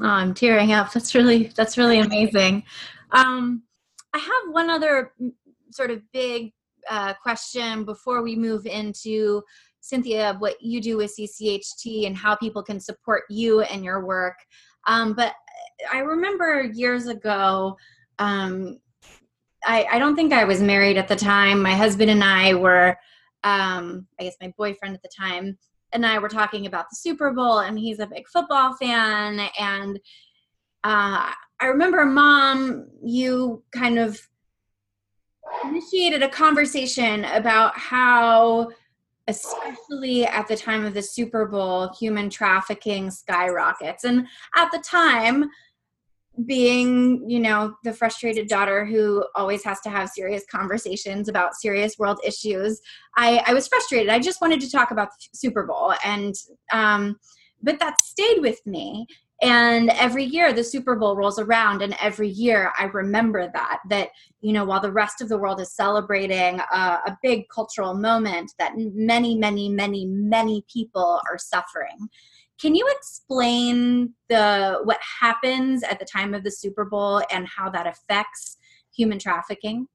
Oh, 0.00 0.06
I'm 0.06 0.34
tearing 0.34 0.72
up. 0.72 0.92
That's 0.92 1.14
really 1.14 1.52
that's 1.56 1.78
really 1.78 2.00
amazing. 2.00 2.62
Um, 3.12 3.62
I 4.12 4.18
have 4.18 4.52
one 4.52 4.70
other 4.70 5.12
sort 5.70 5.90
of 5.90 6.02
big 6.12 6.52
uh, 6.88 7.14
question 7.14 7.84
before 7.84 8.22
we 8.22 8.36
move 8.36 8.66
into 8.66 9.42
Cynthia, 9.80 10.36
what 10.38 10.60
you 10.60 10.80
do 10.80 10.96
with 10.96 11.14
CCHT 11.16 12.06
and 12.06 12.16
how 12.16 12.34
people 12.34 12.62
can 12.62 12.80
support 12.80 13.22
you 13.30 13.60
and 13.60 13.84
your 13.84 14.04
work. 14.04 14.36
Um, 14.86 15.14
but 15.14 15.34
I 15.92 15.98
remember 15.98 16.62
years 16.62 17.06
ago, 17.06 17.76
um, 18.18 18.78
I, 19.64 19.86
I, 19.92 19.98
don't 19.98 20.14
think 20.14 20.32
I 20.32 20.44
was 20.44 20.62
married 20.62 20.96
at 20.96 21.08
the 21.08 21.16
time. 21.16 21.60
My 21.60 21.74
husband 21.74 22.10
and 22.10 22.22
I 22.22 22.54
were, 22.54 22.96
um, 23.44 24.06
I 24.18 24.24
guess 24.24 24.36
my 24.40 24.52
boyfriend 24.56 24.94
at 24.94 25.02
the 25.02 25.10
time, 25.16 25.58
and 25.92 26.06
I 26.06 26.18
were 26.18 26.28
talking 26.28 26.66
about 26.66 26.86
the 26.90 26.96
Super 26.96 27.32
Bowl, 27.32 27.58
and 27.58 27.78
he's 27.78 27.98
a 27.98 28.06
big 28.06 28.28
football 28.28 28.74
fan. 28.74 29.40
And 29.58 29.98
uh, 30.84 31.30
I 31.60 31.66
remember, 31.66 32.04
Mom, 32.06 32.88
you 33.02 33.64
kind 33.72 33.98
of 33.98 34.20
initiated 35.64 36.22
a 36.22 36.28
conversation 36.28 37.24
about 37.24 37.76
how 37.76 38.70
especially 39.28 40.24
at 40.24 40.46
the 40.46 40.56
time 40.56 40.84
of 40.84 40.94
the 40.94 41.02
Super 41.02 41.46
Bowl, 41.46 41.92
human 41.98 42.30
trafficking 42.30 43.10
skyrockets. 43.10 44.04
And 44.04 44.26
at 44.54 44.70
the 44.70 44.78
time, 44.78 45.50
being, 46.44 47.28
you 47.28 47.40
know, 47.40 47.74
the 47.82 47.92
frustrated 47.92 48.46
daughter 48.46 48.84
who 48.84 49.24
always 49.34 49.64
has 49.64 49.80
to 49.80 49.90
have 49.90 50.10
serious 50.10 50.44
conversations 50.50 51.28
about 51.28 51.54
serious 51.54 51.98
world 51.98 52.20
issues, 52.24 52.80
I, 53.16 53.42
I 53.46 53.54
was 53.54 53.66
frustrated. 53.66 54.10
I 54.10 54.18
just 54.18 54.40
wanted 54.40 54.60
to 54.60 54.70
talk 54.70 54.90
about 54.90 55.08
the 55.08 55.36
Super 55.36 55.64
Bowl. 55.64 55.94
And, 56.04 56.34
um, 56.72 57.18
but 57.62 57.80
that 57.80 57.98
stayed 57.98 58.40
with 58.40 58.60
me. 58.66 59.06
And 59.42 59.90
every 59.90 60.24
year 60.24 60.52
the 60.52 60.64
super 60.64 60.96
bowl 60.96 61.14
rolls 61.14 61.38
around 61.38 61.82
and 61.82 61.94
every 62.00 62.28
year 62.28 62.72
i 62.78 62.84
remember 62.84 63.50
that 63.52 63.80
that 63.88 64.08
you 64.40 64.52
know 64.52 64.64
while 64.64 64.80
the 64.80 64.90
rest 64.90 65.20
of 65.20 65.28
the 65.28 65.36
world 65.36 65.60
is 65.60 65.74
celebrating 65.74 66.58
a, 66.72 67.00
a 67.06 67.18
big 67.22 67.44
cultural 67.54 67.94
moment 67.94 68.50
that 68.58 68.72
many 68.76 69.36
many 69.36 69.68
many 69.68 70.06
many 70.06 70.64
people 70.72 71.20
are 71.30 71.38
suffering 71.38 72.08
can 72.58 72.74
you 72.74 72.88
explain 72.98 74.14
the 74.30 74.80
what 74.84 74.98
happens 75.20 75.82
at 75.82 75.98
the 75.98 76.06
time 76.06 76.32
of 76.32 76.42
the 76.42 76.50
super 76.50 76.86
bowl 76.86 77.20
and 77.30 77.46
how 77.46 77.68
that 77.68 77.86
affects 77.86 78.56
human 78.96 79.18
trafficking 79.18 79.86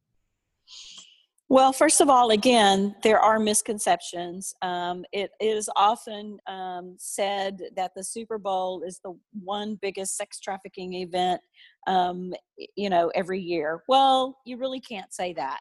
well, 1.52 1.74
first 1.74 1.99
of 1.99 2.10
all, 2.10 2.30
again, 2.30 2.95
there 3.04 3.20
are 3.20 3.38
misconceptions. 3.38 4.56
Um, 4.62 5.04
it 5.12 5.32
is 5.41 5.70
often 5.76 6.38
um, 6.47 6.95
said 6.97 7.62
that 7.76 7.91
the 7.93 8.06
Super 8.06 8.38
Bowl 8.38 8.84
is 8.84 9.02
the 9.04 9.20
one 9.43 9.78
biggest 9.82 10.16
sex 10.16 10.39
trafficking 10.39 10.93
event, 10.93 11.41
um, 11.88 12.34
you 12.78 12.89
know, 12.89 13.12
every 13.16 13.41
year. 13.41 13.84
Well, 13.89 14.38
you 14.45 14.56
really 14.56 14.80
can't 14.80 15.14
say 15.14 15.34
that. 15.34 15.60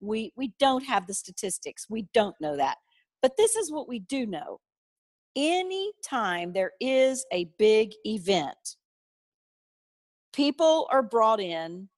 We 0.00 0.32
we 0.36 0.52
don't 0.60 0.84
have 0.84 1.08
the 1.08 1.14
statistics. 1.14 1.86
We 1.90 2.06
don't 2.14 2.36
know 2.40 2.56
that. 2.56 2.76
But 3.20 3.36
this 3.36 3.56
is 3.56 3.72
what 3.72 3.88
we 3.88 3.98
do 3.98 4.26
know. 4.26 4.60
Anytime 5.34 6.52
there 6.52 6.70
is 6.80 7.26
a 7.32 7.50
big 7.58 7.90
event, 8.06 8.76
people 10.32 10.86
are 10.92 11.02
brought 11.02 11.40
in 11.40 11.88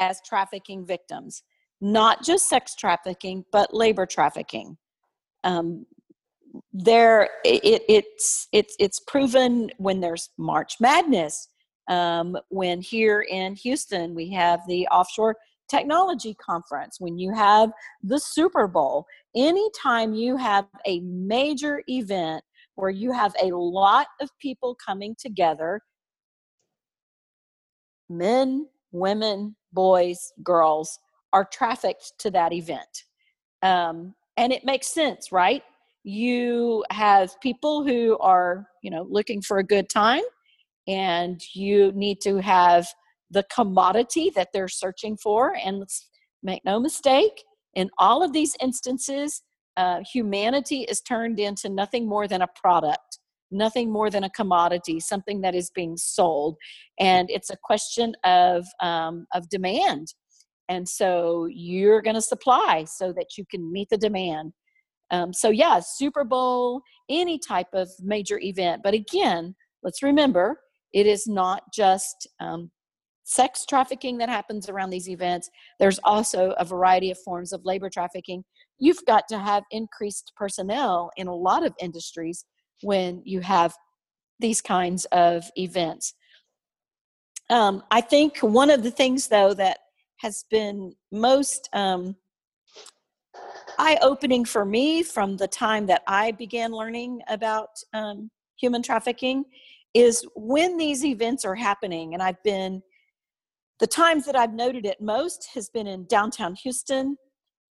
as 0.00 0.20
trafficking 0.26 0.84
victims 0.84 1.44
not 1.80 2.22
just 2.24 2.48
sex 2.48 2.74
trafficking, 2.74 3.44
but 3.52 3.74
labor 3.74 4.06
trafficking. 4.06 4.76
Um, 5.44 5.86
there, 6.72 7.28
it, 7.44 7.82
it's 7.88 8.48
it's 8.52 8.74
it's 8.78 9.00
proven 9.00 9.70
when 9.78 10.00
there's 10.00 10.30
March 10.38 10.74
Madness. 10.80 11.48
Um, 11.88 12.36
when 12.48 12.80
here 12.80 13.20
in 13.30 13.54
Houston 13.54 14.14
we 14.14 14.30
have 14.32 14.60
the 14.66 14.88
offshore 14.88 15.36
technology 15.70 16.34
conference, 16.34 16.96
when 16.98 17.18
you 17.18 17.32
have 17.32 17.70
the 18.02 18.18
Super 18.18 18.66
Bowl, 18.66 19.06
anytime 19.36 20.14
you 20.14 20.36
have 20.36 20.66
a 20.86 21.00
major 21.00 21.82
event 21.88 22.42
where 22.74 22.90
you 22.90 23.12
have 23.12 23.34
a 23.42 23.48
lot 23.48 24.06
of 24.20 24.30
people 24.40 24.76
coming 24.84 25.14
together, 25.18 25.80
men, 28.08 28.66
women, 28.92 29.56
boys, 29.72 30.32
girls, 30.42 30.98
are 31.36 31.46
trafficked 31.58 32.06
to 32.22 32.30
that 32.30 32.52
event. 32.54 33.04
Um, 33.62 34.14
and 34.38 34.54
it 34.56 34.64
makes 34.64 34.86
sense, 34.86 35.30
right? 35.30 35.62
You 36.02 36.82
have 36.90 37.38
people 37.42 37.84
who 37.86 38.16
are, 38.20 38.66
you 38.82 38.90
know, 38.90 39.06
looking 39.16 39.42
for 39.42 39.58
a 39.58 39.70
good 39.74 39.88
time, 39.90 40.22
and 40.88 41.38
you 41.52 41.92
need 41.92 42.18
to 42.22 42.38
have 42.38 42.86
the 43.30 43.44
commodity 43.58 44.30
that 44.36 44.48
they're 44.52 44.76
searching 44.84 45.14
for. 45.18 45.54
And 45.62 45.84
make 46.42 46.64
no 46.64 46.80
mistake, 46.80 47.36
in 47.74 47.90
all 47.98 48.22
of 48.22 48.32
these 48.32 48.56
instances, 48.62 49.42
uh, 49.76 50.00
humanity 50.10 50.80
is 50.92 51.02
turned 51.02 51.38
into 51.38 51.68
nothing 51.68 52.08
more 52.08 52.26
than 52.26 52.40
a 52.40 52.48
product, 52.62 53.18
nothing 53.50 53.92
more 53.92 54.08
than 54.08 54.24
a 54.24 54.30
commodity, 54.30 55.00
something 55.00 55.42
that 55.42 55.54
is 55.54 55.70
being 55.70 55.98
sold. 55.98 56.56
And 56.98 57.28
it's 57.30 57.50
a 57.50 57.58
question 57.62 58.14
of, 58.24 58.64
um, 58.80 59.26
of 59.34 59.50
demand 59.50 60.14
and 60.68 60.88
so 60.88 61.46
you're 61.50 62.02
going 62.02 62.16
to 62.16 62.22
supply 62.22 62.84
so 62.84 63.12
that 63.12 63.36
you 63.38 63.44
can 63.50 63.70
meet 63.72 63.88
the 63.90 63.98
demand. 63.98 64.52
Um, 65.12 65.32
so 65.32 65.50
yeah 65.50 65.80
super 65.80 66.24
bowl 66.24 66.82
any 67.08 67.38
type 67.38 67.68
of 67.72 67.88
major 68.02 68.40
event 68.40 68.82
but 68.82 68.92
again 68.92 69.54
let's 69.84 70.02
remember 70.02 70.58
it 70.92 71.06
is 71.06 71.28
not 71.28 71.62
just 71.72 72.26
um, 72.40 72.72
sex 73.26 73.66
trafficking 73.66 74.18
that 74.18 74.28
happens 74.28 74.68
around 74.68 74.90
these 74.90 75.08
events. 75.08 75.50
There's 75.80 75.98
also 76.04 76.54
a 76.58 76.64
variety 76.64 77.10
of 77.10 77.18
forms 77.24 77.52
of 77.52 77.64
labor 77.64 77.90
trafficking. 77.90 78.44
You've 78.78 79.04
got 79.06 79.24
to 79.28 79.38
have 79.38 79.64
increased 79.72 80.32
personnel 80.36 81.10
in 81.16 81.26
a 81.26 81.34
lot 81.34 81.66
of 81.66 81.74
industries 81.80 82.44
when 82.82 83.20
you 83.24 83.40
have 83.40 83.74
these 84.38 84.62
kinds 84.62 85.06
of 85.06 85.44
events. 85.56 86.14
Um, 87.48 87.84
i 87.92 88.00
think 88.00 88.38
one 88.38 88.70
of 88.70 88.82
the 88.82 88.90
things 88.90 89.28
though 89.28 89.54
that 89.54 89.78
has 90.18 90.44
been 90.50 90.92
most 91.12 91.68
um, 91.72 92.16
eye 93.78 93.98
opening 94.02 94.44
for 94.44 94.64
me 94.64 95.02
from 95.02 95.36
the 95.36 95.48
time 95.48 95.86
that 95.86 96.02
I 96.06 96.32
began 96.32 96.72
learning 96.72 97.20
about 97.28 97.70
um, 97.92 98.30
human 98.58 98.82
trafficking 98.82 99.44
is 99.94 100.26
when 100.34 100.76
these 100.76 101.04
events 101.04 101.44
are 101.44 101.54
happening. 101.54 102.14
And 102.14 102.22
I've 102.22 102.42
been, 102.42 102.82
the 103.78 103.86
times 103.86 104.24
that 104.26 104.36
I've 104.36 104.54
noted 104.54 104.86
it 104.86 105.00
most 105.00 105.48
has 105.54 105.68
been 105.68 105.86
in 105.86 106.06
downtown 106.06 106.54
Houston 106.54 107.16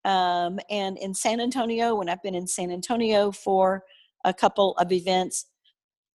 um, 0.04 0.58
and 0.70 0.98
in 0.98 1.14
San 1.14 1.40
Antonio 1.40 1.94
when 1.94 2.08
I've 2.08 2.22
been 2.22 2.34
in 2.34 2.46
San 2.46 2.70
Antonio 2.70 3.32
for 3.32 3.84
a 4.24 4.34
couple 4.34 4.72
of 4.78 4.92
events. 4.92 5.46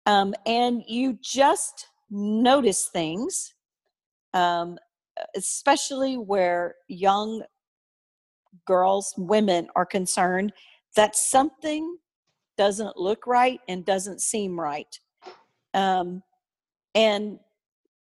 Um, 0.05 0.33
and 0.45 0.83
you 0.87 1.17
just 1.21 1.87
notice 2.09 2.87
things 2.87 3.53
um, 4.33 4.77
especially 5.35 6.15
where 6.17 6.75
young 6.87 7.43
girls, 8.65 9.13
women 9.17 9.67
are 9.75 9.85
concerned, 9.85 10.53
that 10.95 11.15
something 11.15 11.97
doesn't 12.57 12.97
look 12.97 13.25
right 13.27 13.61
and 13.67 13.85
doesn't 13.85 14.21
seem 14.21 14.59
right. 14.59 14.99
Um, 15.73 16.23
and 16.95 17.39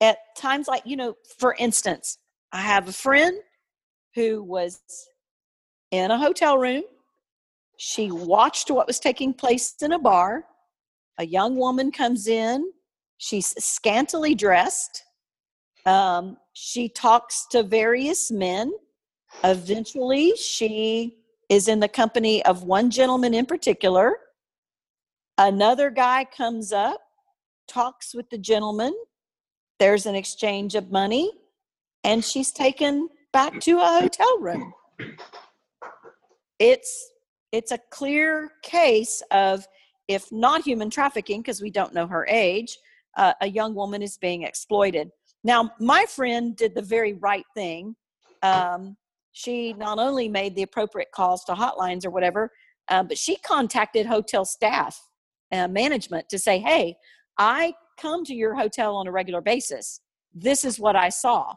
at 0.02 0.18
times 0.38 0.68
like, 0.68 0.84
you 0.86 0.96
know, 0.96 1.16
for 1.38 1.56
instance, 1.60 2.20
I 2.52 2.62
have 2.62 2.88
a 2.88 2.94
friend 2.94 3.38
who 4.14 4.44
was 4.44 4.82
in 5.92 6.12
a 6.12 6.18
hotel 6.18 6.58
room. 6.58 6.84
She 7.78 8.12
watched 8.12 8.72
what 8.72 8.88
was 8.88 9.00
taking 9.00 9.34
place 9.34 9.76
in 9.82 9.92
a 9.92 10.00
bar. 10.00 10.46
A 11.18 11.26
young 11.26 11.56
woman 11.58 11.92
comes 11.92 12.28
in. 12.28 12.72
She's 13.18 13.54
scantily 13.64 14.36
dressed. 14.36 15.04
Um, 15.86 16.38
she 16.56 16.88
talks 16.88 17.46
to 17.52 17.64
various 17.64 18.32
men. 18.32 18.72
Eventually, 19.44 20.34
she 20.38 21.18
is 21.50 21.68
in 21.68 21.82
the 21.82 21.90
company 21.90 22.44
of 22.46 22.64
one 22.64 22.90
gentleman 22.90 23.34
in 23.34 23.46
particular. 23.46 24.16
Another 25.38 25.90
guy 25.90 26.26
comes 26.26 26.72
up, 26.72 27.02
talks 27.68 28.16
with 28.16 28.30
the 28.30 28.38
gentleman. 28.38 28.96
There's 29.80 30.06
an 30.06 30.16
exchange 30.16 30.76
of 30.76 30.92
money, 30.92 31.30
and 32.06 32.24
she's 32.24 32.54
taken 32.54 33.10
back 33.34 33.60
to 33.60 33.80
a 33.80 34.00
hotel 34.00 34.40
room. 34.40 34.74
It's 36.58 37.12
it's 37.52 37.74
a 37.74 37.80
clear 37.92 38.54
case 38.64 39.22
of 39.32 39.68
if 40.08 40.32
not 40.32 40.64
human 40.64 40.90
trafficking 40.90 41.42
because 41.42 41.62
we 41.62 41.70
don't 41.70 41.94
know 41.94 42.08
her 42.08 42.26
age, 42.30 42.78
uh, 43.18 43.34
a 43.42 43.48
young 43.48 43.76
woman 43.76 44.02
is 44.02 44.18
being 44.18 44.44
exploited. 44.44 45.12
Now, 45.46 45.70
my 45.80 46.06
friend 46.10 46.56
did 46.56 46.74
the 46.74 46.82
very 46.82 47.14
right 47.14 47.46
thing. 47.54 47.96
Um, 48.42 48.98
she 49.32 49.74
not 49.74 50.00
only 50.00 50.28
made 50.28 50.56
the 50.56 50.64
appropriate 50.64 51.12
calls 51.14 51.44
to 51.44 51.54
hotlines 51.54 52.04
or 52.04 52.10
whatever, 52.10 52.52
uh, 52.90 53.04
but 53.04 53.16
she 53.16 53.36
contacted 53.38 54.08
hotel 54.08 54.44
staff 54.44 55.00
uh, 55.52 55.68
management 55.68 56.30
to 56.30 56.40
say, 56.40 56.58
hey, 56.58 56.96
I 57.38 57.76
come 58.02 58.26
to 58.26 58.34
your 58.34 58.56
hotel 58.56 58.96
on 58.96 59.06
a 59.06 59.12
regular 59.12 59.40
basis. 59.40 60.02
This 60.34 60.66
is 60.66 60.80
what 60.80 60.96
I 60.96 61.10
saw. 61.10 61.54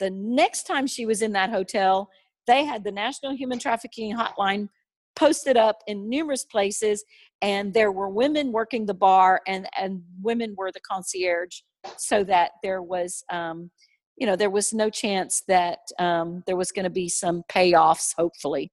The 0.00 0.10
next 0.10 0.64
time 0.64 0.86
she 0.86 1.06
was 1.06 1.22
in 1.22 1.32
that 1.32 1.48
hotel, 1.48 2.10
they 2.46 2.64
had 2.64 2.84
the 2.84 2.92
National 2.92 3.34
Human 3.34 3.58
Trafficking 3.58 4.14
Hotline 4.14 4.68
posted 5.16 5.56
up 5.56 5.78
in 5.86 6.10
numerous 6.10 6.44
places, 6.44 7.02
and 7.40 7.72
there 7.72 7.90
were 7.90 8.10
women 8.10 8.52
working 8.52 8.84
the 8.84 8.92
bar, 8.92 9.40
and, 9.46 9.66
and 9.78 10.02
women 10.20 10.54
were 10.58 10.70
the 10.72 10.80
concierge 10.80 11.60
so 11.96 12.24
that 12.24 12.52
there 12.62 12.82
was 12.82 13.24
um, 13.30 13.70
you 14.16 14.26
know 14.26 14.36
there 14.36 14.50
was 14.50 14.72
no 14.72 14.90
chance 14.90 15.42
that 15.48 15.80
um, 15.98 16.42
there 16.46 16.56
was 16.56 16.72
going 16.72 16.84
to 16.84 16.90
be 16.90 17.08
some 17.08 17.42
payoffs 17.50 18.14
hopefully. 18.16 18.72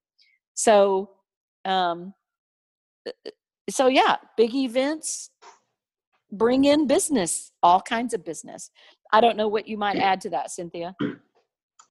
So 0.53 1.11
um, 1.65 2.13
uh, 3.07 3.29
so 3.69 3.87
yeah 3.87 4.17
big 4.37 4.53
events 4.53 5.29
bring 6.31 6.65
in 6.65 6.87
business 6.87 7.51
all 7.61 7.81
kinds 7.81 8.13
of 8.13 8.23
business. 8.23 8.71
I 9.13 9.21
don't 9.21 9.37
know 9.37 9.47
what 9.47 9.67
you 9.67 9.77
might 9.77 9.97
add 9.97 10.21
to 10.21 10.29
that 10.29 10.51
cynthia. 10.51 10.95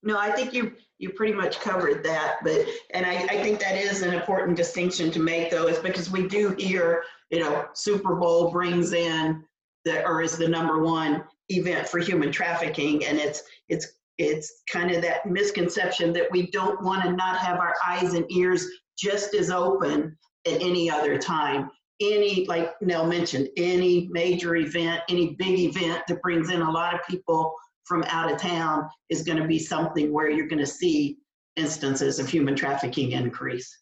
No 0.03 0.19
i 0.19 0.31
think 0.31 0.55
you 0.55 0.73
you 0.99 1.11
pretty 1.11 1.35
much 1.35 1.61
covered 1.61 2.03
that 2.05 2.37
but 2.43 2.65
and 2.95 3.05
I, 3.05 3.17
I 3.25 3.43
think 3.43 3.61
that 3.61 3.77
is 3.77 4.01
an 4.03 4.15
important 4.15 4.57
distinction 4.57 5.11
to 5.11 5.21
make 5.21 5.51
though 5.51 5.67
is 5.67 5.79
because 5.79 6.11
we 6.11 6.27
do 6.27 6.55
hear 6.59 7.03
you 7.31 7.41
know 7.41 7.67
super 7.75 8.15
bowl 8.17 8.51
brings 8.51 8.95
in 8.95 9.45
the, 9.85 10.05
or 10.07 10.23
is 10.23 10.37
the 10.37 10.49
number 10.49 10.83
one 10.83 11.25
event 11.49 11.89
for 11.89 11.99
human 11.99 12.31
trafficking. 12.31 13.05
And 13.07 13.19
it's, 13.19 13.43
it's, 13.69 13.87
it's 14.19 14.63
kind 14.71 14.91
of 14.91 15.03
that 15.03 15.27
misconception 15.27 16.13
that 16.13 16.31
we 16.31 16.51
don't 16.51 16.83
want 16.83 17.03
to 17.05 17.13
not 17.13 17.39
have 17.39 17.59
our 17.59 17.75
eyes 17.87 18.15
and 18.15 18.31
ears 18.31 18.67
just 18.99 19.35
as 19.35 19.51
open 19.51 20.17
at 20.47 20.61
any 20.61 20.91
other 20.91 21.17
time. 21.19 21.71
any, 22.01 22.47
like 22.47 22.73
Nell 22.81 23.07
mentioned, 23.07 23.49
any 23.57 24.09
major 24.11 24.57
event, 24.57 25.03
any 25.09 25.35
big 25.39 25.59
event 25.59 26.03
that 26.09 26.23
brings 26.23 26.51
in 26.51 26.63
a 26.63 26.71
lot 26.71 26.95
of 26.95 27.01
people 27.09 27.55
from 27.85 28.05
out 28.05 28.31
of 28.33 28.39
town 28.39 28.89
is 29.11 29.23
going 29.23 29.39
to 29.39 29.47
be 29.47 29.59
something 29.59 30.13
where 30.13 30.31
you're 30.31 30.49
going 30.49 30.61
to 30.61 30.67
see 30.67 31.19
instances 31.57 32.19
of 32.19 32.29
human 32.29 32.55
trafficking 32.55 33.13
increase. 33.13 33.77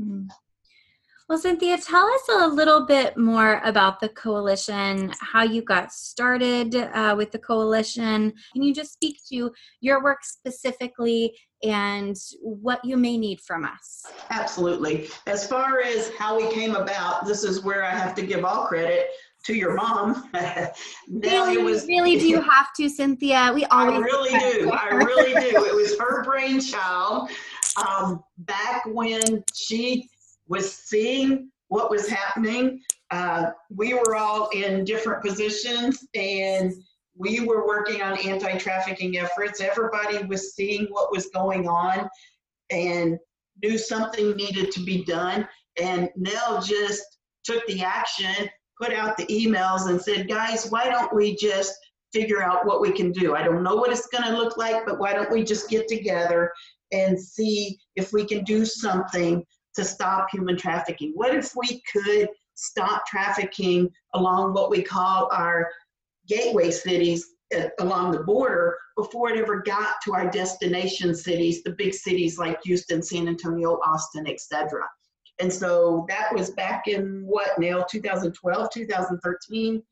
Mm. 0.00 0.28
Well, 1.28 1.38
Cynthia, 1.38 1.76
tell 1.78 2.06
us 2.06 2.22
a 2.38 2.46
little 2.46 2.86
bit 2.86 3.16
more 3.16 3.60
about 3.64 3.98
the 3.98 4.08
coalition, 4.10 5.12
how 5.20 5.42
you 5.42 5.60
got 5.60 5.92
started 5.92 6.76
uh, 6.76 7.14
with 7.16 7.32
the 7.32 7.38
coalition. 7.40 8.32
Can 8.52 8.62
you 8.62 8.72
just 8.72 8.92
speak 8.92 9.18
to 9.30 9.50
your 9.80 10.04
work 10.04 10.22
specifically 10.22 11.36
and 11.64 12.16
what 12.40 12.78
you 12.84 12.96
may 12.96 13.18
need 13.18 13.40
from 13.40 13.64
us? 13.64 14.04
Absolutely. 14.30 15.08
As 15.26 15.48
far 15.48 15.80
as 15.80 16.12
how 16.16 16.36
we 16.36 16.48
came 16.52 16.76
about, 16.76 17.26
this 17.26 17.42
is 17.42 17.64
where 17.64 17.82
I 17.82 17.90
have 17.90 18.14
to 18.14 18.22
give 18.22 18.44
all 18.44 18.68
credit 18.68 19.08
to 19.46 19.54
your 19.54 19.74
mom. 19.74 20.30
really, 21.10 21.58
was, 21.58 21.88
really 21.88 22.20
do 22.20 22.28
you 22.28 22.40
have 22.40 22.68
to, 22.76 22.88
Cynthia? 22.88 23.50
We 23.52 23.64
always 23.64 23.96
I 23.96 23.98
really 23.98 24.30
do. 24.30 24.70
I 24.70 24.94
really 24.94 25.32
do. 25.32 25.64
It 25.64 25.74
was 25.74 25.98
her 25.98 26.22
brainchild. 26.22 27.30
Um, 27.76 28.22
back 28.38 28.84
when 28.86 29.44
she 29.52 30.08
was 30.48 30.72
seeing 30.72 31.50
what 31.68 31.90
was 31.90 32.08
happening. 32.08 32.80
Uh, 33.10 33.50
we 33.74 33.94
were 33.94 34.16
all 34.16 34.48
in 34.50 34.84
different 34.84 35.22
positions 35.22 36.06
and 36.14 36.72
we 37.16 37.40
were 37.40 37.66
working 37.66 38.02
on 38.02 38.18
anti-trafficking 38.18 39.18
efforts. 39.18 39.60
Everybody 39.60 40.24
was 40.26 40.54
seeing 40.54 40.86
what 40.90 41.10
was 41.10 41.26
going 41.28 41.66
on 41.66 42.08
and 42.70 43.18
knew 43.62 43.78
something 43.78 44.32
needed 44.32 44.70
to 44.72 44.80
be 44.80 45.04
done. 45.04 45.48
And 45.80 46.10
Nell 46.16 46.60
just 46.60 47.02
took 47.44 47.66
the 47.66 47.82
action, 47.82 48.48
put 48.80 48.92
out 48.92 49.16
the 49.16 49.26
emails 49.26 49.88
and 49.88 50.00
said, 50.00 50.28
guys, 50.28 50.68
why 50.68 50.90
don't 50.90 51.14
we 51.14 51.36
just 51.36 51.74
figure 52.12 52.42
out 52.42 52.66
what 52.66 52.80
we 52.80 52.92
can 52.92 53.12
do? 53.12 53.34
I 53.34 53.42
don't 53.42 53.62
know 53.62 53.76
what 53.76 53.92
it's 53.92 54.08
gonna 54.08 54.36
look 54.36 54.56
like, 54.56 54.84
but 54.84 54.98
why 54.98 55.12
don't 55.12 55.30
we 55.30 55.42
just 55.42 55.70
get 55.70 55.88
together 55.88 56.52
and 56.92 57.18
see 57.18 57.78
if 57.96 58.12
we 58.12 58.24
can 58.24 58.44
do 58.44 58.64
something 58.64 59.44
to 59.76 59.84
stop 59.84 60.28
human 60.30 60.56
trafficking? 60.56 61.12
What 61.14 61.34
if 61.34 61.52
we 61.56 61.82
could 61.92 62.28
stop 62.54 63.06
trafficking 63.06 63.90
along 64.14 64.54
what 64.54 64.70
we 64.70 64.82
call 64.82 65.28
our 65.32 65.68
gateway 66.26 66.70
cities 66.70 67.26
uh, 67.56 67.68
along 67.78 68.12
the 68.12 68.24
border 68.24 68.76
before 68.96 69.30
it 69.30 69.38
ever 69.38 69.62
got 69.62 69.96
to 70.04 70.14
our 70.14 70.28
destination 70.30 71.14
cities, 71.14 71.62
the 71.62 71.70
big 71.70 71.94
cities 71.94 72.38
like 72.38 72.58
Houston, 72.64 73.02
San 73.02 73.28
Antonio, 73.28 73.78
Austin, 73.86 74.26
etc. 74.26 74.82
And 75.38 75.52
so 75.52 76.06
that 76.08 76.34
was 76.34 76.50
back 76.50 76.88
in 76.88 77.22
what, 77.26 77.58
now, 77.58 77.84
2012, 77.88 78.68
2013? 78.72 79.82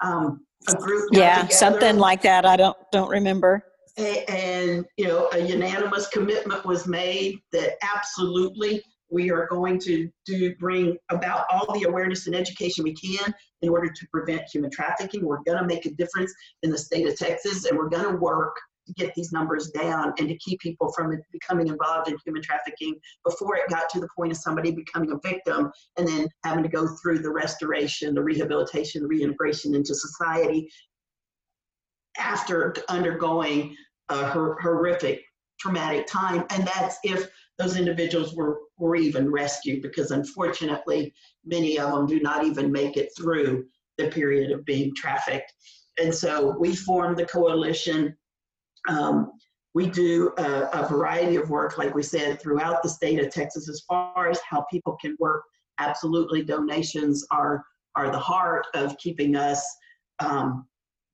Um, 0.00 0.46
a 0.68 0.74
group 0.74 1.08
yeah 1.12 1.46
something 1.48 1.98
like 1.98 2.22
that 2.22 2.44
i 2.44 2.56
don't 2.56 2.76
don't 2.92 3.08
remember 3.08 3.64
and, 3.96 4.30
and 4.30 4.84
you 4.96 5.06
know 5.06 5.28
a 5.32 5.38
unanimous 5.38 6.08
commitment 6.08 6.64
was 6.64 6.86
made 6.86 7.38
that 7.52 7.76
absolutely 7.82 8.82
we 9.12 9.30
are 9.30 9.46
going 9.50 9.78
to 9.78 10.08
do 10.26 10.54
bring 10.56 10.96
about 11.10 11.44
all 11.50 11.72
the 11.78 11.86
awareness 11.86 12.26
and 12.26 12.34
education 12.34 12.82
we 12.82 12.94
can 12.94 13.32
in 13.60 13.68
order 13.68 13.88
to 13.88 14.06
prevent 14.10 14.42
human 14.52 14.70
trafficking. 14.70 15.24
We're 15.24 15.42
going 15.44 15.58
to 15.58 15.66
make 15.66 15.86
a 15.86 15.90
difference 15.90 16.32
in 16.62 16.70
the 16.70 16.78
state 16.78 17.06
of 17.06 17.16
Texas, 17.16 17.66
and 17.66 17.78
we're 17.78 17.90
going 17.90 18.10
to 18.10 18.16
work 18.16 18.56
to 18.86 18.92
get 18.94 19.14
these 19.14 19.30
numbers 19.30 19.70
down 19.70 20.12
and 20.18 20.28
to 20.28 20.36
keep 20.38 20.58
people 20.60 20.90
from 20.92 21.16
becoming 21.30 21.68
involved 21.68 22.08
in 22.08 22.16
human 22.24 22.42
trafficking 22.42 22.94
before 23.24 23.56
it 23.56 23.68
got 23.68 23.88
to 23.90 24.00
the 24.00 24.08
point 24.16 24.32
of 24.32 24.38
somebody 24.38 24.72
becoming 24.72 25.12
a 25.12 25.28
victim 25.28 25.70
and 25.96 26.08
then 26.08 26.26
having 26.44 26.64
to 26.64 26.68
go 26.68 26.88
through 27.00 27.20
the 27.20 27.30
restoration, 27.30 28.14
the 28.14 28.22
rehabilitation, 28.22 29.02
the 29.02 29.08
reintegration 29.08 29.74
into 29.74 29.94
society 29.94 30.68
after 32.18 32.74
undergoing 32.88 33.76
a 34.08 34.26
horrific 34.26 35.22
traumatic 35.60 36.06
time. 36.06 36.44
And 36.50 36.66
that's 36.66 36.98
if 37.04 37.30
those 37.62 37.76
individuals 37.76 38.34
were, 38.34 38.60
were 38.78 38.96
even 38.96 39.30
rescued 39.30 39.82
because 39.82 40.10
unfortunately, 40.10 41.12
many 41.44 41.78
of 41.78 41.92
them 41.92 42.06
do 42.06 42.20
not 42.20 42.44
even 42.44 42.72
make 42.72 42.96
it 42.96 43.10
through 43.16 43.64
the 43.98 44.08
period 44.08 44.50
of 44.50 44.64
being 44.64 44.92
trafficked. 44.96 45.52
And 45.98 46.14
so 46.14 46.56
we 46.58 46.74
formed 46.74 47.18
the 47.18 47.26
coalition. 47.26 48.16
Um, 48.88 49.32
we 49.74 49.86
do 49.86 50.32
a, 50.38 50.68
a, 50.72 50.88
variety 50.88 51.36
of 51.36 51.50
work, 51.50 51.78
like 51.78 51.94
we 51.94 52.02
said, 52.02 52.40
throughout 52.40 52.82
the 52.82 52.88
state 52.88 53.20
of 53.20 53.30
Texas 53.30 53.68
as 53.68 53.82
far 53.88 54.28
as 54.28 54.40
how 54.48 54.64
people 54.70 54.96
can 55.00 55.16
work. 55.18 55.42
Absolutely, 55.78 56.42
donations 56.42 57.26
are, 57.30 57.64
are 57.94 58.10
the 58.10 58.18
heart 58.18 58.66
of 58.74 58.96
keeping 58.98 59.36
us 59.36 59.64
um, 60.18 60.66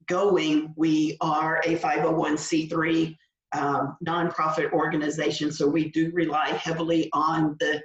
going. 0.06 0.72
We 0.76 1.16
are 1.20 1.60
a 1.64 1.76
501c3 1.76 3.16
um, 3.52 3.96
nonprofit 4.06 4.72
organization, 4.72 5.50
so 5.50 5.66
we 5.66 5.90
do 5.90 6.10
rely 6.12 6.48
heavily 6.48 7.08
on 7.12 7.56
the 7.60 7.80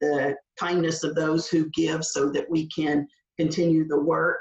the 0.00 0.34
kindness 0.58 1.02
of 1.04 1.14
those 1.14 1.48
who 1.48 1.70
give, 1.70 2.04
so 2.04 2.30
that 2.30 2.48
we 2.50 2.68
can 2.68 3.06
continue 3.38 3.86
the 3.86 4.00
work. 4.00 4.40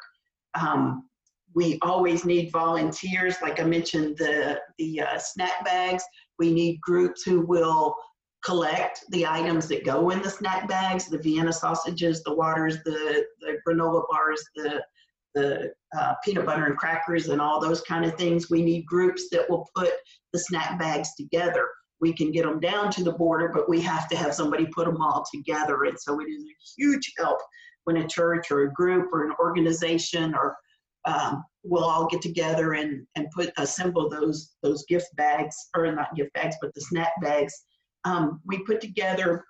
Um, 0.60 1.08
we 1.56 1.78
always 1.82 2.26
need 2.26 2.52
volunteers, 2.52 3.36
like 3.42 3.60
I 3.60 3.64
mentioned, 3.64 4.18
the 4.18 4.60
the 4.78 5.02
uh, 5.02 5.20
snack 5.20 5.64
bags. 5.64 6.04
We 6.40 6.52
need 6.52 6.82
groups 6.82 7.24
who 7.24 7.46
will 7.46 7.96
collect 8.44 9.06
the 9.10 9.26
items 9.26 9.68
that 9.68 9.86
go 9.86 10.10
in 10.10 10.22
the 10.22 10.30
snack 10.30 10.68
bags, 10.68 11.08
the 11.08 11.18
Vienna 11.18 11.54
sausages, 11.54 12.24
the 12.24 12.36
waters, 12.36 12.78
the, 12.84 13.24
the 13.40 13.58
granola 13.66 14.04
bars, 14.12 14.44
the 14.56 14.84
the 15.34 15.74
uh, 15.98 16.14
peanut 16.24 16.46
butter 16.46 16.66
and 16.66 16.78
crackers 16.78 17.30
and 17.30 17.42
all 17.42 17.60
those 17.60 17.82
kind 17.82 18.06
of 18.06 18.16
things. 18.16 18.50
We 18.50 18.62
need 18.62 18.86
groups 18.86 19.30
that 19.32 19.50
will 19.50 19.68
put 19.76 19.94
the 20.32 20.40
snack 20.40 20.80
bags 20.80 21.16
together. 21.16 21.68
We 22.02 22.14
can 22.14 22.32
get 22.32 22.44
them 22.46 22.60
down 22.60 22.92
to 22.92 23.04
the 23.04 23.14
border, 23.14 23.50
but 23.54 23.70
we 23.70 23.80
have 23.82 24.08
to 24.10 24.18
have 24.18 24.34
somebody 24.34 24.66
put 24.68 24.86
them 24.86 25.02
all 25.02 25.26
together. 25.34 25.84
And 25.86 26.00
so 26.00 26.20
it 26.20 26.26
is 26.26 26.44
a 26.44 26.82
huge 26.82 27.14
help 27.18 27.40
when 27.86 27.98
a 27.98 28.08
church 28.08 28.52
or 28.52 28.64
a 28.64 28.74
group 28.74 29.10
or 29.12 29.26
an 29.26 29.34
organization 29.40 30.34
or 30.36 30.56
um, 31.06 31.44
we'll 31.64 31.84
all 31.84 32.08
get 32.08 32.22
together 32.22 32.74
and, 32.74 33.06
and 33.16 33.30
put 33.32 33.52
assemble 33.58 34.10
those 34.10 34.56
those 34.62 34.86
gift 34.86 35.14
bags 35.16 35.56
or 35.76 35.92
not 35.92 36.16
gift 36.16 36.34
bags 36.34 36.56
but 36.62 36.74
the 36.74 36.82
snack 36.82 37.12
bags 37.22 37.66
um, 38.06 38.42
we 38.46 38.60
put 38.60 38.80
together 38.80 39.44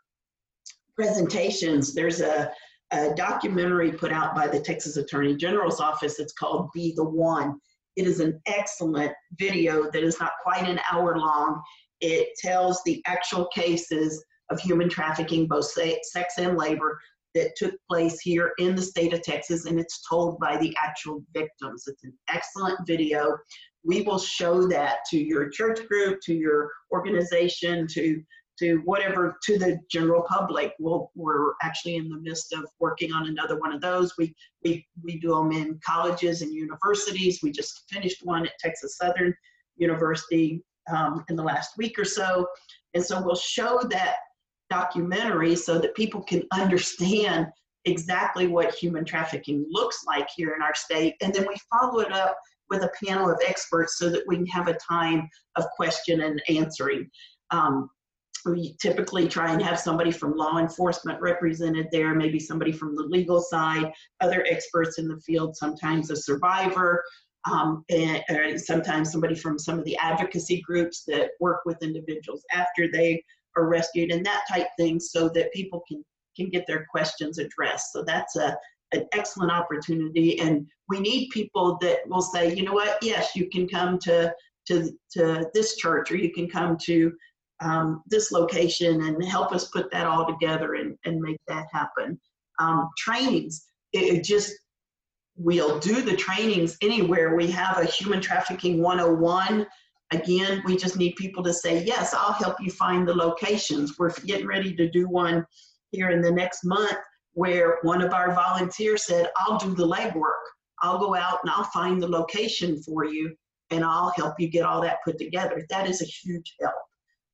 presentations 0.96 1.94
there's 1.94 2.22
a 2.22 2.52
a 2.94 3.14
documentary 3.16 3.91
put 3.91 4.12
out 4.12 4.36
by 4.36 4.48
the 4.48 4.60
Texas 4.60 4.98
Attorney 4.98 5.36
General's 5.36 5.80
office. 5.80 6.20
It's 6.20 6.34
called 6.34 6.70
Be 6.74 6.94
the 6.96 7.04
One. 7.04 7.60
It 7.96 8.08
is 8.08 8.20
an 8.20 8.39
excellent 8.46 9.12
video 9.38 9.89
that 9.91 10.04
is 10.04 10.20
not 10.20 10.32
quite 10.44 10.68
an 10.68 10.80
hour 10.91 11.18
long. 11.18 11.62
It 12.02 12.30
tells 12.38 12.82
the 12.86 13.02
actual 13.06 13.48
cases 13.54 14.24
of 14.50 14.60
human 14.60 14.89
trafficking, 14.89 15.48
both 15.48 15.66
sex 15.66 16.34
and 16.38 16.58
labor, 16.58 17.00
that 17.34 17.56
took 17.56 17.74
place 17.89 18.20
here 18.20 18.52
in 18.60 18.76
the 18.76 18.82
state 18.82 19.14
of 19.14 19.24
Texas, 19.24 19.66
and 19.66 19.80
it's 19.80 20.08
told 20.08 20.38
by 20.39 20.56
the 20.58 20.76
actual 20.84 21.24
victims. 21.34 21.86
It's 21.88 22.04
an 22.04 22.14
excellent 22.30 22.78
video. 22.86 23.36
We 23.84 24.04
will 24.04 24.20
show 24.20 24.68
that 24.68 24.98
to 25.10 25.18
your 25.18 25.50
church 25.50 25.80
group, 25.88 26.20
to 26.26 26.34
your 26.34 26.70
organization, 26.91 27.88
to 27.88 28.22
to 28.60 28.82
whatever 28.86 29.38
to 29.43 29.58
the 29.58 29.80
general 29.89 30.24
public. 30.30 30.74
We'll, 30.80 31.12
we're 31.16 31.54
actually 31.62 31.95
in 31.95 32.10
the 32.10 32.20
midst 32.22 32.54
of 32.54 32.66
working 32.80 33.12
on 33.12 33.28
another 33.28 33.60
one 33.60 33.74
of 33.74 33.82
those. 33.82 34.14
We, 34.18 34.36
we, 34.64 34.86
we 35.04 35.20
do 35.20 35.36
them 35.36 35.51
in 35.51 35.80
colleges 35.86 36.41
and 36.41 36.54
universities. 36.54 37.39
We 37.41 37.51
just 37.51 37.84
finished 37.89 38.22
one 38.24 38.45
at 38.45 38.54
Texas 38.60 38.97
Southern 38.97 39.34
University 39.78 40.64
um, 40.93 41.24
in 41.30 41.36
the 41.36 41.43
last 41.43 41.78
week 41.78 41.97
or 41.97 42.06
so. 42.06 42.47
And 42.93 43.04
so 43.04 43.22
we'll 43.24 43.36
show 43.36 43.82
that 43.89 44.18
documentary 44.70 45.56
so 45.56 45.80
that 45.80 45.95
people 45.95 46.22
can 46.22 46.43
understand 46.51 47.47
exactly 47.86 48.47
what 48.47 48.74
human 48.74 49.04
trafficking 49.04 49.66
looks 49.70 50.04
like 50.08 50.28
here 50.36 50.54
in 50.56 50.62
our 50.62 50.76
state. 50.76 51.16
And 51.22 51.34
then 51.34 51.45
we 51.47 51.56
follow 51.72 51.99
it 51.99 52.12
up 52.12 52.38
with 52.70 52.84
a 52.84 52.91
panel 53.06 53.30
of 53.30 53.39
experts 53.45 53.97
so 53.97 54.10
that 54.10 54.24
we 54.28 54.38
can 54.38 54.45
have 54.47 54.68
a 54.68 54.78
time 54.78 55.30
of 55.56 55.66
question 55.76 56.22
and 56.22 56.41
answering. 56.49 57.10
Um, 57.51 57.89
we 58.46 58.76
typically 58.82 59.28
try 59.28 59.52
and 59.52 59.62
have 59.62 59.80
somebody 59.80 60.12
from 60.12 60.36
law 60.36 60.58
enforcement 60.58 61.22
represented 61.22 61.88
there, 61.91 62.14
maybe 62.14 62.39
somebody 62.39 62.72
from 62.72 62.96
the 62.96 63.04
legal 63.04 63.39
side, 63.39 63.91
other 64.22 64.46
experts 64.50 65.00
in 65.00 65.08
the 65.08 65.20
field, 65.22 65.56
sometimes 65.56 66.12
a 66.12 66.16
survivor, 66.16 67.04
um, 67.50 67.84
and, 67.89 68.60
sometimes 68.60 69.12
somebody 69.12 69.36
from 69.36 69.60
some 69.60 69.78
of 69.78 69.86
the 69.86 69.98
advocacy 69.98 70.62
groups 70.62 71.04
that 71.08 71.32
work 71.39 71.62
with 71.66 71.82
individuals 71.82 72.44
after 72.54 72.89
they 72.91 73.22
are 73.56 73.68
rescued 73.68 74.12
and 74.12 74.26
that 74.26 74.46
type 74.50 74.68
thing 74.78 75.00
so 75.00 75.30
that 75.30 75.52
people 75.54 75.82
can 75.88 76.04
can 76.36 76.50
get 76.50 76.66
their 76.66 76.88
questions 76.89 77.38
addressed. 77.38 77.91
So 77.91 78.04
that's 78.04 78.36
a 78.36 78.58
an 78.94 79.08
excellent 79.14 79.52
opportunity 79.52 80.39
and 80.39 80.68
we 80.88 81.00
need 81.00 81.30
people 81.30 81.78
that 81.82 82.00
will 82.08 82.22
say, 82.22 82.54
you 82.54 82.64
know 82.64 82.74
what, 82.74 82.98
yes, 83.02 83.36
you 83.36 83.50
can 83.50 83.68
come 83.68 83.98
to 84.00 84.34
to 84.68 84.91
to 85.12 85.50
this 85.54 85.76
church 85.76 86.12
or 86.12 86.18
you 86.18 86.32
can 86.32 86.50
come 86.50 86.78
to 86.84 87.12
um, 87.64 88.03
this 88.07 88.32
location 88.32 89.01
and 89.03 89.24
help 89.26 89.53
us 89.53 89.70
put 89.70 89.91
that 89.91 90.07
all 90.07 90.28
together 90.28 90.76
and, 90.76 90.97
and 91.05 91.22
make 91.22 91.39
that 91.47 91.66
happen. 91.74 92.20
um, 92.59 92.89
trainings. 92.97 93.66
It, 93.93 94.18
it 94.20 94.24
just, 94.24 94.53
we'll 95.38 95.80
do 95.80 96.01
the 96.01 96.16
trainings 96.16 96.78
anywhere. 96.82 97.36
We 97.36 97.49
have 97.51 97.78
a 97.80 97.86
human 97.86 98.22
trafficking 98.22 98.82
101. 98.82 99.66
Again, 100.11 100.61
we 100.66 100.78
just 100.78 100.97
need 100.97 101.16
people 101.16 101.43
to 101.43 101.53
say, 101.53 101.84
yes, 101.84 102.14
I'll 102.14 102.34
help 102.34 102.57
you 102.61 102.72
find 102.72 103.07
the 103.07 103.16
locations. 103.16 103.97
We're 103.97 104.14
getting 104.26 104.47
ready 104.47 104.76
to 104.76 104.89
do 104.89 105.07
one 105.07 105.45
here 105.91 106.11
in 106.11 106.22
the 106.22 106.32
next 106.32 106.64
month 106.66 106.97
where 107.34 107.80
one 107.84 108.01
of 108.01 108.14
our 108.14 108.34
volunteers 108.36 109.05
said, 109.05 109.30
I'll 109.39 109.57
do 109.57 109.74
the 109.74 109.88
legwork. 109.88 110.43
I'll 110.82 110.99
go 110.99 111.16
out 111.16 111.39
and 111.43 111.51
I'll 111.51 111.64
find 111.66 112.01
the 112.01 112.07
location 112.07 112.82
for 112.84 113.05
you 113.05 113.36
and 113.72 113.84
I'll 113.84 114.14
help 114.16 114.36
you 114.39 114.49
get 114.49 114.66
all 114.66 114.82
that 114.82 114.99
put 115.03 115.18
together. 115.18 115.66
That 115.70 115.89
is 115.89 116.01
a 116.01 116.05
huge 116.05 116.55
help. 116.61 116.76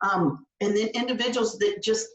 Um, 0.01 0.45
and 0.61 0.75
then 0.75 0.87
individuals 0.89 1.57
that 1.59 1.81
just 1.83 2.07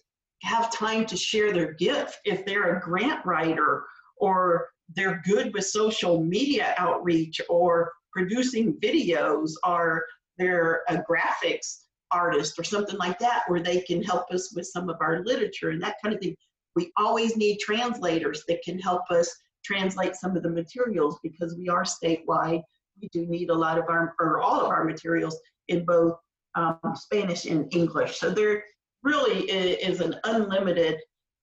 have 0.42 0.72
time 0.72 1.06
to 1.06 1.16
share 1.16 1.52
their 1.52 1.72
gift. 1.74 2.18
If 2.24 2.44
they're 2.44 2.76
a 2.76 2.80
grant 2.80 3.24
writer 3.24 3.84
or 4.16 4.68
they're 4.94 5.22
good 5.24 5.52
with 5.54 5.66
social 5.66 6.22
media 6.22 6.74
outreach 6.78 7.40
or 7.48 7.92
producing 8.12 8.74
videos 8.74 9.52
or 9.66 10.04
they're 10.38 10.82
a 10.88 10.98
graphics 10.98 11.84
artist 12.10 12.58
or 12.58 12.64
something 12.64 12.96
like 12.98 13.18
that 13.18 13.42
where 13.48 13.62
they 13.62 13.80
can 13.80 14.02
help 14.02 14.30
us 14.30 14.52
with 14.54 14.66
some 14.66 14.88
of 14.88 14.96
our 15.00 15.24
literature 15.24 15.70
and 15.70 15.82
that 15.82 15.96
kind 16.02 16.14
of 16.14 16.20
thing. 16.20 16.36
We 16.76 16.92
always 16.96 17.36
need 17.36 17.58
translators 17.58 18.44
that 18.48 18.62
can 18.64 18.78
help 18.78 19.02
us 19.10 19.34
translate 19.64 20.14
some 20.14 20.36
of 20.36 20.42
the 20.42 20.50
materials 20.50 21.18
because 21.22 21.56
we 21.56 21.68
are 21.68 21.84
statewide. 21.84 22.62
We 23.00 23.08
do 23.12 23.26
need 23.26 23.50
a 23.50 23.54
lot 23.54 23.78
of 23.78 23.84
our, 23.88 24.14
or 24.20 24.42
all 24.42 24.60
of 24.60 24.70
our 24.70 24.84
materials 24.84 25.38
in 25.68 25.84
both 25.84 26.14
um, 26.54 26.78
Spanish 26.94 27.46
and 27.46 27.72
English. 27.74 28.18
So 28.18 28.30
there 28.30 28.64
really 29.02 29.42
is 29.42 30.00
an 30.00 30.16
unlimited 30.24 30.98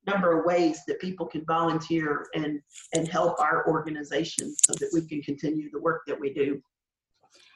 number 0.07 0.39
of 0.39 0.45
ways 0.45 0.81
that 0.87 0.99
people 0.99 1.27
can 1.27 1.45
volunteer 1.45 2.27
and, 2.33 2.59
and 2.93 3.07
help 3.07 3.39
our 3.39 3.67
organization 3.67 4.53
so 4.65 4.73
that 4.73 4.89
we 4.93 5.07
can 5.07 5.21
continue 5.21 5.69
the 5.71 5.79
work 5.79 6.01
that 6.07 6.19
we 6.19 6.33
do. 6.33 6.61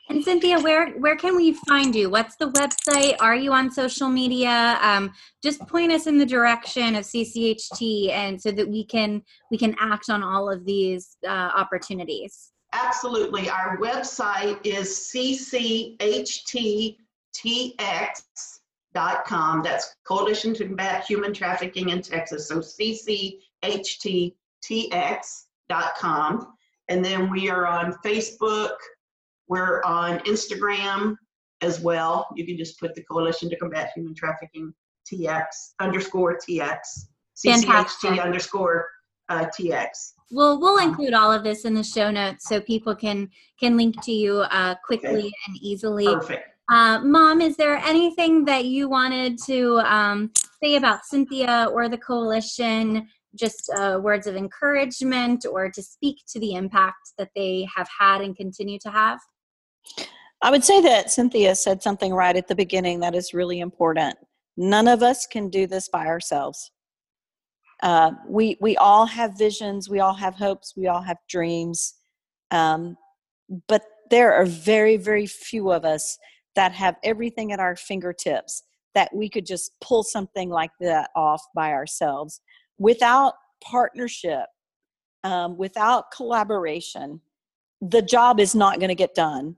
And 0.07 0.23
Cynthia, 0.23 0.59
where 0.59 0.91
where 0.99 1.15
can 1.15 1.35
we 1.35 1.53
find 1.67 1.95
you? 1.95 2.11
What's 2.11 2.35
the 2.35 2.51
website? 2.51 3.15
Are 3.19 3.35
you 3.35 3.51
on 3.53 3.71
social 3.71 4.07
media? 4.07 4.77
Um, 4.79 5.11
just 5.41 5.61
point 5.61 5.91
us 5.91 6.05
in 6.05 6.19
the 6.19 6.25
direction 6.27 6.93
of 6.93 7.05
CCHT, 7.05 8.11
and 8.11 8.39
so 8.39 8.51
that 8.51 8.67
we 8.67 8.85
can 8.85 9.23
we 9.49 9.57
can 9.57 9.75
act 9.79 10.11
on 10.11 10.21
all 10.21 10.47
of 10.51 10.63
these 10.63 11.17
uh, 11.27 11.49
opportunities. 11.55 12.51
Absolutely, 12.71 13.49
our 13.49 13.79
website 13.79 14.59
is 14.63 14.89
cchttx.com. 17.35 19.61
That's 19.63 19.95
Coalition 20.07 20.53
to 20.55 20.65
Combat 20.65 21.05
Human 21.05 21.33
Trafficking 21.33 21.89
in 21.89 22.01
Texas. 22.01 22.47
So 22.47 22.59
cchttx.com, 22.59 23.41
and 26.89 27.05
then 27.05 27.31
we 27.31 27.49
are 27.49 27.67
on 27.67 27.93
Facebook. 28.05 28.75
We're 29.47 29.81
on 29.83 30.19
Instagram 30.19 31.15
as 31.61 31.79
well. 31.79 32.27
You 32.35 32.45
can 32.45 32.57
just 32.57 32.79
put 32.79 32.95
the 32.95 33.03
Coalition 33.03 33.49
to 33.49 33.55
Combat 33.57 33.91
Human 33.95 34.15
Trafficking 34.15 34.73
TX 35.11 35.45
underscore 35.79 36.37
TX. 36.37 36.77
CCHT 37.35 38.23
underscore 38.23 38.87
uh, 39.29 39.45
TX. 39.59 40.13
Well, 40.31 40.59
we'll 40.59 40.77
include 40.77 41.13
all 41.13 41.31
of 41.31 41.43
this 41.43 41.65
in 41.65 41.73
the 41.73 41.83
show 41.83 42.09
notes 42.09 42.47
so 42.47 42.61
people 42.61 42.95
can 42.95 43.29
can 43.59 43.77
link 43.77 44.01
to 44.03 44.11
you 44.11 44.39
uh, 44.39 44.75
quickly 44.85 45.09
Okay. 45.09 45.31
and 45.47 45.57
easily. 45.61 46.05
Perfect. 46.05 46.49
Uh, 46.71 46.99
Mom, 47.03 47.41
is 47.41 47.57
there 47.57 47.77
anything 47.77 48.43
that 48.45 48.65
you 48.65 48.89
wanted 48.89 49.37
to 49.45 49.77
um, 49.79 50.31
say 50.63 50.75
about 50.75 51.05
Cynthia 51.05 51.69
or 51.71 51.87
the 51.89 51.97
coalition? 51.97 53.07
Just 53.35 53.69
uh, 53.77 53.99
words 54.01 54.27
of 54.27 54.35
encouragement 54.35 55.45
or 55.49 55.69
to 55.69 55.83
speak 55.83 56.17
to 56.29 56.39
the 56.39 56.53
impact 56.53 57.13
that 57.17 57.29
they 57.35 57.67
have 57.75 57.87
had 57.99 58.21
and 58.21 58.35
continue 58.35 58.79
to 58.79 58.89
have? 58.89 59.19
I 60.41 60.49
would 60.51 60.63
say 60.63 60.81
that 60.81 61.11
Cynthia 61.11 61.55
said 61.55 61.83
something 61.83 62.13
right 62.13 62.35
at 62.35 62.47
the 62.47 62.55
beginning 62.55 62.99
that 63.01 63.13
is 63.13 63.33
really 63.33 63.59
important. 63.59 64.15
None 64.57 64.87
of 64.87 65.03
us 65.03 65.27
can 65.27 65.49
do 65.49 65.67
this 65.67 65.89
by 65.89 66.07
ourselves. 66.07 66.71
Uh, 67.83 68.11
we 68.27 68.57
we 68.61 68.77
all 68.77 69.05
have 69.05 69.37
visions, 69.37 69.89
we 69.89 69.99
all 69.99 70.13
have 70.13 70.35
hopes, 70.35 70.73
we 70.77 70.87
all 70.87 71.01
have 71.01 71.17
dreams, 71.27 71.95
um, 72.51 72.95
but 73.67 73.83
there 74.09 74.33
are 74.33 74.45
very 74.45 74.95
very 74.95 75.25
few 75.25 75.71
of 75.71 75.83
us 75.83 76.17
that 76.55 76.71
have 76.73 76.95
everything 77.03 77.51
at 77.51 77.59
our 77.59 77.75
fingertips 77.75 78.63
that 78.93 79.13
we 79.13 79.29
could 79.29 79.45
just 79.45 79.71
pull 79.81 80.03
something 80.03 80.49
like 80.49 80.71
that 80.79 81.09
off 81.15 81.43
by 81.53 81.71
ourselves 81.71 82.41
without 82.77 83.33
partnership, 83.63 84.45
um, 85.23 85.57
without 85.57 86.11
collaboration. 86.15 87.19
The 87.81 88.01
job 88.01 88.39
is 88.39 88.55
not 88.55 88.79
going 88.79 88.89
to 88.89 88.95
get 88.95 89.15
done 89.15 89.55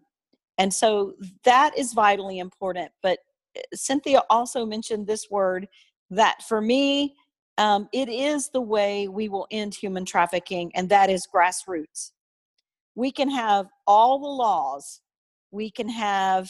and 0.58 0.74
so 0.74 1.14
that 1.44 1.78
is 1.78 1.94
vitally 1.94 2.40
important. 2.40 2.92
But 3.02 3.20
uh, 3.58 3.62
Cynthia 3.74 4.22
also 4.30 4.66
mentioned 4.66 5.08
this 5.08 5.30
word 5.30 5.68
that 6.10 6.42
for 6.44 6.62
me, 6.62 7.16
um, 7.58 7.88
it 7.94 8.10
is 8.10 8.50
the 8.50 8.62
way 8.62 9.08
we 9.08 9.30
will 9.30 9.48
end 9.52 9.74
human 9.74 10.06
trafficking, 10.06 10.72
and 10.76 10.90
that 10.90 11.10
is 11.10 11.28
grassroots. 11.34 12.12
We 12.96 13.12
can 13.12 13.30
have 13.30 13.68
all 13.86 14.20
the 14.20 14.28
laws, 14.28 15.02
we 15.52 15.72
can 15.72 15.90
have 15.90 16.50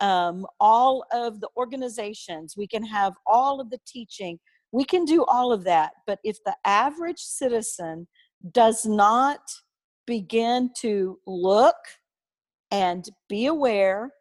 um, 0.00 0.46
all 0.60 1.04
of 1.12 1.40
the 1.40 1.48
organizations, 1.56 2.54
we 2.56 2.66
can 2.66 2.84
have 2.84 3.14
all 3.26 3.60
of 3.60 3.70
the 3.70 3.80
teaching, 3.86 4.38
we 4.72 4.84
can 4.84 5.04
do 5.04 5.24
all 5.24 5.52
of 5.52 5.64
that. 5.64 5.92
But 6.06 6.18
if 6.24 6.38
the 6.44 6.54
average 6.64 7.20
citizen 7.20 8.06
does 8.52 8.86
not 8.86 9.40
begin 10.06 10.70
to 10.80 11.18
look, 11.26 11.76
and 12.70 13.08
be 13.28 13.46
aware 13.46 14.12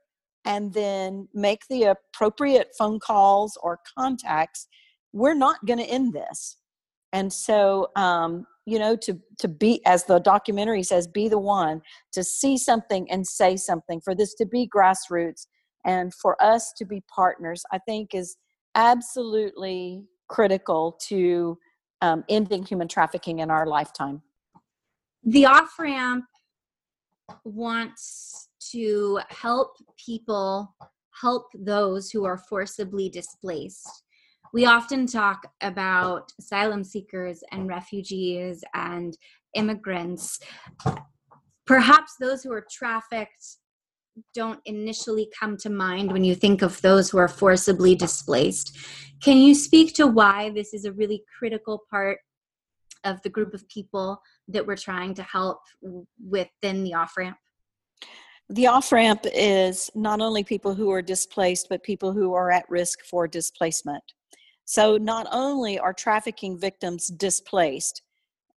and 0.46 0.74
then 0.74 1.28
make 1.34 1.62
the 1.70 1.84
appropriate 1.84 2.70
phone 2.78 3.00
calls 3.00 3.58
or 3.62 3.80
contacts 3.98 4.68
we're 5.14 5.34
not 5.34 5.66
going 5.66 5.80
to 5.80 5.86
end 5.86 6.14
this 6.14 6.58
and 7.14 7.32
so 7.32 7.88
um, 7.96 8.46
you 8.66 8.80
know 8.80 8.96
to 8.96 9.20
to 9.40 9.48
be 9.48 9.82
as 9.86 10.06
the 10.06 10.20
documentary 10.20 10.84
says 10.84 11.08
be 11.08 11.28
the 11.28 11.40
one 11.40 11.82
to 12.12 12.24
see 12.24 12.58
something 12.58 13.10
and 13.12 13.26
say 13.26 13.56
something 13.56 14.02
for 14.02 14.16
this 14.16 14.34
to 14.36 14.46
be 14.46 14.70
grassroots 14.74 15.48
and 15.88 16.14
for 16.14 16.42
us 16.42 16.72
to 16.74 16.86
be 16.86 17.02
partners 17.14 17.64
i 17.72 17.78
think 17.78 18.14
is 18.14 18.38
absolutely 18.76 20.06
critical 20.28 20.98
to 21.02 21.58
um, 22.02 22.24
ending 22.30 22.64
human 22.64 22.88
trafficking 22.88 23.40
in 23.40 23.50
our 23.50 23.66
lifetime 23.66 24.22
the 25.24 25.46
off 25.46 25.80
ramp 25.80 26.26
wants 27.44 28.50
to 28.72 29.20
help 29.30 29.76
people 30.04 30.76
help 31.20 31.48
those 31.54 32.12
who 32.12 32.26
are 32.26 32.38
forcibly 32.38 33.10
displaced. 33.10 34.04
We 34.54 34.66
often 34.66 35.08
talk 35.08 35.52
about 35.62 36.32
asylum 36.40 36.84
seekers 36.84 37.44
and 37.52 37.68
refugees 37.68 38.64
and 38.74 39.18
immigrants. 39.56 40.40
Perhaps 41.66 42.16
those 42.20 42.44
who 42.44 42.54
are 42.54 42.66
trafficked 42.72 43.58
don't 44.34 44.60
initially 44.66 45.30
come 45.38 45.58
to 45.58 45.70
mind 45.70 46.12
when 46.12 46.24
you 46.24 46.36
think 46.36 46.62
of 46.62 46.82
those 46.82 47.10
who 47.10 47.18
are 47.18 47.28
forcibly 47.28 47.96
displaced. 47.96 48.78
Can 49.22 49.38
you 49.38 49.56
speak 49.56 49.94
to 49.96 50.08
why 50.08 50.52
this 50.52 50.74
is 50.74 50.86
a 50.86 50.92
really 50.92 51.24
critical 51.38 51.84
part 51.90 52.20
of 53.04 53.22
the 53.22 53.30
group 53.30 53.54
of 53.54 53.68
people 53.70 54.22
that 54.48 54.66
we're 54.66 54.76
trying 54.76 55.14
to 55.16 55.24
help 55.24 55.60
within 56.24 56.84
the 56.84 56.94
off 56.94 57.16
ramp? 57.18 57.38
The 58.50 58.68
off 58.68 58.92
ramp 58.92 59.26
is 59.34 59.90
not 59.94 60.22
only 60.22 60.44
people 60.44 60.74
who 60.74 60.92
are 60.92 61.02
displaced, 61.02 61.68
but 61.70 61.84
people 61.84 62.14
who 62.14 62.34
are 62.34 62.52
at 62.52 62.70
risk 62.70 63.04
for 63.04 63.28
displacement. 63.28 64.04
So, 64.64 64.98
not 64.98 65.28
only 65.32 65.80
are 65.80 65.94
trafficking 65.94 66.60
victims 66.60 67.08
displaced, 67.08 68.02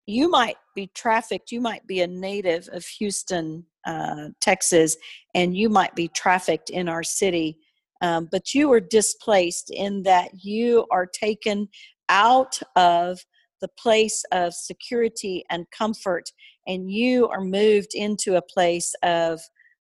you 0.08 0.30
might 0.30 0.56
be 0.74 0.90
trafficked, 0.94 1.52
you 1.52 1.60
might 1.60 1.86
be 1.86 2.00
a 2.00 2.06
native 2.06 2.66
of 2.72 2.82
Houston, 2.98 3.66
uh, 3.86 4.30
Texas, 4.40 4.96
and 5.34 5.54
you 5.54 5.68
might 5.68 5.94
be 5.94 6.08
trafficked 6.08 6.70
in 6.70 6.88
our 6.88 7.02
city, 7.02 7.58
um, 8.00 8.26
but 8.32 8.54
you 8.54 8.72
are 8.72 8.80
displaced 8.80 9.70
in 9.70 10.02
that 10.04 10.30
you 10.42 10.86
are 10.90 11.04
taken 11.04 11.68
out 12.08 12.58
of 12.74 13.20
the 13.60 13.68
place 13.78 14.24
of 14.32 14.54
security 14.54 15.44
and 15.50 15.66
comfort, 15.76 16.32
and 16.66 16.90
you 16.90 17.28
are 17.28 17.42
moved 17.42 17.94
into 17.94 18.36
a 18.36 18.42
place 18.42 18.94
of 19.02 19.40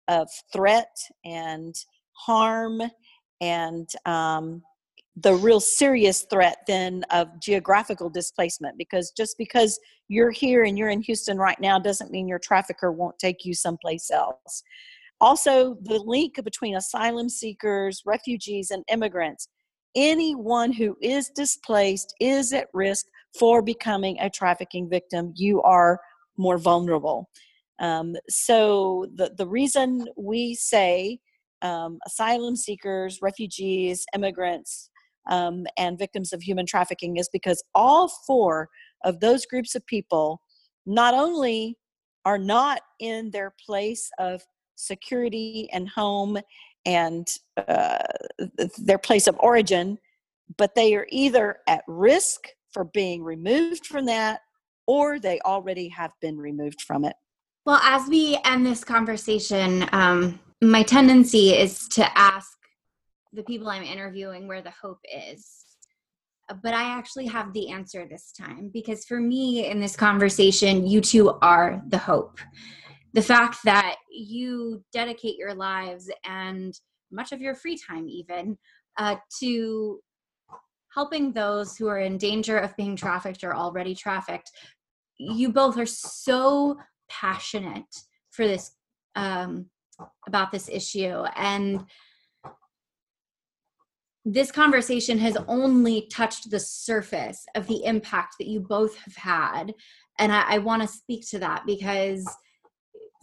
of 0.08 0.30
threat 0.54 0.96
and 1.26 1.76
harm 2.14 2.82
and 3.42 3.90
um, 4.06 4.62
the 5.16 5.34
real 5.36 5.60
serious 5.60 6.24
threat 6.24 6.58
then 6.66 7.04
of 7.12 7.28
geographical 7.40 8.10
displacement 8.10 8.78
because 8.78 9.12
just 9.12 9.38
because 9.38 9.80
you're 10.14 10.32
here 10.32 10.64
and 10.64 10.78
you're 10.78 10.90
in 10.90 11.02
Houston 11.02 11.38
right 11.38 11.60
now 11.60 11.80
doesn't 11.80 12.12
mean 12.12 12.28
your 12.28 12.40
trafficker 12.40 12.92
won't 12.92 13.18
take 13.18 13.44
you 13.44 13.54
someplace 13.54 14.12
else. 14.12 14.64
Also, 15.20 15.78
the 15.82 16.00
link 16.00 16.36
between 16.44 16.76
asylum 16.76 17.30
seekers, 17.30 18.04
refugees, 18.06 18.72
and 18.72 18.84
immigrants. 18.92 19.48
Anyone 19.96 20.72
who 20.72 20.98
is 21.02 21.30
displaced 21.30 22.14
is 22.20 22.52
at 22.54 22.68
risk 22.74 23.06
for 23.40 23.62
becoming 23.62 24.18
a 24.20 24.30
trafficking 24.30 24.90
victim, 24.90 25.34
you 25.36 25.62
are 25.62 26.00
more 26.38 26.58
vulnerable. 26.58 27.30
Um, 27.80 28.16
so 28.30 29.08
the, 29.16 29.34
the 29.38 29.48
reason 29.48 30.06
we 30.18 30.56
say 30.56 31.20
um, 31.62 32.00
asylum 32.06 32.56
seekers, 32.56 33.20
refugees, 33.22 34.06
immigrants, 34.14 34.90
um, 35.30 35.66
and 35.78 35.98
victims 35.98 36.34
of 36.34 36.42
human 36.42 36.66
trafficking 36.66 37.18
is 37.18 37.30
because 37.32 37.64
all 37.74 38.10
four 38.28 38.70
of 39.04 39.20
those 39.20 39.46
groups 39.46 39.76
of 39.76 39.86
people 39.86 40.42
not 40.86 41.14
only 41.14 41.78
are 42.26 42.38
not 42.38 42.82
in 43.00 43.32
their 43.32 43.54
place 43.66 44.10
of 44.20 44.42
security 44.76 45.70
and 45.72 45.90
home 45.90 46.38
and 46.86 47.28
uh, 47.68 48.00
their 48.78 48.98
place 48.98 49.28
of 49.28 49.38
origin, 49.40 49.98
but 50.58 50.76
they 50.76 50.96
are 50.96 51.08
either 51.10 51.58
at 51.68 51.84
risk 51.88 52.48
for 52.72 52.86
being 52.86 53.24
removed 53.24 53.86
from 53.86 54.06
that 54.06 54.42
or 54.88 55.20
they 55.20 55.40
already 55.42 55.88
have 55.90 56.12
been 56.22 56.38
removed 56.38 56.82
from 56.82 57.06
it. 57.06 57.16
Well, 57.66 57.80
as 57.82 58.10
we 58.10 58.38
end 58.44 58.66
this 58.66 58.84
conversation, 58.84 59.88
um, 59.94 60.40
my 60.62 60.84
tendency 60.84 61.52
is 61.52 61.88
to 61.90 62.18
ask 62.18 62.58
the 63.32 63.44
people 63.44 63.70
I'm 63.70 63.84
interviewing 63.84 64.48
where 64.48 64.62
the 64.62 64.72
hope 64.72 65.00
is. 65.14 65.63
But 66.62 66.74
I 66.74 66.84
actually 66.84 67.28
have 67.28 67.54
the 67.54 67.70
answer 67.70 68.06
this 68.06 68.32
time 68.32 68.70
because 68.74 69.06
for 69.06 69.20
me 69.20 69.68
in 69.68 69.80
this 69.80 69.96
conversation, 69.96 70.86
you 70.86 71.02
two 71.02 71.32
are 71.42 71.82
the 71.88 71.98
hope. 71.98 72.40
The 73.14 73.22
fact 73.22 73.58
that 73.66 73.96
you 74.12 74.84
dedicate 74.92 75.38
your 75.38 75.54
lives 75.54 76.10
and 76.26 76.74
much 77.12 77.32
of 77.32 77.42
your 77.42 77.56
free 77.56 77.78
time, 77.78 78.10
even, 78.10 78.58
uh, 78.98 79.16
to 79.40 80.00
helping 80.94 81.32
those 81.32 81.76
who 81.76 81.88
are 81.88 82.00
in 82.00 82.18
danger 82.18 82.58
of 82.58 82.76
being 82.76 82.96
trafficked 82.96 83.44
or 83.44 83.56
already 83.56 83.96
trafficked. 83.96 84.52
You 85.18 85.52
both 85.52 85.78
are 85.78 85.86
so 85.86 86.78
passionate 87.10 87.96
for 88.32 88.48
this 88.48 88.76
um, 89.16 89.68
about 90.28 90.52
this 90.52 90.70
issue 90.70 91.24
and 91.36 91.86
this 94.26 94.52
conversation 94.52 95.18
has 95.18 95.38
only 95.48 96.08
touched 96.12 96.50
the 96.50 96.60
surface 96.60 97.46
of 97.56 97.68
the 97.68 97.84
impact 97.84 98.36
that 98.40 98.48
you 98.48 98.60
both 98.60 98.96
have 98.98 99.16
had 99.16 99.74
and 100.20 100.32
i, 100.32 100.44
I 100.48 100.58
want 100.60 100.82
to 100.82 100.88
speak 100.88 101.28
to 101.30 101.40
that 101.40 101.64
because 101.66 102.26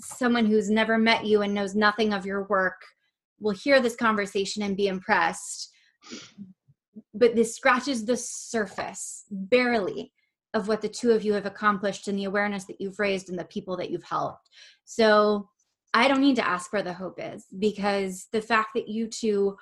someone 0.00 0.46
who's 0.46 0.70
never 0.70 0.98
met 0.98 1.24
you 1.24 1.42
and 1.42 1.54
knows 1.54 1.74
nothing 1.74 2.12
of 2.12 2.26
your 2.26 2.44
work 2.44 2.80
will 3.38 3.52
hear 3.52 3.80
this 3.80 3.96
conversation 3.96 4.62
and 4.62 4.76
be 4.76 4.88
impressed 4.88 5.70
but 7.14 7.34
this 7.34 7.54
scratches 7.54 8.04
the 8.04 8.16
surface 8.16 9.24
barely 9.30 10.12
of 10.54 10.68
what 10.68 10.80
the 10.80 10.88
two 10.88 11.12
of 11.12 11.24
you 11.24 11.32
have 11.32 11.46
accomplished 11.46 12.08
and 12.08 12.18
the 12.18 12.24
awareness 12.24 12.64
that 12.64 12.80
you've 12.80 12.98
raised 12.98 13.28
and 13.28 13.38
the 13.38 13.44
people 13.44 13.76
that 13.76 13.90
you've 13.90 14.04
helped. 14.04 14.48
So 14.84 15.48
I 15.94 16.08
don't 16.08 16.20
need 16.20 16.36
to 16.36 16.46
ask 16.46 16.72
where 16.72 16.82
the 16.82 16.92
hope 16.92 17.18
is 17.18 17.46
because 17.58 18.26
the 18.32 18.42
fact 18.42 18.70
that 18.74 18.88
you 18.88 19.06
two 19.06 19.56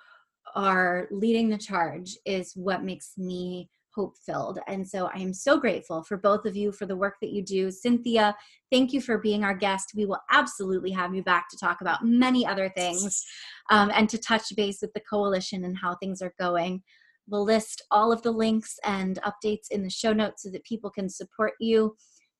are 0.54 1.08
leading 1.10 1.48
the 1.48 1.58
charge 1.58 2.16
is 2.24 2.52
what 2.54 2.84
makes 2.84 3.12
me 3.16 3.68
hope 3.94 4.16
filled. 4.24 4.60
And 4.68 4.86
so 4.86 5.10
I 5.12 5.18
am 5.18 5.34
so 5.34 5.58
grateful 5.58 6.04
for 6.04 6.16
both 6.16 6.44
of 6.46 6.54
you 6.54 6.70
for 6.70 6.86
the 6.86 6.96
work 6.96 7.16
that 7.20 7.32
you 7.32 7.42
do. 7.42 7.70
Cynthia, 7.70 8.36
thank 8.70 8.92
you 8.92 9.00
for 9.00 9.18
being 9.18 9.42
our 9.42 9.54
guest. 9.54 9.92
We 9.96 10.06
will 10.06 10.20
absolutely 10.30 10.92
have 10.92 11.14
you 11.14 11.22
back 11.24 11.48
to 11.50 11.58
talk 11.58 11.80
about 11.80 12.04
many 12.04 12.46
other 12.46 12.68
things 12.76 13.24
um, 13.70 13.90
and 13.92 14.08
to 14.08 14.18
touch 14.18 14.54
base 14.56 14.78
with 14.80 14.92
the 14.92 15.02
coalition 15.10 15.64
and 15.64 15.76
how 15.76 15.96
things 15.96 16.22
are 16.22 16.32
going. 16.38 16.82
We'll 17.28 17.44
list 17.44 17.82
all 17.90 18.12
of 18.12 18.22
the 18.22 18.30
links 18.30 18.78
and 18.84 19.18
updates 19.22 19.66
in 19.70 19.82
the 19.82 19.90
show 19.90 20.12
notes 20.12 20.44
so 20.44 20.50
that 20.50 20.64
people 20.64 20.90
can 20.90 21.08
support 21.08 21.54
you. 21.58 21.96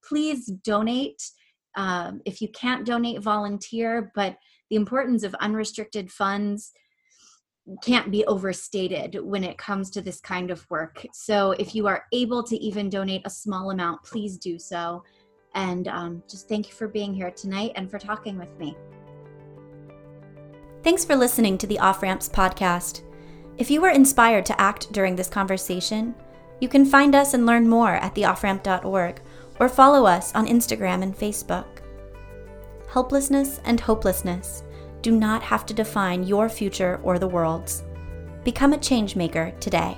Please 0.09 0.47
donate. 0.47 1.23
Um, 1.77 2.21
if 2.25 2.41
you 2.41 2.49
can't 2.49 2.87
donate, 2.87 3.21
volunteer, 3.21 4.13
but 4.15 4.37
the 4.71 4.77
importance 4.77 5.25
of 5.25 5.35
unrestricted 5.37 6.11
funds 6.11 6.73
can't 7.83 8.11
be 8.11 8.25
overstated 8.27 9.19
when 9.23 9.45
it 9.45 9.59
comes 9.59 9.91
to 9.91 10.01
this 10.01 10.21
kind 10.21 10.51
of 10.51 10.69
work. 10.71 11.05
So 11.13 11.53
if 11.53 11.75
you 11.75 11.87
are 11.87 12.05
able 12.13 12.43
to 12.45 12.57
even 12.57 12.89
donate 12.89 13.23
a 13.25 13.31
small 13.31 13.71
amount, 13.71 14.03
please 14.03 14.39
do 14.39 14.59
so. 14.59 15.05
And 15.55 15.89
um, 15.89 16.23
just 16.29 16.49
thank 16.49 16.69
you 16.69 16.75
for 16.75 16.89
being 16.89 17.15
here 17.15 17.31
tonight 17.31 17.73
and 17.75 17.91
for 17.91 17.99
talking 17.99 18.39
with 18.39 18.57
me. 18.59 18.77
Thanks 20.83 21.05
for 21.05 21.17
listening 21.17 21.59
to 21.59 21.67
the 21.67 21.79
Off 21.79 22.03
Ramps 22.03 22.29
podcast. 22.29 23.03
If 23.59 23.71
you 23.71 23.81
were 23.81 23.91
inspired 23.91 24.47
to 24.47 24.61
act 24.61 24.93
during 24.93 25.17
this 25.17 25.29
conversation, 25.29 26.15
you 26.61 26.69
can 26.69 26.85
find 26.85 27.15
us 27.15 27.35
and 27.35 27.45
learn 27.45 27.69
more 27.69 27.95
at 27.95 28.15
theofframp.org 28.15 29.21
or 29.59 29.69
follow 29.69 30.07
us 30.07 30.35
on 30.35 30.47
Instagram 30.47 31.03
and 31.03 31.17
Facebook. 31.17 31.67
Helplessness 32.91 33.61
and 33.65 33.81
hopelessness 33.81 34.63
do 35.03 35.13
not 35.13 35.43
have 35.43 35.65
to 35.67 35.75
define 35.75 36.25
your 36.25 36.49
future 36.49 37.01
or 37.03 37.19
the 37.19 37.29
world's. 37.29 37.85
Become 38.45 38.73
a 38.73 38.79
changemaker 38.79 39.59
today. 39.61 39.97